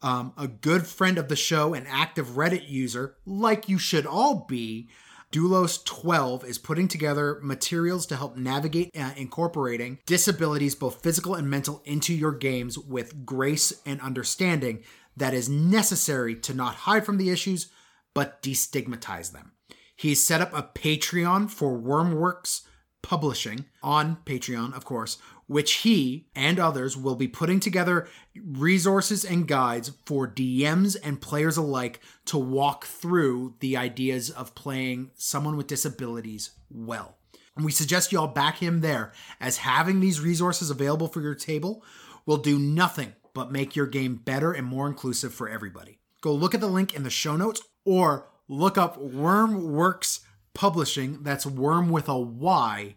[0.00, 4.46] um, a good friend of the show, an active Reddit user, like you should all
[4.48, 4.88] be,
[5.32, 11.82] Doulos12 is putting together materials to help navigate uh, incorporating disabilities, both physical and mental,
[11.84, 14.82] into your games with grace and understanding.
[15.16, 17.70] that is necessary to not hide from the issues,
[18.14, 19.52] but destigmatize them.
[19.96, 22.62] He's set up a Patreon for Wyrmworks
[23.02, 25.18] Publishing on Patreon, of course,
[25.48, 28.06] which he and others will be putting together
[28.40, 35.10] resources and guides for DMs and players alike to walk through the ideas of playing
[35.16, 37.16] someone with disabilities well.
[37.56, 41.82] And we suggest y'all back him there, as having these resources available for your table
[42.24, 45.98] will do nothing but make your game better and more inclusive for everybody.
[46.20, 50.20] Go look at the link in the show notes or look up Wyrmworks
[50.54, 52.96] Publishing, that's Worm with a Y,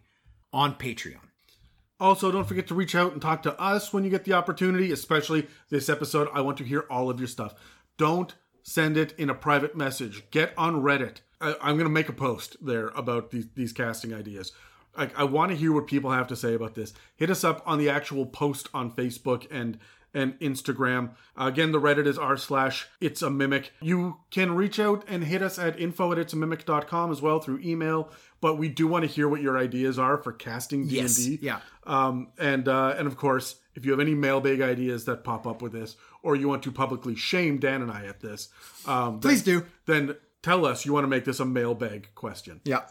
[0.52, 1.31] on Patreon.
[2.02, 4.92] Also, don't forget to reach out and talk to us when you get the opportunity,
[4.92, 6.28] especially this episode.
[6.34, 7.54] I want to hear all of your stuff.
[7.96, 8.34] Don't
[8.64, 10.24] send it in a private message.
[10.32, 11.18] Get on Reddit.
[11.40, 14.52] I, am going to make a post there about these, these casting ideas.
[14.98, 16.92] I, I want to hear what people have to say about this.
[17.16, 19.78] Hit us up on the actual post on Facebook and
[20.14, 21.12] and Instagram.
[21.38, 23.72] Again, the Reddit is r slash it's a mimic.
[23.82, 27.40] You can reach out and hit us at info at it's a mimic.com as well
[27.40, 28.12] through email.
[28.42, 31.40] But we do want to hear what your ideas are for casting D and D.
[31.42, 31.60] yeah.
[31.86, 35.62] Um, and uh, and of course, if you have any mailbag ideas that pop up
[35.62, 38.50] with this, or you want to publicly shame Dan and I at this,
[38.86, 39.66] um, Please then, do.
[39.86, 42.62] Then tell us you want to make this a mailbag question.
[42.66, 42.82] Yeah.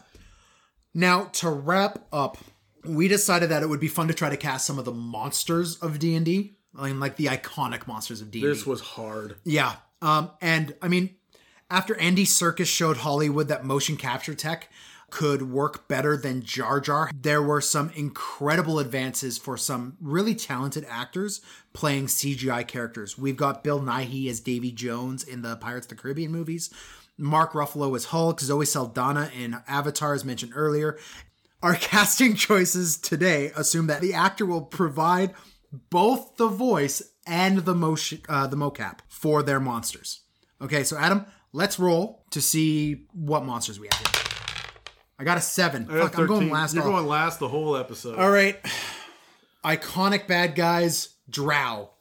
[0.93, 2.37] Now, to wrap up,
[2.85, 5.77] we decided that it would be fun to try to cast some of the monsters
[5.77, 6.57] of D&D.
[6.77, 8.45] I mean, like the iconic monsters of D&D.
[8.45, 9.35] This was hard.
[9.43, 9.75] Yeah.
[10.01, 11.15] Um, and I mean,
[11.69, 14.69] after Andy Serkis showed Hollywood that motion capture tech
[15.09, 20.85] could work better than Jar Jar, there were some incredible advances for some really talented
[20.89, 21.41] actors
[21.73, 23.17] playing CGI characters.
[23.17, 26.69] We've got Bill Nighy as Davy Jones in the Pirates of the Caribbean movies,
[27.17, 30.97] Mark Ruffalo as Hulk, Zoe Saldana in Avatar, as mentioned earlier.
[31.61, 35.33] Our casting choices today assume that the actor will provide
[35.89, 40.21] both the voice and the motion, uh, the mocap for their monsters.
[40.61, 44.25] Okay, so Adam, let's roll to see what monsters we have here.
[45.19, 45.87] I got a seven.
[45.89, 46.53] I Fuck, I'm going 13.
[46.53, 46.73] last.
[46.73, 48.17] You're all- going last the whole episode.
[48.17, 48.59] all right.
[49.63, 51.91] Iconic bad guys, Drow.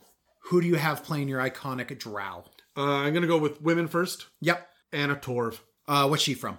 [0.44, 2.44] Who do you have playing your iconic Drow?
[2.76, 4.26] Uh, I'm going to go with women first.
[4.40, 4.66] Yep.
[4.92, 5.60] Anna Torv.
[5.86, 6.58] Uh, what's she from?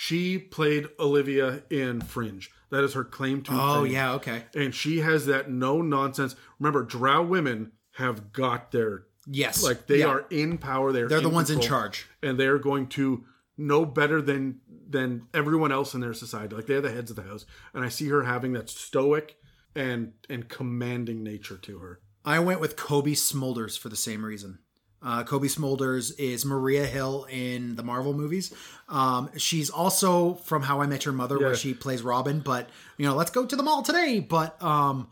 [0.00, 2.48] She played Olivia in Fringe.
[2.70, 4.44] That is her claim to Oh yeah, okay.
[4.54, 6.36] And she has that no nonsense.
[6.60, 9.60] Remember, Drow women have got their Yes.
[9.64, 10.06] like they Yeah.
[10.06, 10.92] are in power.
[10.92, 12.06] They're They're the ones in charge.
[12.22, 13.24] and they're going to
[13.56, 16.54] know better than than everyone else in their society.
[16.54, 17.44] Like they're the heads of the house,
[17.74, 19.36] and I see her having that stoic
[19.74, 22.00] and and commanding nature to her.
[22.24, 24.60] I went with Cobie Smulders for the same reason.
[25.02, 28.52] Uh, Cobie Smulders is Maria Hill in the Marvel movies.
[28.88, 31.46] Um, she's also from How I Met Your Mother, Yeah.
[31.46, 32.40] where she plays Robin.
[32.40, 34.18] But you know, let's go to the mall today.
[34.20, 35.08] But um,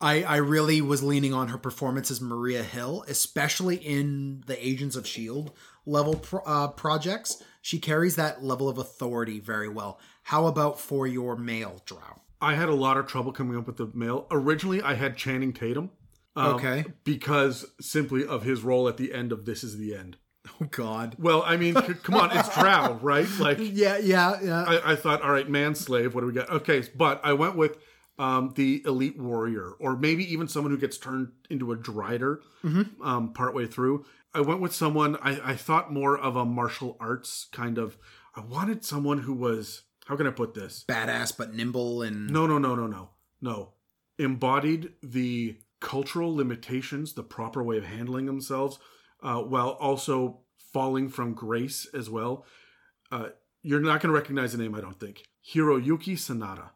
[0.00, 4.96] I, I really was leaning on her performance as Maria Hill, especially in the Agents
[4.96, 5.52] of Shield
[5.84, 7.42] level pro- uh, projects.
[7.62, 9.98] She carries that level of authority very well.
[10.22, 12.20] How about for your male drow?
[12.40, 14.26] I had a lot of trouble coming up with the male.
[14.30, 15.90] Originally, I had Channing Tatum.
[16.36, 16.84] Um, Okay.
[17.04, 20.16] Because simply of his role at the end of This Is the End.
[20.60, 21.16] Oh God.
[21.18, 23.26] Well, I mean, c- come on, it's Drow, right?
[23.40, 24.62] Like, Yeah, yeah, yeah.
[24.62, 26.14] I, I thought, all right, manslave.
[26.14, 26.48] What do we got?
[26.50, 27.76] Okay, but I went with
[28.18, 32.38] um, the elite warrior, or maybe even someone who gets turned into a drider
[33.02, 34.04] um, partway through.
[34.34, 35.16] I went with someone.
[35.20, 37.96] I, I thought more of a martial arts kind of.
[38.36, 39.82] I wanted someone who was.
[40.06, 40.84] How can I put this?
[40.88, 43.10] Badass but nimble and No, no, no, no, no,
[43.40, 43.72] no.
[44.20, 45.56] Embodied the
[45.86, 48.78] cultural limitations, the proper way of handling themselves,
[49.22, 50.40] uh, while also
[50.72, 52.44] falling from grace as well.
[53.12, 53.28] Uh,
[53.62, 55.22] you're not going to recognize the name, I don't think.
[55.54, 56.70] Hiroyuki Sanada.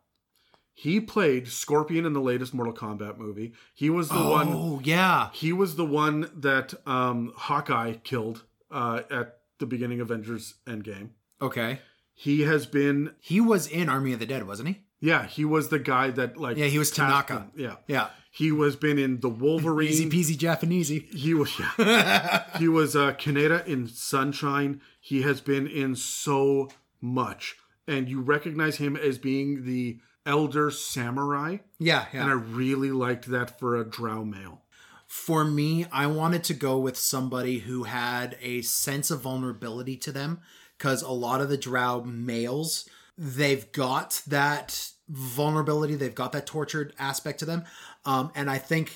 [0.75, 3.53] He played Scorpion in the latest Mortal Kombat movie.
[3.75, 4.49] He was the one.
[4.49, 5.31] Oh yeah.
[5.33, 11.11] He was the one that um, Hawkeye killed uh, at the beginning of Avengers Endgame.
[11.43, 11.81] Okay.
[12.15, 14.81] He has been, He was in Army of the Dead, wasn't he?
[15.01, 17.35] yeah, he was the guy that like, Yeah, he was Tanaka.
[17.41, 17.51] him.
[17.57, 18.09] Yeah, Yeah.
[18.31, 19.89] He was been in the Wolverine.
[19.89, 21.13] Easy peasy Japanesey.
[21.13, 22.45] He was yeah.
[22.59, 24.81] he was uh Kaneda in Sunshine.
[25.01, 26.69] He has been in so
[27.01, 27.57] much.
[27.89, 31.59] And you recognize him as being the elder samurai.
[31.79, 32.23] Yeah, yeah.
[32.23, 34.63] And I really liked that for a drow male.
[35.07, 40.13] For me, I wanted to go with somebody who had a sense of vulnerability to
[40.13, 40.41] them
[40.79, 42.89] because a lot of the drow males,
[43.19, 47.65] they've got that vulnerability, they've got that tortured aspect to them.
[48.05, 48.93] Um, and I think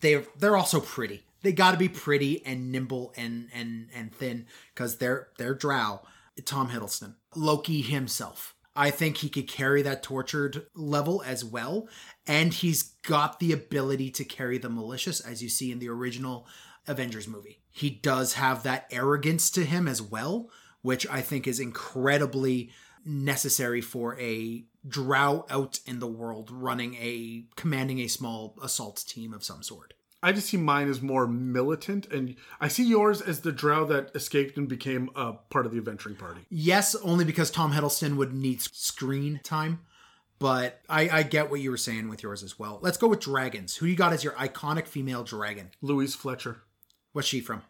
[0.00, 1.22] they're they're also pretty.
[1.42, 6.02] They got to be pretty and nimble and and and thin because they're they're drow.
[6.44, 8.54] Tom Hiddleston, Loki himself.
[8.74, 11.88] I think he could carry that tortured level as well.
[12.26, 16.46] And he's got the ability to carry the malicious, as you see in the original
[16.86, 17.60] Avengers movie.
[17.68, 20.50] He does have that arrogance to him as well,
[20.82, 22.70] which I think is incredibly
[23.04, 29.32] necessary for a drow out in the world running a commanding a small assault team
[29.32, 29.94] of some sort.
[30.22, 34.10] I just see mine as more militant, and I see yours as the drow that
[34.14, 36.42] escaped and became a part of the adventuring party.
[36.50, 39.80] Yes, only because Tom Hiddleston would need screen time.
[40.38, 42.78] But I, I get what you were saying with yours as well.
[42.82, 43.76] Let's go with dragons.
[43.76, 45.70] Who you got as your iconic female dragon?
[45.82, 46.62] Louise Fletcher.
[47.12, 47.62] What's she from?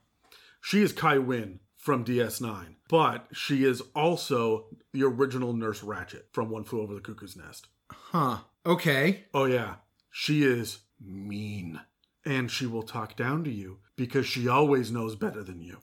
[0.60, 6.50] She is Kai Wynn from DS9, but she is also the original Nurse Ratched from
[6.50, 7.68] One Flew Over the Cuckoo's Nest.
[7.88, 8.38] Huh.
[8.66, 9.26] Okay.
[9.32, 9.76] Oh, yeah.
[10.10, 11.80] She is mean.
[12.26, 15.78] And she will talk down to you because she always knows better than you.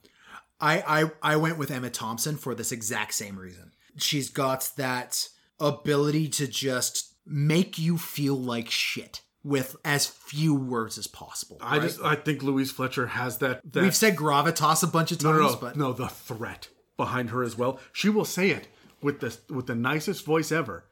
[0.60, 3.72] I, I I went with Emma Thompson for this exact same reason.
[3.98, 5.30] She's got that
[5.60, 11.58] ability to just make you feel like shit with as few words as possible.
[11.62, 11.82] I right?
[11.84, 13.62] just I think Louise Fletcher has that.
[13.72, 16.70] that we've said gravitas a bunch of no, times, no, no, but no, the threat
[16.98, 17.80] behind her as well.
[17.94, 18.68] She will say it
[19.02, 20.86] with the with the nicest voice ever.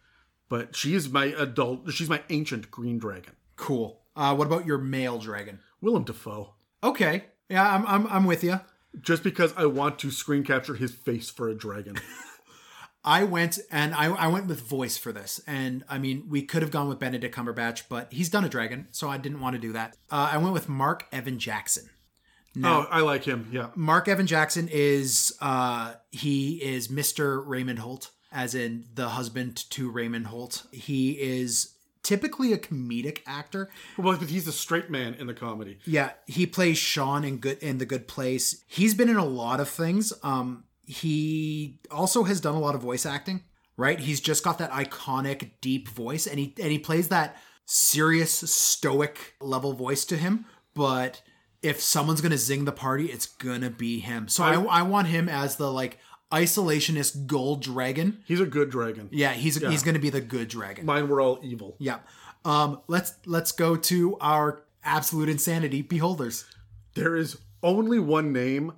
[0.48, 1.92] But she is my adult.
[1.92, 3.34] She's my ancient green dragon.
[3.56, 4.02] cool.
[4.16, 5.60] Uh, what about your male dragon?
[5.82, 6.54] Willem Dafoe.
[6.84, 8.62] Okay, yeah, I'm I'm I'm with you.
[9.02, 11.96] Just because I want to screen capture his face for a dragon.
[13.04, 16.62] I went and I, I went with voice for this, and I mean we could
[16.62, 19.60] have gone with Benedict Cumberbatch, but he's done a dragon, so I didn't want to
[19.62, 19.96] do that.
[20.10, 21.90] Uh, I went with Mark Evan Jackson.
[22.64, 23.50] Oh, I like him.
[23.52, 23.68] Yeah.
[23.76, 27.44] Mark Evan Jackson is uh, he is Mr.
[27.46, 30.66] Raymond Holt, as in the husband to Raymond Holt.
[30.72, 33.70] He is typically a comedic actor.
[33.98, 35.80] Well, but he's the straight man in the comedy.
[35.86, 38.64] Yeah, he plays Sean in good in the Good Place.
[38.68, 40.14] He's been in a lot of things.
[40.24, 43.44] Um, he also has done a lot of voice acting.
[43.78, 48.32] Right, he's just got that iconic deep voice, and he and he plays that serious
[48.32, 50.46] stoic level voice to him.
[50.74, 51.22] But
[51.66, 54.28] if someone's gonna zing the party, it's gonna be him.
[54.28, 55.98] So I, I want him as the like
[56.32, 58.20] isolationist gold dragon.
[58.26, 59.10] He's a good dragon.
[59.12, 60.86] Yeah, he's he's gonna be the good dragon.
[60.86, 61.76] Mine were all evil.
[61.80, 62.00] Yeah.
[62.44, 66.46] Um, let's let's go to our absolute insanity beholders.
[66.94, 68.74] There is only one name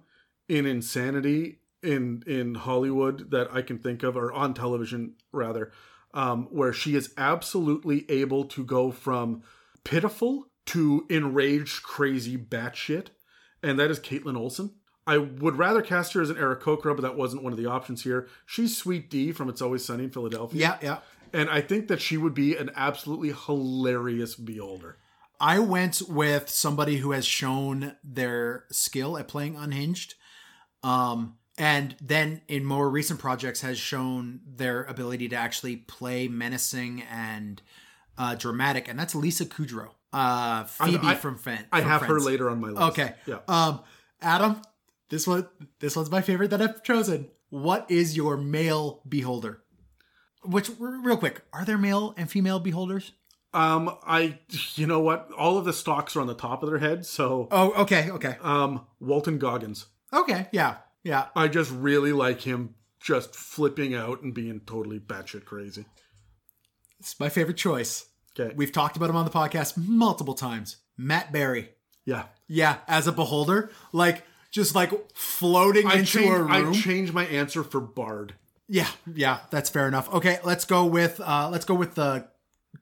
[0.47, 5.73] in insanity in in Hollywood that I can think of, or on television rather,
[6.13, 9.43] um, where she is absolutely able to go from
[9.83, 13.07] pitiful to enraged, crazy batshit,
[13.63, 14.71] and that is Kaitlin Olson.
[15.05, 18.03] I would rather cast her as an Aarakocra, but that wasn't one of the options
[18.03, 18.27] here.
[18.45, 20.59] She's Sweet D from It's Always Sunny in Philadelphia.
[20.59, 20.99] Yeah, yeah.
[21.33, 24.97] And I think that she would be an absolutely hilarious beholder.
[25.39, 30.15] I went with somebody who has shown their skill at playing unhinged.
[30.83, 37.03] Um, and then in more recent projects has shown their ability to actually play menacing
[37.03, 37.61] and
[38.17, 41.65] uh, dramatic, and that's Lisa Kudrow, uh, Phoebe I- from Fen.
[41.71, 42.81] I have her later on my list.
[42.99, 43.13] Okay.
[43.25, 43.39] Yeah.
[43.47, 43.81] Um,
[44.21, 44.61] Adam,
[45.09, 45.47] this one,
[45.79, 47.29] this one's my favorite that I've chosen.
[47.49, 49.61] What is your male beholder?
[50.43, 53.11] Which, r- real quick, are there male and female beholders?
[53.53, 54.39] Um, I,
[54.75, 55.29] you know what?
[55.37, 57.05] All of the stalks are on the top of their head.
[57.05, 59.87] So, Oh, okay, okay, um, Walton Goggins.
[60.13, 61.27] okay, yeah, yeah.
[61.35, 65.85] I just really like him just flipping out and being totally batshit crazy.
[66.99, 68.05] It's my favorite choice.
[68.39, 68.53] Okay.
[68.55, 70.77] We've talked about him on the podcast multiple times.
[70.97, 71.69] Matt Berry.
[72.05, 72.25] yeah.
[72.49, 76.51] Yeah, as a beholder, like just like floating I into changed, a room.
[76.51, 78.35] I changed my answer for Bard.
[78.69, 80.11] yeah, yeah, that's fair enough.
[80.13, 82.25] Okay, let's go with uh let's go with the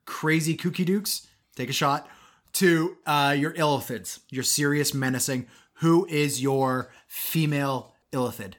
[0.04, 1.26] crazy kooky dukes.
[1.56, 2.08] Take a shot
[2.54, 5.48] to uh your illithids, your serious menacing.
[5.80, 8.52] Who is your female illithid?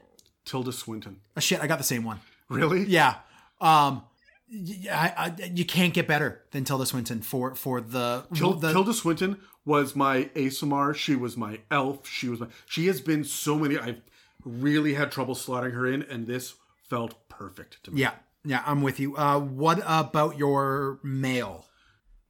[0.44, 1.20] Tilda Swinton.
[1.36, 2.20] Oh, shit, I got the same one.
[2.50, 2.84] Really?
[2.84, 3.14] Yeah.
[3.62, 4.07] Um yeah,
[4.50, 8.94] I, I, you can't get better than Tilda Swinton for for the, Til- the Tilda
[8.94, 10.94] Swinton was my Aasimar.
[10.94, 12.08] She was my elf.
[12.08, 12.46] She was my.
[12.66, 13.78] She has been so many.
[13.78, 14.00] I've
[14.44, 16.54] really had trouble slotting her in, and this
[16.88, 18.00] felt perfect to me.
[18.00, 18.12] Yeah,
[18.44, 19.16] yeah, I'm with you.
[19.16, 21.66] Uh, what about your male?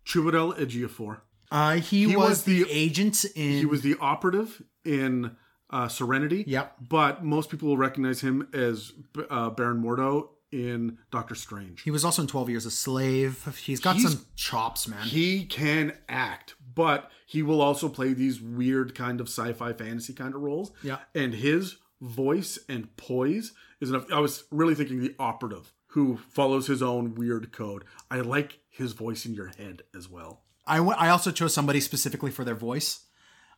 [0.04, 1.20] Chiwetel Ejiofor.
[1.50, 3.58] Uh, he, He was, was the, the- agent in.
[3.58, 5.36] He was the operative in
[5.70, 6.44] uh, Serenity.
[6.46, 6.74] Yep.
[6.88, 8.92] But most people will recognize him as
[9.30, 11.82] uh, Baron Mordo in Doctor Strange.
[11.82, 13.44] He was also in Twelve Years a Slave.
[13.64, 15.06] He's got He's- some chops, man.
[15.06, 20.34] He can act, but he will also play these weird kind of sci-fi fantasy kind
[20.34, 20.72] of roles.
[20.82, 20.98] Yeah.
[21.14, 24.10] And his voice and poise is enough.
[24.12, 27.84] I was really thinking the operative who follows his own weird code.
[28.10, 30.42] I like his voice in your head as well.
[30.66, 33.06] I I also chose somebody specifically for their voice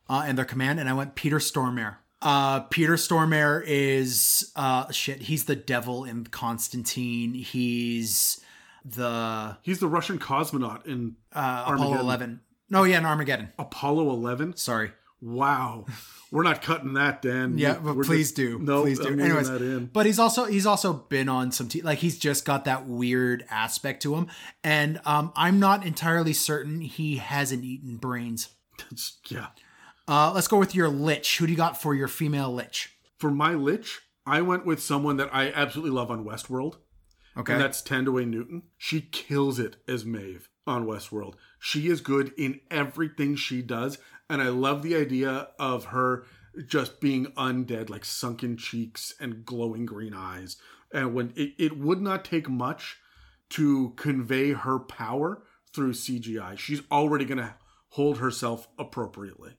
[0.08, 5.22] uh, and their command, and I went Peter Stormare Uh, Peter Stormare is uh shit.
[5.22, 7.34] He's the devil in Constantine.
[7.34, 8.40] He's
[8.84, 12.40] the He's the Russian cosmonaut in uh, Apollo Eleven.
[12.68, 13.52] No, yeah, in Armageddon.
[13.58, 14.56] Apollo 11.
[14.56, 14.92] Sorry.
[15.20, 15.86] Wow.
[16.30, 17.58] We're not cutting that, Dan.
[17.58, 18.58] Yeah, but we're please just- do.
[18.60, 19.08] No, please do.
[19.08, 22.66] I'm Anyways, but he's also he's also been on some t- like he's just got
[22.66, 24.28] that weird aspect to him,
[24.62, 28.50] and um, I'm not entirely certain he hasn't eaten brains.
[29.28, 29.48] Yeah.
[30.10, 31.38] Uh, let's go with your lich.
[31.38, 32.96] Who do you got for your female lich?
[33.16, 36.78] For my Lich, I went with someone that I absolutely love on Westworld.
[37.36, 38.62] Okay, And that's Thandiwe Newton.
[38.76, 41.34] She kills it as Maeve on Westworld.
[41.60, 43.98] She is good in everything she does.
[44.28, 46.24] And I love the idea of her
[46.66, 50.56] just being undead, like sunken cheeks and glowing green eyes.
[50.92, 52.98] And when it, it would not take much
[53.50, 57.54] to convey her power through CGI, she's already going to
[57.90, 59.52] hold herself appropriately.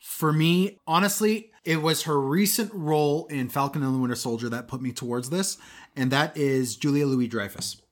[0.00, 4.66] For me, honestly, it was her recent role in Falcon and the Winter Soldier that
[4.66, 5.58] put me towards this,
[5.94, 7.82] and that is Julia Louis Dreyfus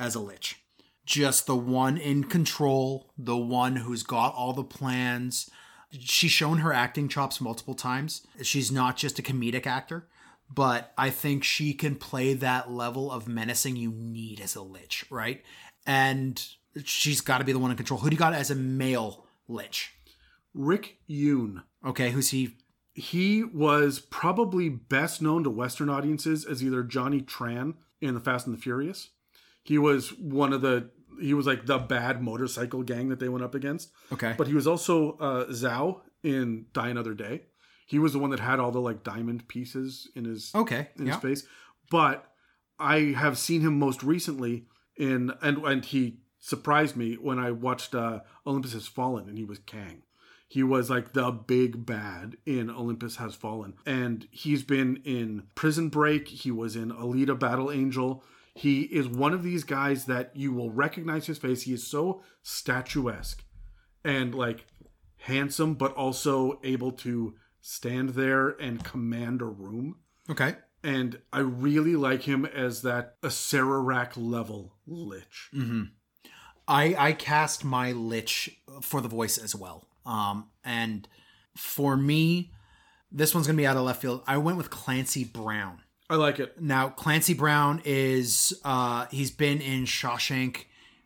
[0.00, 0.62] as a Lich.
[1.04, 5.50] Just the one in control, the one who's got all the plans.
[5.90, 8.26] She's shown her acting chops multiple times.
[8.42, 10.08] She's not just a comedic actor,
[10.48, 15.04] but I think she can play that level of menacing you need as a Lich,
[15.10, 15.42] right?
[15.86, 16.42] And
[16.84, 18.00] she's got to be the one in control.
[18.00, 19.92] Who do you got as a male Lich?
[20.54, 21.62] Rick Yune.
[21.84, 22.56] Okay, who's he
[22.94, 28.46] He was probably best known to Western audiences as either Johnny Tran in The Fast
[28.46, 29.10] and the Furious.
[29.62, 33.44] He was one of the he was like the bad motorcycle gang that they went
[33.44, 33.90] up against.
[34.12, 34.34] Okay.
[34.36, 37.42] But he was also uh, Zhao in Die Another Day.
[37.86, 40.88] He was the one that had all the like diamond pieces in his okay.
[40.98, 41.12] in Yeah.
[41.14, 41.46] his face.
[41.90, 42.26] But
[42.78, 44.66] I have seen him most recently
[44.96, 49.44] in and and he surprised me when I watched uh, Olympus Has Fallen and he
[49.44, 50.02] was Kang.
[50.52, 53.72] He was like the big bad in Olympus Has Fallen.
[53.86, 56.28] And he's been in Prison Break.
[56.28, 58.22] He was in Alita Battle Angel.
[58.54, 61.62] He is one of these guys that you will recognize his face.
[61.62, 63.42] He is so statuesque
[64.04, 64.66] and like
[65.20, 70.56] handsome, but also able to stand there and command a room Okay.
[70.84, 75.48] and I really like him as that Acererak level lich.
[75.54, 75.84] Mm-hmm.
[76.68, 79.86] I I cast my lich for the voice as well.
[80.04, 81.08] Um, and
[81.56, 82.52] for me,
[83.10, 84.22] this one's gonna be out of left field.
[84.26, 85.80] I went with Clancy Brown.
[86.08, 86.60] I like it.
[86.60, 90.64] Now, Clancy Brown is uh he's been in Shawshank.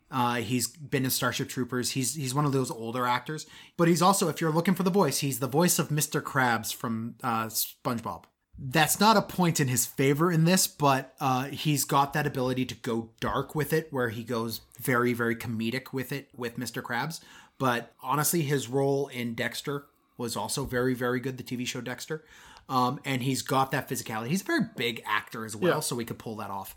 [0.09, 1.91] Uh, he's been in Starship Troopers.
[1.91, 3.45] He's he's one of those older actors,
[3.75, 6.21] but he's also, if you're looking for the voice, he's the voice of Mr.
[6.21, 8.23] Krabs from uh, SpongeBob.
[8.57, 12.65] That's not a point in his favor in this, but uh, he's got that ability
[12.65, 16.81] to go dark with it, where he goes very very comedic with it with Mr.
[16.81, 17.19] Krabs.
[17.59, 19.85] But honestly, his role in Dexter
[20.17, 21.37] was also very very good.
[21.37, 22.23] The TV show Dexter,
[22.69, 24.27] um, and he's got that physicality.
[24.27, 25.79] He's a very big actor as well, Yeah.
[25.79, 26.75] so we could pull that off.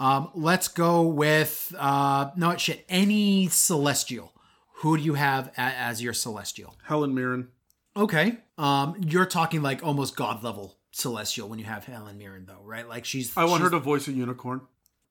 [0.00, 2.84] Um, let's go with uh, no shit.
[2.88, 4.32] Any celestial.
[4.78, 6.74] Who do you have a- as your celestial?
[6.84, 7.48] Helen Mirren.
[7.96, 8.38] Okay.
[8.58, 12.88] Um, you're talking like almost god level celestial when you have Helen Mirren, though, right?
[12.88, 13.36] Like she's.
[13.36, 14.62] I want her to voice a unicorn.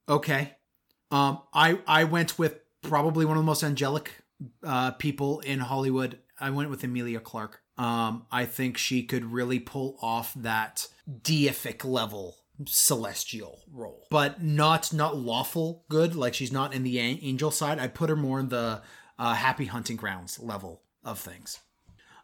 [0.10, 0.56] Okay.
[1.12, 4.12] Um, I I went with probably one of the most angelic
[4.64, 6.20] uh, people in Hollywood.
[6.40, 7.62] I went with Emilia Clarke.
[7.78, 12.38] Um, I think she could really pull off that deific level
[12.68, 16.16] celestial role, but not not lawful good.
[16.16, 17.80] Like she's not in the angel side.
[17.80, 18.82] I put her more in the
[19.18, 21.60] uh, happy hunting grounds level of things.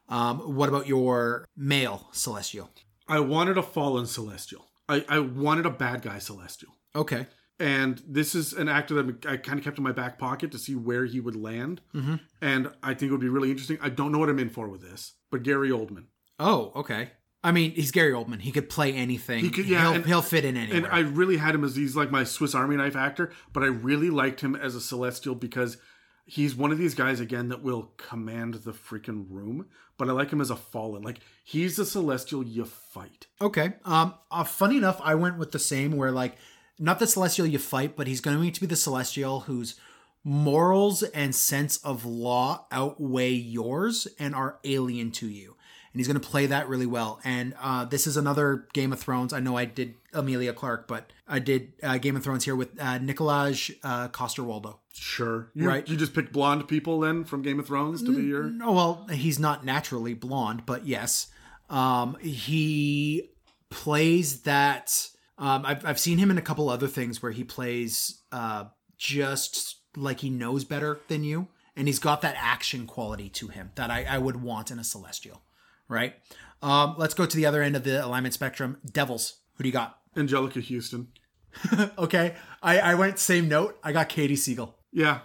[0.08, 2.70] Um, what about your male celestial?
[3.08, 4.68] I wanted a fallen celestial.
[4.88, 6.76] I, I wanted a bad guy celestial.
[6.96, 7.28] Okay.
[7.60, 10.58] And this is an actor that I kind of kept in my back pocket to
[10.58, 11.82] see where he would land.
[11.94, 12.16] Mm-hmm.
[12.42, 13.78] And I think it would be really interesting.
[13.82, 16.06] I don't know what I'm in for with this, but Gary Oldman.
[16.40, 17.12] Oh, okay.
[17.44, 18.40] I mean, he's Gary Oldman.
[18.42, 19.40] He could play anything.
[19.44, 20.78] He could- yeah, he'll, and- he'll fit in anywhere.
[20.78, 23.68] And I really had him as he's like my Swiss Army knife actor, but I
[23.68, 25.78] really liked him as a celestial because
[26.26, 29.68] he's one of these guys again that will command the freaking room.
[29.98, 31.02] But I like him as a fallen.
[31.02, 33.28] Like he's a celestial you fight.
[33.42, 33.74] okay.
[33.84, 34.14] Um.
[34.32, 35.98] Uh, funny enough, I went with the same.
[35.98, 36.38] Where like,
[36.80, 39.76] not the celestial you fight, but he's going to be the celestial whose
[40.24, 45.56] morals and sense of law outweigh yours and are alien to you.
[45.92, 47.20] And he's going to play that really well.
[47.24, 49.34] And uh, this is another Game of Thrones.
[49.34, 52.70] I know I did Emilia Clarke, but I did uh, Game of Thrones here with
[52.80, 54.78] uh, Nikolaj uh, Coster-Waldau.
[54.94, 55.50] Sure.
[55.56, 55.88] You, Right.
[55.88, 58.44] You just pick blonde people then from Game of Thrones to be your.
[58.44, 61.28] No, well, he's not naturally blonde, but yes,
[61.70, 63.32] um, he
[63.72, 65.10] plays that.
[65.40, 68.66] Um, I've I've seen him in a couple other things where he plays uh,
[68.98, 73.72] just like he knows better than you, and he's got that action quality to him
[73.76, 75.42] that I, I would want in a celestial,
[75.88, 76.16] right?
[76.62, 78.78] Um, let's go to the other end of the alignment spectrum.
[78.86, 79.38] Devils.
[79.56, 79.98] Who do you got?
[80.16, 81.08] Anjelica Huston.
[81.98, 83.80] okay, I, I went same note.
[83.84, 84.74] I got Katey Sagal.
[84.92, 85.20] Yeah.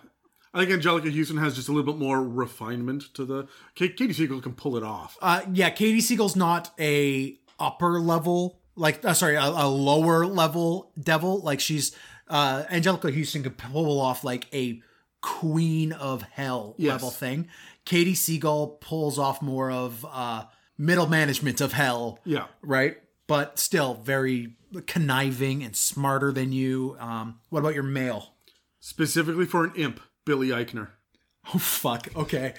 [0.53, 3.49] I think Anjelica Huston has just a little bit more refinement to the.
[3.77, 5.19] Katey Sagal can pull it off.
[5.21, 10.91] Uh, yeah, Katey Sagal's not a upper level, like uh, sorry, a, a lower level
[11.01, 11.41] devil.
[11.41, 11.95] Like she's
[12.29, 14.81] uh, Anjelica Huston could pull off like a
[15.21, 16.93] queen of hell Yes.
[16.93, 17.49] level thing.
[17.87, 20.45] Katey Sagal pulls off more of uh,
[20.79, 22.19] middle management of hell.
[22.25, 22.47] Yeah.
[22.63, 22.97] right?
[23.27, 24.57] But still very
[24.87, 26.97] conniving and smarter than you.
[27.01, 28.35] Um, what about your male?
[28.81, 30.89] Specifically for an imp, Billy Eichner.
[31.55, 32.09] Oh fuck.
[32.17, 32.55] Okay.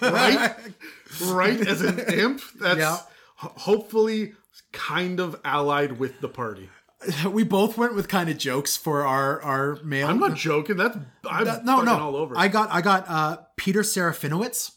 [0.00, 0.54] Right?
[1.26, 1.60] right?
[1.60, 2.98] As an imp, that's Yeah.
[3.36, 4.34] hopefully
[4.72, 6.68] kind of allied with the party.
[7.28, 10.08] we both went with kind of jokes for our our male.
[10.08, 10.76] I'm not joking.
[10.76, 10.96] That's
[11.28, 11.98] I'm no, no.
[11.98, 12.34] all over.
[12.38, 14.72] I got I got uh, Peter Serafinowicz.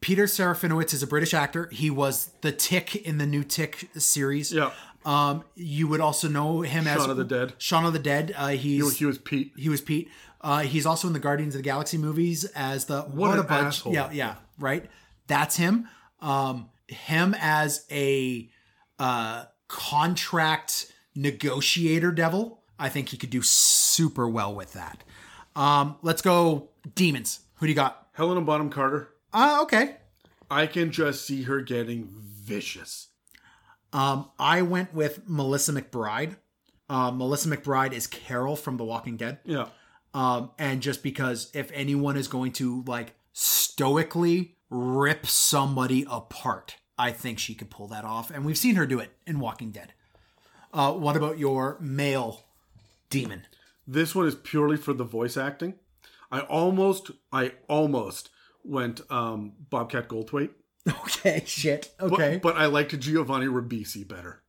[0.00, 1.68] Peter Serafinowicz is a British actor.
[1.72, 4.52] He was the Tick in the new Tick series.
[4.52, 4.70] yeah.
[5.04, 7.54] Um, you would also know him as Shaun of the Dead.
[7.58, 8.34] Shaun of the Dead.
[8.36, 9.52] Uh, he's He was, he was Pete.
[9.56, 10.08] he was Pete.
[10.40, 13.46] Uh, he's also in the Guardians of the Galaxy movies as the What a an
[13.46, 13.66] bunch.
[13.78, 13.92] asshole.
[13.94, 14.88] Yeah, yeah, right.
[15.26, 15.88] That's him.
[16.20, 18.50] Um, him as a
[18.98, 22.62] uh, contract negotiator devil.
[22.78, 25.02] I think he could do super well with that.
[25.56, 27.40] Um, let's go demons.
[27.56, 28.08] Who do you got?
[28.12, 29.10] Helena Bonham Carter.
[29.32, 29.96] Uh, okay.
[30.50, 33.08] I can just see her getting vicious.
[33.92, 36.36] Um, I went with Melissa McBride.
[36.88, 39.38] Uh, Melissa McBride is Carol from The Walking Dead.
[39.44, 39.66] Yeah.
[40.14, 47.12] um, and just because if anyone is going to like stoically rip somebody apart, I
[47.12, 49.92] think she could pull that off, and we've seen her do it in Walking Dead.
[50.72, 52.44] Uh, what about your male
[53.08, 53.46] demon?
[53.86, 55.74] This one is purely for the voice acting.
[56.30, 58.28] I almost, I almost
[58.64, 60.50] went um, Bobcat Goldthwait.
[61.04, 61.90] Okay, shit.
[61.98, 64.42] But, Okay, but I liked Giovanni Ribisi better.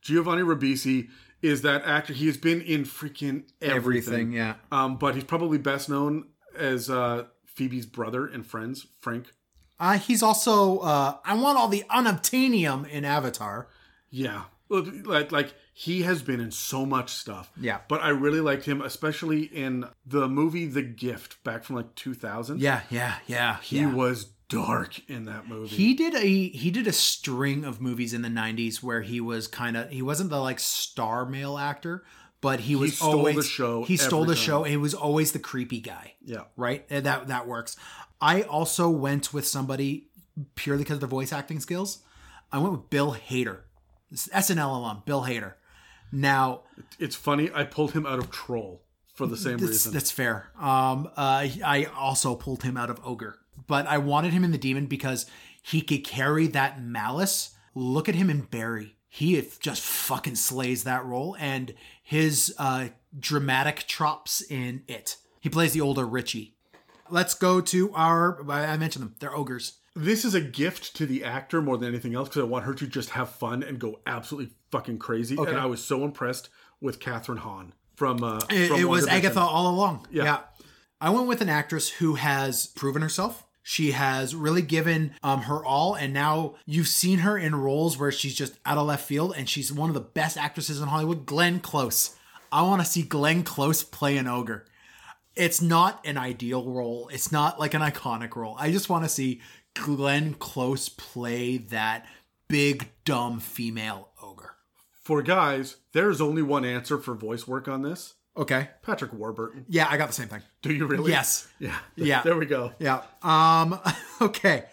[0.00, 1.08] Giovanni Ribisi
[1.42, 2.14] is that actor.
[2.14, 4.32] He has been in freaking everything.
[4.32, 4.54] yeah.
[4.70, 9.32] Um, but he's probably best known as uh, Phoebe's brother in Friends, Frank.
[9.78, 13.68] Uh, he's also uh, I want all the unobtainium in Avatar.
[14.10, 14.44] Yeah.
[14.68, 17.50] Like, like he has been in so much stuff.
[17.60, 17.80] Yeah.
[17.88, 22.60] But I really liked him, especially in the movie The Gift back from like 2000.
[22.60, 23.58] Yeah, yeah, yeah.
[23.60, 23.92] He yeah.
[23.92, 25.74] was dark in that movie.
[25.74, 29.48] He did a he did a string of movies in the '90s where he was
[29.48, 32.04] kind of he wasn't the like star male actor,
[32.42, 34.64] but he was stole always the show He stole the show.
[34.64, 36.42] He was always the creepy guy, yeah.
[36.56, 36.84] right?
[36.90, 37.76] And that that works.
[38.20, 40.08] I also went with somebody
[40.54, 42.00] purely because of the voice acting skills.
[42.50, 43.60] I went with Bill Hader,
[44.12, 45.54] SNL alum, Bill Hader.
[46.10, 46.62] Now
[46.98, 47.50] It's funny.
[47.54, 48.82] I pulled him out of Troll
[49.14, 49.92] for the same that's, reason.
[49.92, 50.50] that's fair.
[50.58, 54.58] Um, uh, I also pulled him out of Ogre, but I wanted him in the
[54.58, 55.26] Demon because
[55.62, 57.54] he could carry that malice.
[57.74, 58.96] Look at him in Barry.
[59.14, 62.88] He just fucking slays that role, and his uh,
[63.20, 65.18] dramatic chops in it.
[65.38, 66.56] He plays the older Richie.
[67.10, 68.40] Let's go to our.
[68.50, 69.14] I mentioned them.
[69.18, 69.74] They're ogres.
[69.94, 72.72] This is a gift to the actor more than anything else because I want her
[72.72, 75.36] to just have fun and go absolutely fucking crazy.
[75.38, 75.50] Okay.
[75.50, 76.48] And I was so impressed
[76.80, 78.24] with Kathryn Hahn from.
[78.24, 80.06] Uh, It, from it was Agatha all along.
[80.10, 80.38] Yeah.
[81.02, 83.44] I went with an actress who has proven herself.
[83.62, 88.10] She has really given um, her all, and now you've seen her in roles where
[88.10, 91.26] she's just out of left field, and she's one of the best actresses in Hollywood.
[91.26, 92.16] Glenn Close.
[92.50, 94.66] I want to see Glenn Close play an ogre.
[95.34, 97.08] It's not an ideal role.
[97.12, 98.56] It's not like an iconic role.
[98.58, 99.40] I just want to see
[99.74, 102.06] Glenn Close play that
[102.48, 104.56] big dumb female ogre.
[105.02, 108.68] For guys, there's only one answer for voice work on this Okay.
[108.82, 109.66] Patrick Warburton.
[109.68, 110.42] Yeah, I got the same thing.
[110.62, 111.10] Do you really?
[111.10, 111.48] Yes.
[111.58, 111.76] Yeah.
[111.96, 112.22] Yeah.
[112.22, 112.72] There we go.
[112.78, 113.02] Yeah.
[113.22, 113.78] Um.
[114.22, 114.64] Okay.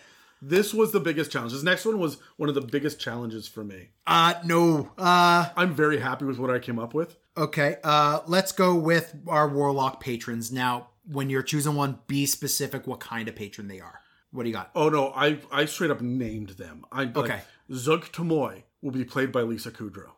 [0.42, 1.52] This was the biggest challenge.
[1.54, 3.90] This next one was one of the biggest challenges for me.
[4.08, 4.36] Uh.
[4.46, 4.92] No.
[4.98, 5.50] Uh.
[5.58, 7.18] I'm very happy with what I came up with.
[7.36, 7.78] Okay.
[7.84, 8.22] Uh.
[8.28, 10.90] Let's go with our warlock patrons now.
[11.12, 14.00] When you're choosing one, be specific what kind of patron they are.
[14.32, 14.70] What do you got?
[14.76, 16.86] Oh no, I I straight up named them.
[16.92, 17.42] I like, Okay.
[17.72, 20.12] Zuggtmoy will be played by Lisa Kudrow.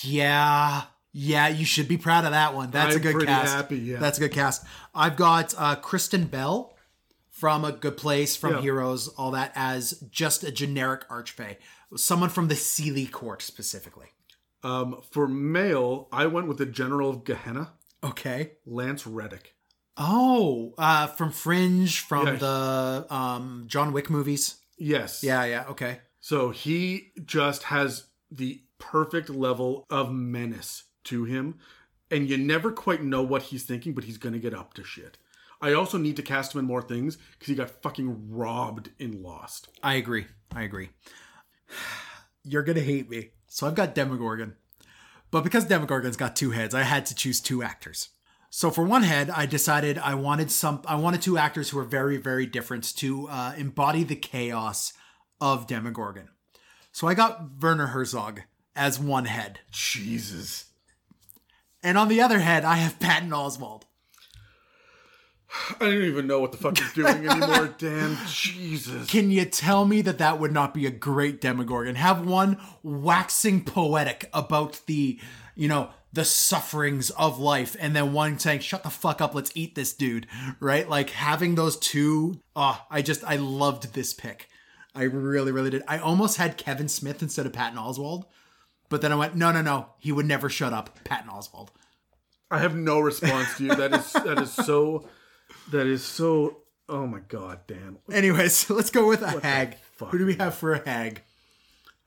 [0.00, 0.82] Yeah.
[1.12, 2.70] Yeah, you should be proud of that one.
[2.70, 3.54] That's a I'm good pretty cast.
[3.54, 3.98] happy, yeah.
[3.98, 4.64] That's a good cast.
[4.94, 6.74] I've got uh, Kristen Bell
[7.30, 8.60] from A Good Place, from Yeah.
[8.62, 11.56] Heroes, all that as just a generic archfey.
[11.96, 14.06] Someone from the Seelie Court specifically.
[14.62, 17.72] Um, for male, I went with the General of Gehenna,
[18.04, 18.52] Okay.
[18.64, 19.54] Lance Reddick.
[19.96, 22.36] Oh, uh, from Fringe, from Yeah.
[22.36, 24.56] the um, John Wick movies.
[24.78, 25.22] Yes.
[25.22, 26.00] Yeah, yeah, okay.
[26.20, 31.58] So he just has the perfect level of menace to him,
[32.10, 35.18] and you never quite know what he's thinking, but he's gonna get up to shit.
[35.60, 39.22] I also need to cast him in more things because he got fucking robbed in
[39.22, 39.68] Lost.
[39.82, 40.26] I agree.
[40.54, 40.90] I agree.
[42.44, 43.30] you're gonna hate me.
[43.46, 44.56] So I've got Demogorgon.
[45.30, 48.10] But because Demogorgon's got two heads, I had to choose two actors.
[48.50, 51.84] So for one head, I decided I wanted some I wanted two actors who were
[51.84, 54.92] very, very different to uh, embody the chaos
[55.40, 56.28] of Demogorgon.
[56.92, 58.42] So I got Werner Herzog
[58.76, 59.60] as one head.
[59.70, 60.66] Jesus.
[61.82, 63.82] And on the other head, I have Patton Oswalt.
[65.80, 68.16] I don't even know what the fuck he's doing anymore, Dan.
[68.26, 69.10] Jesus.
[69.10, 71.96] Can you tell me that that would not be a great Demogorgon?
[71.96, 75.20] Have one waxing poetic about the,
[75.54, 79.52] you know, the sufferings of life, and then one saying, "Shut the fuck up, let's
[79.54, 80.26] eat this dude."
[80.60, 80.88] Right?
[80.88, 82.40] Like having those two.
[82.54, 84.48] Oh, I just I loved this pick.
[84.94, 85.82] I really, really did.
[85.88, 88.24] I almost had Kevin Smith instead of Patton Oswalt,
[88.92, 89.86] but then I went, no, no, no.
[89.98, 91.68] He would never shut up, Patton Oswalt.
[92.50, 93.74] I have no response to you.
[93.74, 95.08] That is that is so
[95.72, 96.58] that is so
[96.88, 97.96] oh my god, Dan.
[98.12, 99.78] Anyways, let's go with a hag.
[99.98, 101.22] Who do we have for a hag?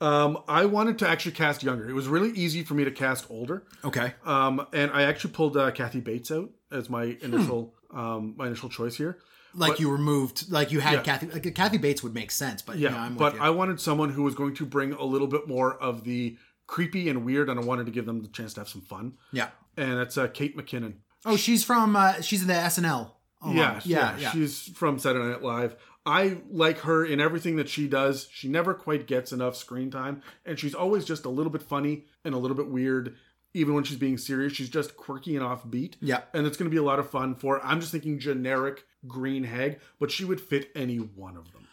[0.01, 1.89] Um I wanted to actually cast younger.
[1.89, 3.63] It was really easy for me to cast older.
[3.83, 4.13] Okay.
[4.23, 8.69] Um and I actually pulled uh, Kathy Bates out as my initial um my initial
[8.69, 9.17] choice here.
[9.55, 11.01] Like But- you removed, like you had Yeah.
[11.01, 11.27] Kathy.
[11.27, 13.39] Like Kathy Bates would make sense, but yeah, I'm with but you.
[13.41, 16.37] I wanted someone who was going to bring a little bit more of the
[16.67, 19.13] creepy and weird, and I wanted to give them the chance to have some fun.
[19.31, 19.49] yeah.
[19.77, 20.93] And that's uh, Kate McKinnon.
[21.25, 21.95] Oh, she's from.
[21.95, 23.11] uh She's in the SNL.
[23.43, 23.55] lot.
[23.55, 24.31] yeah, yeah, yeah.
[24.31, 25.75] She's from Saturday Night Live.
[26.05, 28.29] I like her in everything that she does.
[28.31, 32.05] She never quite gets enough screen time, and she's always just a little bit funny
[32.23, 33.15] and a little bit weird.
[33.53, 35.93] Even when she's being serious, she's just quirky and offbeat.
[36.01, 36.21] Yeah.
[36.33, 37.63] and it's going to be a lot of fun for.
[37.65, 41.64] I'm just thinking generic green hag, but she would fit any one of them.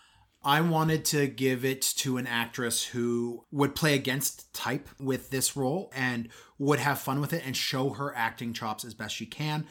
[0.45, 5.57] I wanted to give it to an actress who would play against type with this
[5.57, 6.29] role and
[6.59, 9.67] would have fun with it and show her acting chops as best she can.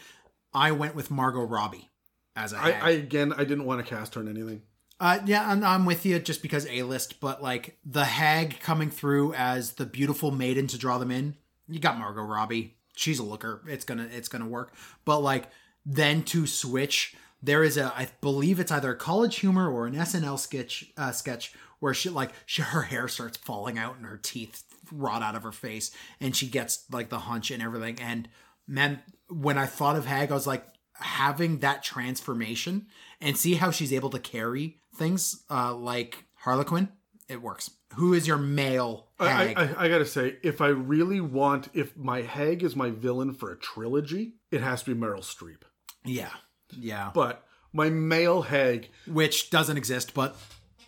[0.54, 1.90] I went with Margot Robbie
[2.36, 4.62] as a I, again, I didn't want to cast her in anything.
[5.00, 8.92] Uh, yeah, I'm, I'm with you just because A list, but like the hag coming
[8.92, 11.36] through as the beautiful maiden to draw them in,
[11.68, 12.78] you got Margot Robbie.
[12.96, 13.64] She's a looker.
[13.68, 14.76] It's gonna it's gonna work.
[15.04, 15.50] But like
[15.86, 19.96] then to switch, there is a I believe it's either a college humor or an
[19.96, 24.18] SNL sketch uh, sketch where she like she, her hair starts falling out and her
[24.18, 28.00] teeth rot out of her face and she gets like the hunch and everything.
[28.00, 28.28] And
[28.68, 32.88] man, when I thought of Hag, I was like having that transformation
[33.20, 36.90] and see how she's able to carry things uh, like Harley Quinn.
[37.28, 37.72] It works.
[37.96, 39.58] Who is your male hag?
[39.58, 43.34] I, I, I gotta say, if I really want, if my hag is my villain
[43.34, 45.62] for a trilogy, it has to be Meryl Streep.
[46.06, 46.32] yeah,
[46.78, 47.12] yeah.
[47.14, 50.36] But my male hag, Which doesn't exist, but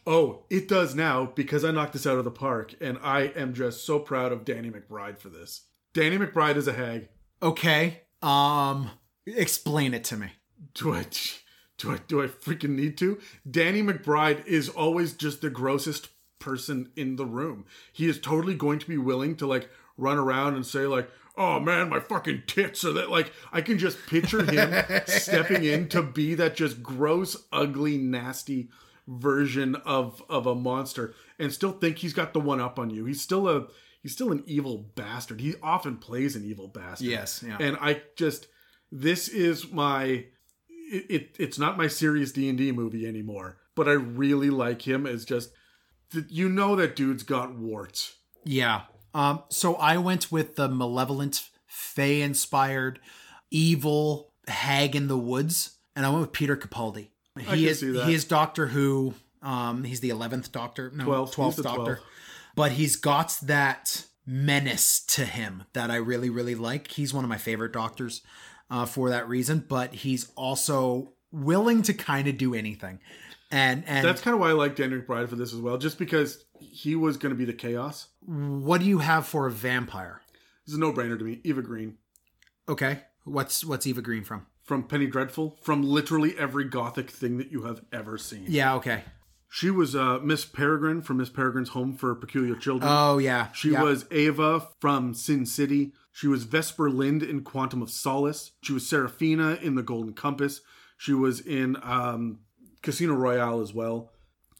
[0.05, 3.53] oh, it does now because I knocked this out of the park, and I am
[3.53, 5.61] just so proud of Danny McBride for this.
[5.93, 7.09] Danny McBride is a hag.
[7.41, 8.01] okay.
[8.21, 8.89] Um,
[9.25, 10.27] explain it to me.
[10.73, 11.05] Do I?
[11.77, 11.97] Do I?
[12.07, 13.19] Do I freaking need to?
[13.49, 16.07] Danny McBride is always just the grossest
[16.39, 17.65] person in the room.
[17.91, 21.59] He is totally going to be willing to like run around and say like, "Oh
[21.59, 26.01] man, my fucking tits are that." Like I can just picture him stepping in to
[26.01, 28.69] be that just gross, ugly, nasty
[29.07, 33.05] version of of a monster, and still think he's got the one up on you.
[33.05, 33.67] He's still a
[34.01, 35.41] he's still an evil bastard.
[35.41, 37.07] He often plays an evil bastard.
[37.07, 37.57] Yes, yeah.
[37.59, 38.47] And I just
[38.91, 40.25] this is my
[40.67, 45.25] it, it it's not my serious D&D movie anymore, but I really like him as
[45.25, 45.51] just
[46.27, 48.17] you know that dude's got warts.
[48.43, 48.81] Yeah.
[49.13, 52.99] Um, so I went with the malevolent, fey inspired,
[53.51, 57.09] evil hag in the woods, and I went with Peter Capaldi.
[57.39, 58.07] He is see that.
[58.07, 59.13] he is Doctor Who.
[59.41, 61.95] Um, he's the eleventh Doctor, no, Twelfth, twelfth Doctor.
[61.95, 61.99] 12th.
[62.55, 66.91] But he's got that menace to him that I really, really like.
[66.91, 68.21] He's one of my favorite Doctors
[68.69, 69.65] uh, for that reason.
[69.67, 72.99] But he's also willing to kind of do anything,
[73.53, 75.99] and and That's kind of why I like Danny McBride for this as well, just
[75.99, 78.07] because he was going to be the chaos.
[78.25, 80.21] what do you have for a vampire?
[80.65, 81.39] It's a no-brainer to me.
[81.43, 81.97] Eva Green
[82.67, 84.47] Okay, what's what's Eva Green from?
[84.63, 88.45] from Penny Dreadful, from literally every gothic thing that you have ever seen.
[88.47, 89.03] Yeah, okay.
[89.49, 92.89] She was uh, Miss Peregrine from Miss Peregrine's Home for Peculiar Children.
[92.91, 93.83] Oh yeah, She yeah.
[93.83, 95.91] was Ava from Sin City.
[96.11, 98.53] She was Vesper Lynd in Quantum of Solace.
[98.63, 100.61] She was Serafina in The Golden Compass.
[100.97, 102.39] She was in um,
[102.83, 104.11] Casino Royale as well.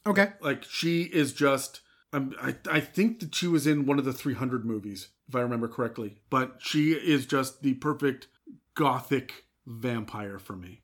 [0.08, 0.30] okay.
[0.42, 1.82] Like she is just.
[2.12, 5.42] Um, I I think that she was in one of the 300 movies, if I
[5.42, 6.18] remember correctly.
[6.32, 8.28] But she is just the perfect
[8.76, 10.82] gothic vampire for me.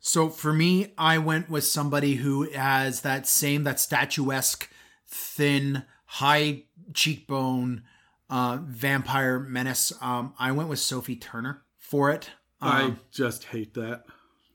[0.00, 4.68] So for me, I went with somebody who has that same that statuesque,
[5.06, 6.64] thin, high
[6.94, 7.82] cheekbone,
[8.30, 9.92] uh, vampire menace.
[10.00, 12.30] Um, I went with Sophie Turner for it.
[12.60, 14.04] I Um, just hate that.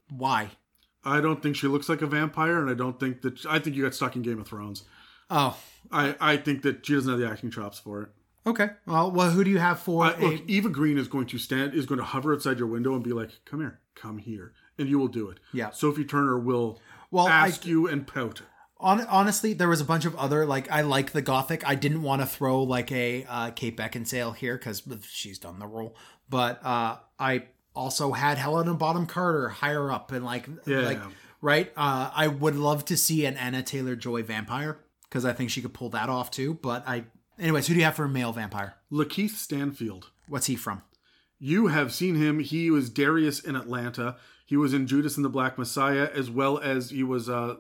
[0.10, 0.52] why?
[1.04, 3.46] I don't think she looks like a vampire, and I don't think that.
[3.46, 4.84] I think you got stuck in Game of Thrones.
[5.30, 5.58] Oh,
[5.92, 8.10] I, I think that she doesn't have the acting chops for it.
[8.46, 8.70] okay.
[8.86, 10.22] Well, well, who do you have for Uh, a?
[10.22, 13.04] look, Eva Green is going to stand, is going to hover outside your window and
[13.04, 15.40] be like, "Come here, come here," and you will do it.
[15.54, 15.72] Yeah.
[15.72, 16.80] Sophie Turner will
[17.10, 18.42] Well, I- ask you and pout.
[18.80, 21.68] Hon- honestly, there was a bunch of other like I like the gothic.
[21.68, 25.68] I didn't want to throw like a uh, Kate Beckinsale here because she's done the
[25.68, 25.96] role,
[26.30, 27.44] but uh, I
[27.76, 30.80] also had Helena Bonham Carter higher up and like Yeah.
[30.82, 31.00] like
[31.42, 31.72] right.
[31.76, 35.62] Uh, I would love to see an Anya Taylor Joy vampire because I think she
[35.62, 36.56] could pull that off too.
[36.56, 37.06] But I,
[37.40, 38.76] anyways, who do you have for a male vampire?
[38.92, 40.10] Lakeith Stanfield.
[40.28, 40.82] What's he from?
[41.40, 42.40] You have seen him.
[42.40, 44.18] He was Darius in Atlanta.
[44.46, 47.56] He was in Judas and the Black Messiah, as well as he was uh,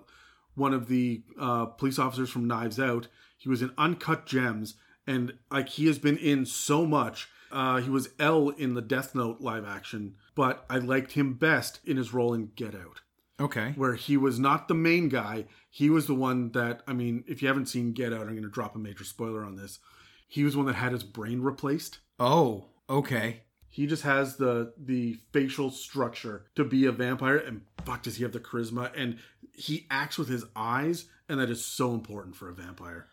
[0.55, 3.07] one of the uh, police officers from Knives Out.
[3.37, 4.75] He was in Uncut Gems,
[5.07, 7.27] and like he has been in so much.
[7.51, 11.79] Uh, he was L in the Death Note live action, but I liked him best
[11.85, 13.01] in his role in Get Out,
[13.39, 13.73] Okay.
[13.75, 15.45] where he was not the main guy.
[15.69, 18.43] He was the one that I mean, if you haven't seen Get Out, I'm going
[18.43, 19.79] to drop a major spoiler on this.
[20.27, 21.99] He was one that had his brain replaced.
[22.19, 23.41] Oh, okay.
[23.67, 28.23] He just has the the facial structure to be a vampire, and fuck, does he
[28.23, 28.91] have the charisma?
[28.95, 29.17] And
[29.53, 33.07] he acts with his eyes, and that is so important for a vampire.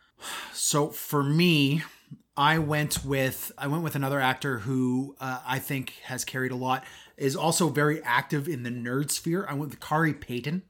[0.52, 1.82] So for me,
[2.36, 6.56] I went with I went with another actor who uh, I think has carried a
[6.56, 6.84] lot.
[7.16, 9.44] Is also very active in the nerd sphere.
[9.48, 10.62] I went with Khary Payton.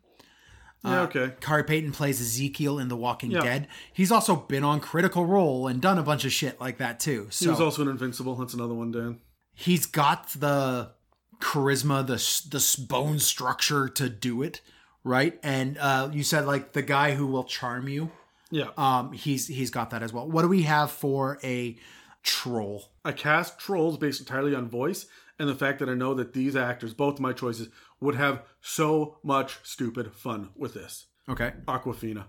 [0.84, 1.32] Yeah, okay.
[1.40, 3.40] Khary Payton plays Ezekiel in The Walking Yeah.
[3.40, 3.68] Dead.
[3.92, 7.26] He's also been on Critical Role and done a bunch of shit like that too.
[7.30, 8.36] So He was also an Invincible.
[8.36, 9.18] That's another one, Dan.
[9.52, 10.92] he's got the
[11.40, 12.16] charisma, the
[12.48, 14.60] the bone structure to do it,
[15.04, 15.38] right?
[15.42, 18.10] And uh, you said like the guy who will charm you.
[18.50, 18.70] Yeah.
[18.76, 20.28] Um, he's he's got that as well.
[20.28, 21.76] What do we have for a
[22.22, 22.92] troll?
[23.04, 25.06] I cast trolls based entirely on voice
[25.38, 27.68] and the fact that I know that these actors, both my choices,
[28.00, 31.06] would have so much stupid fun with this.
[31.28, 31.52] Okay.
[31.66, 32.24] Awkwafina.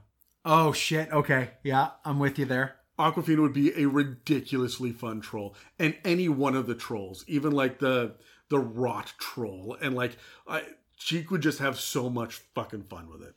[0.46, 1.12] Oh shit.
[1.12, 1.52] Okay.
[1.64, 2.76] Yeah, I'm with you there.
[2.98, 7.80] Awkwafina would be a ridiculously fun troll, and any one of the trolls, even like
[7.80, 8.16] the
[8.50, 10.18] the rot troll, and like
[10.48, 10.64] I,
[10.98, 13.36] she would just have so much fucking fun with it.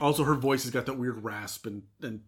[0.00, 2.20] Also, her voice has got that weird rasp, and and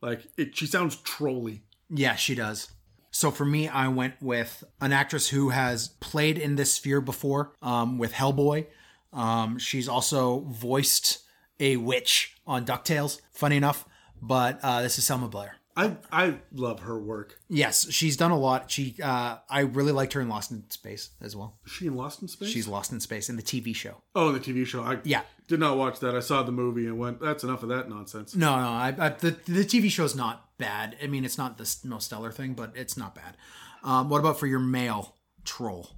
[0.00, 1.62] like it, she sounds trolly.
[1.90, 2.70] Yeah, she does.
[3.10, 7.52] So for me, I went with an actress who has played in this sphere before,
[7.62, 8.66] um, with Hellboy.
[9.12, 11.20] Um, she's also voiced
[11.60, 13.20] a witch on Ducktales.
[13.32, 13.86] Funny enough,
[14.20, 15.56] but uh, this is Selma Blair.
[15.76, 17.38] I I love her work.
[17.48, 18.70] Yes, she's done a lot.
[18.70, 21.58] She, uh, I really liked her in Lost in Space as well.
[21.66, 22.48] Is she in Lost in Space?
[22.48, 24.02] She's Lost in Space in the TV show.
[24.14, 24.82] oh, the TV show.
[24.82, 25.22] I Yeah.
[25.46, 26.14] Did not watch that.
[26.16, 29.08] I saw the movie and went, "That's enough of that nonsense." No, no, I, I,
[29.10, 30.96] the the TV show's not bad.
[31.02, 33.36] I mean, it's not the most stellar thing, but it's not bad.
[33.82, 35.90] Um, what about for your male troll?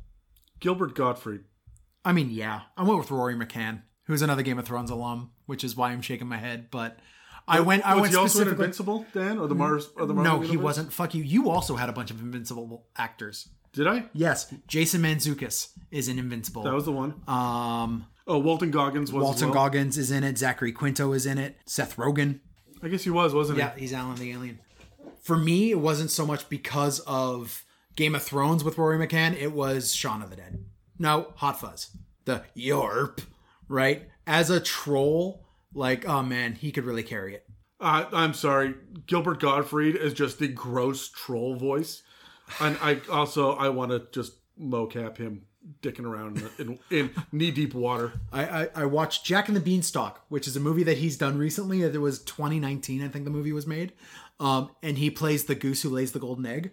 [0.59, 1.43] Gilbert Gottfried.
[2.05, 5.62] I mean, yeah, I went with Rory McCann, who's another Game of Thrones alum, which
[5.62, 6.68] is why I'm shaking my head.
[6.70, 6.98] But
[7.47, 8.64] I went, I was went he also specifically.
[8.64, 9.89] Invincible, Dan, or the Mars?
[9.94, 10.93] Or the Marvel no, he wasn't.
[10.93, 11.23] Fuck you.
[11.23, 13.48] You also had a bunch of Invincible actors.
[13.73, 14.06] Did I?
[14.12, 16.62] Yes, Jason Mantzoukas is an Invincible.
[16.62, 17.14] That was the one.
[17.28, 19.23] um, Oh, Walton Goggins was.
[19.23, 19.55] as Walton well.
[19.55, 20.36] Goggins is in it.
[20.39, 21.57] Zachary Quinto is in it.
[21.65, 22.40] Seth Rogen.
[22.82, 23.65] I guess he was, wasn't he?
[23.65, 24.59] Yeah, he's Alan the Alien.
[25.20, 29.36] For me, it wasn't so much because of Game of Thrones with Rory McCann.
[29.36, 30.65] It was Shaun of the Dead.
[30.98, 31.97] No, Hot Fuzz.
[32.24, 33.20] The Yorp,
[33.69, 34.09] right?
[34.27, 35.44] As a troll,
[35.74, 37.47] like, oh man, he could really carry it.
[37.81, 38.74] Uh, I'm sorry,
[39.07, 42.03] Gilbert Gottfried is just the gross troll voice,
[42.61, 45.43] and I also I want to just mocap him
[45.82, 48.12] dicking around in, in, in knee deep water.
[48.32, 51.38] I, I, I watched Jack and the Beanstalk, which is a movie that he's done
[51.38, 51.82] recently.
[51.82, 53.93] It was 2019, I think the movie was made.
[54.38, 56.72] Um, and he plays the goose who lays the golden egg.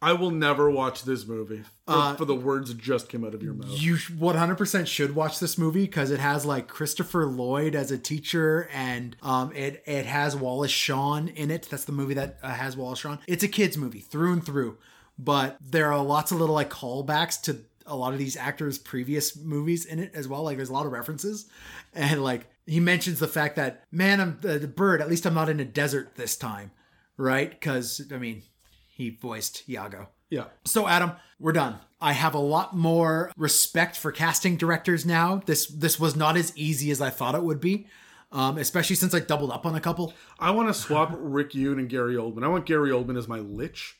[0.00, 3.34] I will never watch this movie for, Uh, for the words that just came out
[3.34, 3.66] of your mouth.
[3.68, 8.68] You 100% should watch this movie because it has like Christopher Lloyd as a teacher
[8.72, 11.66] and um, it, it has Wallace Shawn in it.
[11.68, 13.18] That's the movie that uh, has Wallace Shawn.
[13.26, 14.78] It's a kid's movie through and through,
[15.18, 19.36] but there are lots of little like callbacks to a lot of these actors' previous
[19.36, 20.42] movies in it as well.
[20.42, 21.48] Like there's a lot of references.
[21.94, 25.34] And like he mentions the fact that, man, I'm the, the bird, at least I'm
[25.34, 26.70] not in a desert this time,
[27.16, 27.50] right?
[27.50, 28.42] Because, I mean,
[28.88, 30.08] he voiced Iago.
[30.30, 31.78] Yeah, So Adam, we're done.
[32.00, 35.40] I have a lot more respect for casting directors now.
[35.46, 37.86] This this was not as easy as I thought it would be,
[38.30, 40.12] um, especially since I doubled up on a couple.
[40.38, 42.44] I want to swap Rick Yune and Gary Oldman.
[42.44, 43.96] I want Gary Oldman as my lich,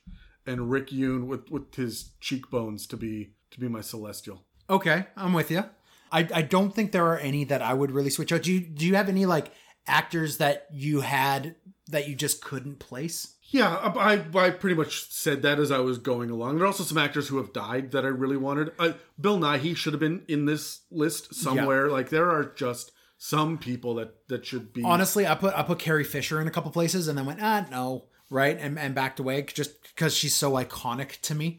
[0.47, 4.45] and Rick Yune with with his cheekbones to be to be my celestial.
[4.70, 5.65] Okay, I'm with you.
[6.11, 8.43] I, I don't think there are any that I would really switch out.
[8.43, 9.53] Do you do you have any like
[9.87, 11.57] actors that you had
[11.89, 13.35] that you just couldn't place?
[13.51, 16.57] Yeah, I, I pretty much said that as I was going along.
[16.57, 18.73] There are also some actors who have died that I really wanted.
[18.79, 21.89] Uh, Bill Nighy should have been in this list somewhere.
[21.89, 25.79] Like there are just some people that that should be Honestly, I put I put
[25.79, 29.19] Carrie Fisher in a couple places and then went ah no right and and backed
[29.19, 31.59] away just because she's so iconic to me.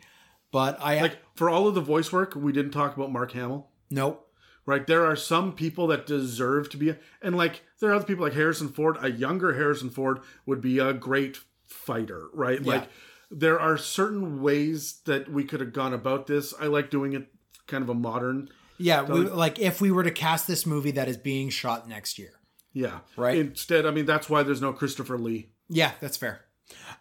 [0.51, 2.35] But I like for all of the voice work.
[2.35, 3.69] We didn't talk about Mark Hamill.
[3.89, 4.27] nope.
[4.65, 4.85] right?
[4.85, 8.33] There are some people that deserve to be, and like there are other people like
[8.33, 8.97] Harrison Ford.
[8.99, 12.59] A younger Harrison Ford would be a great fighter, right?
[12.61, 12.73] Yeah.
[12.73, 12.89] Like
[13.31, 16.53] there are certain ways that we could have gone about this.
[16.59, 17.27] I like doing it
[17.67, 21.07] kind of a modern, Yeah, we, like if we were to cast this movie that
[21.07, 22.33] is being shot next year.
[22.73, 23.37] yeah, Right.
[23.37, 25.51] Instead, I mean that's why there's no Christopher Lee.
[25.69, 26.41] Yeah, that's fair.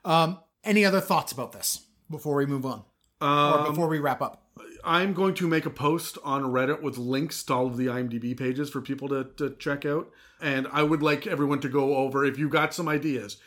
[0.05, 2.85] Um, any other thoughts about this before we move on
[3.21, 4.45] or Um, before we wrap up?
[4.85, 8.37] I'm going to make a post on Reddit with links to all of the IMDb
[8.37, 10.11] pages for people to, to check out.
[10.41, 13.39] And I would like everyone to go over, if you've got some ideas,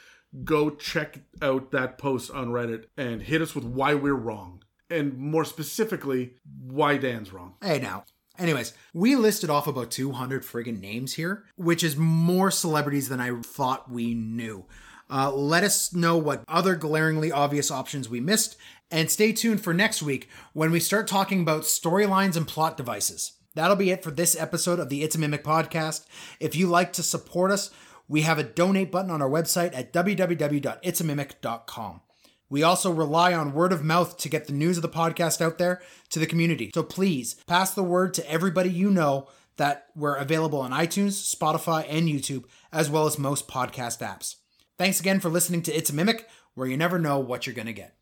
[0.44, 4.64] go check out that post on Reddit and hit us with why we're wrong.
[4.90, 7.56] And more specifically, why Dan's wrong.
[7.62, 8.04] Hey now.
[8.38, 13.32] Anyways, we listed off about 200 friggin' names here, which is more celebrities than I
[13.42, 14.66] thought we knew.
[15.12, 18.56] Uh, let us know what other glaringly obvious options we missed,
[18.90, 23.34] and stay tuned for next week when we start talking about storylines and plot devices.
[23.54, 26.06] That'll be it for this episode of the It's a Mimic podcast.
[26.40, 27.70] If you like to support us,
[28.08, 32.02] we have a donate button on our website at www.itsamimic.com.
[32.50, 35.58] We also rely on word of mouth to get the news of the podcast out
[35.58, 36.72] there to the community.
[36.74, 41.86] So please pass the word to everybody you know that we're available on iTunes, Spotify,
[41.90, 42.44] and YouTube,
[42.74, 44.41] as well as most podcast apps.
[44.82, 47.68] Thanks again for listening to It's a Mimic, where you never know what you're going
[47.68, 47.94] to get.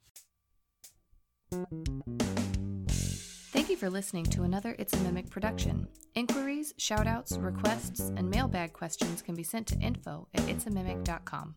[3.51, 5.89] Thank you for listening to another It's a Mimic production.
[6.15, 11.55] Inquiries, shoutouts, requests, and mailbag questions can be sent to info at itsamimic.com.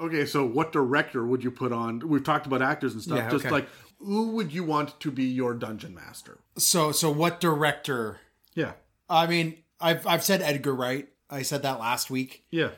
[0.00, 1.98] Okay, so what director would you put on?
[2.08, 3.18] We've talked about actors and stuff.
[3.18, 3.52] Yeah, Just okay.
[3.52, 3.68] like,
[3.98, 6.38] who would you want to be your dungeon master?
[6.56, 8.20] So, so what director?
[8.54, 8.74] Yeah.
[9.08, 11.08] I mean, I've I've said Edgar Wright.
[11.30, 12.44] I said that last week.
[12.50, 12.70] Yeah.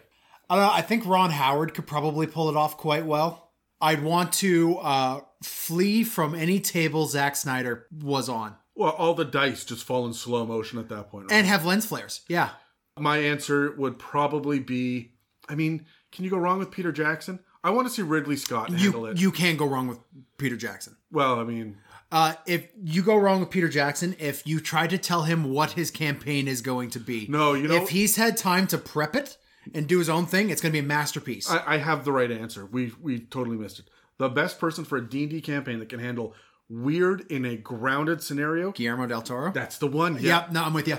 [0.50, 0.72] I don't know.
[0.72, 3.50] I think Ron Howard could probably pull it off quite well.
[3.80, 9.24] I'd want to uh, flee from any table Zack Snyder was on Well, all the
[9.26, 11.30] dice just fall in slow motion at that point.
[11.30, 11.36] Right?
[11.36, 12.22] and have lens flares.
[12.28, 12.50] Yeah.
[12.98, 15.12] My answer would probably be
[15.48, 17.38] I mean, can you go wrong with Peter Jackson?
[17.62, 19.20] I want to see Ridley Scott handle You it.
[19.20, 19.98] you can't go wrong with
[20.38, 20.96] Peter Jackson.
[21.12, 21.76] well, I mean,
[22.10, 25.72] Uh, if you go wrong with Peter Jackson, if you try to tell him what
[25.72, 29.14] his campaign is going to be, No, you know- if he's had time to prep
[29.14, 29.36] it
[29.74, 31.50] and do his own thing, it's going to be a masterpiece.
[31.50, 32.64] I, I have the right answer.
[32.64, 33.90] We we totally missed it.
[34.16, 36.34] The best person for a D&D campaign that can handle
[36.70, 38.72] weird in a grounded scenario.
[38.72, 39.52] Guillermo del Toro.
[39.52, 40.14] That's the one.
[40.14, 40.40] Yeah.
[40.44, 40.52] Yep.
[40.52, 40.96] No, I'm with you.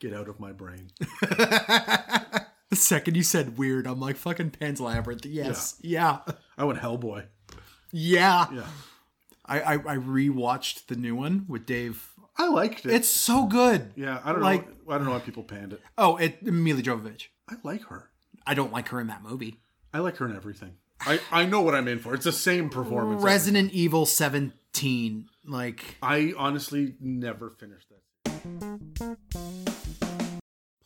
[0.00, 0.90] Get out of my brain.
[2.70, 5.24] The second you said weird, I'm like fucking Pan's Labyrinth.
[5.24, 5.76] Yes.
[5.80, 6.18] Yeah.
[6.58, 7.24] I went Hellboy.
[7.92, 8.46] Yeah.
[8.52, 8.66] Yeah.
[9.48, 12.10] I, I I rewatched the new one with Dave.
[12.36, 12.92] I liked it.
[12.92, 13.92] It's so good.
[13.96, 14.94] yeah, I don't like- know.
[14.94, 15.80] I don't know why people panned it.
[15.96, 17.26] Oh, it Milla Jovovich.
[17.48, 18.10] I like her.
[18.46, 19.56] I don't like her in that movie.
[19.92, 20.74] I like her in everything.
[21.00, 22.14] I, I know what I'm in for.
[22.14, 23.22] It's the same performance.
[23.22, 25.28] Resident Evil 17.
[25.46, 29.16] Like I honestly never finished that.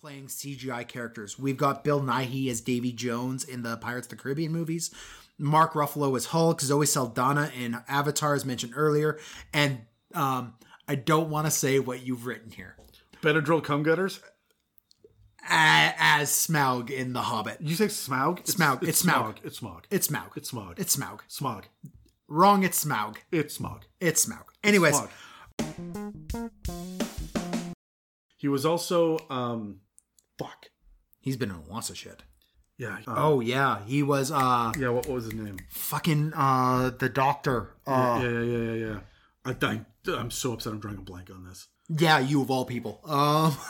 [0.01, 1.39] playing CGI characters.
[1.39, 4.91] We've got Bill Nighy as Davy Jones in the Pirates of the Caribbean movies.
[5.43, 9.19] Mark Ruffalo as Hulk, Zoe Saldana in Avatar, as mentioned earlier,
[9.53, 9.81] and
[10.15, 10.55] um,
[10.87, 12.77] I don't want to say what you've written here.
[13.21, 13.85] Benadryl Cumgutters?
[13.85, 14.21] gutters?
[15.45, 17.59] as Smaug in The Hobbit.
[17.61, 18.39] You say Smaug?
[18.41, 18.83] It's, Smaug.
[18.87, 19.37] It's Smaug.
[19.43, 19.83] It's Smaug.
[19.91, 20.37] It's Smaug.
[20.37, 20.79] It's Smaug.
[20.79, 21.21] It's Smaug.
[21.29, 21.65] Smaug.
[22.29, 23.17] Wrong, it's Smaug.
[23.33, 23.83] It's Smaug.
[24.01, 24.45] It's Smaug.
[24.63, 25.11] Anyways, Smog.
[28.37, 29.81] He was also um
[30.39, 30.71] fuck.
[31.21, 32.23] he's been in lots of shit.
[32.79, 32.97] Yeah.
[33.07, 35.59] um, Oh yeah, he was uh yeah, what, what was his name?
[35.71, 37.75] fucking uh the doctor.
[37.87, 39.01] Uh yeah, yeah, yeah, yeah, yeah.
[39.45, 39.81] I, I,
[40.19, 41.69] I'm so upset I'm drawing a blank on this.
[41.89, 43.01] yeah, you of all people.
[43.05, 43.57] Um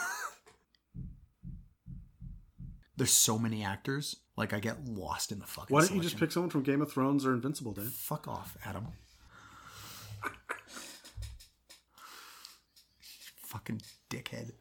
[2.95, 4.15] There's so many actors.
[4.37, 6.81] Like I get lost in the fucking Why don't you just pick someone from Game
[6.81, 7.85] of Thrones or Invincible, Dan?
[7.85, 8.87] Fuck off, Adam.
[13.45, 14.51] fucking dickhead.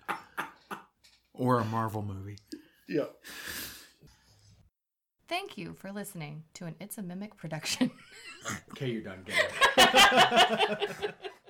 [1.35, 2.37] Or a Marvel movie.
[2.89, 3.05] Yeah.
[5.33, 7.91] Thank you for listening to an It's a Mimic production.
[8.73, 9.25] Okay, you're done.
[9.25, 11.15] Get.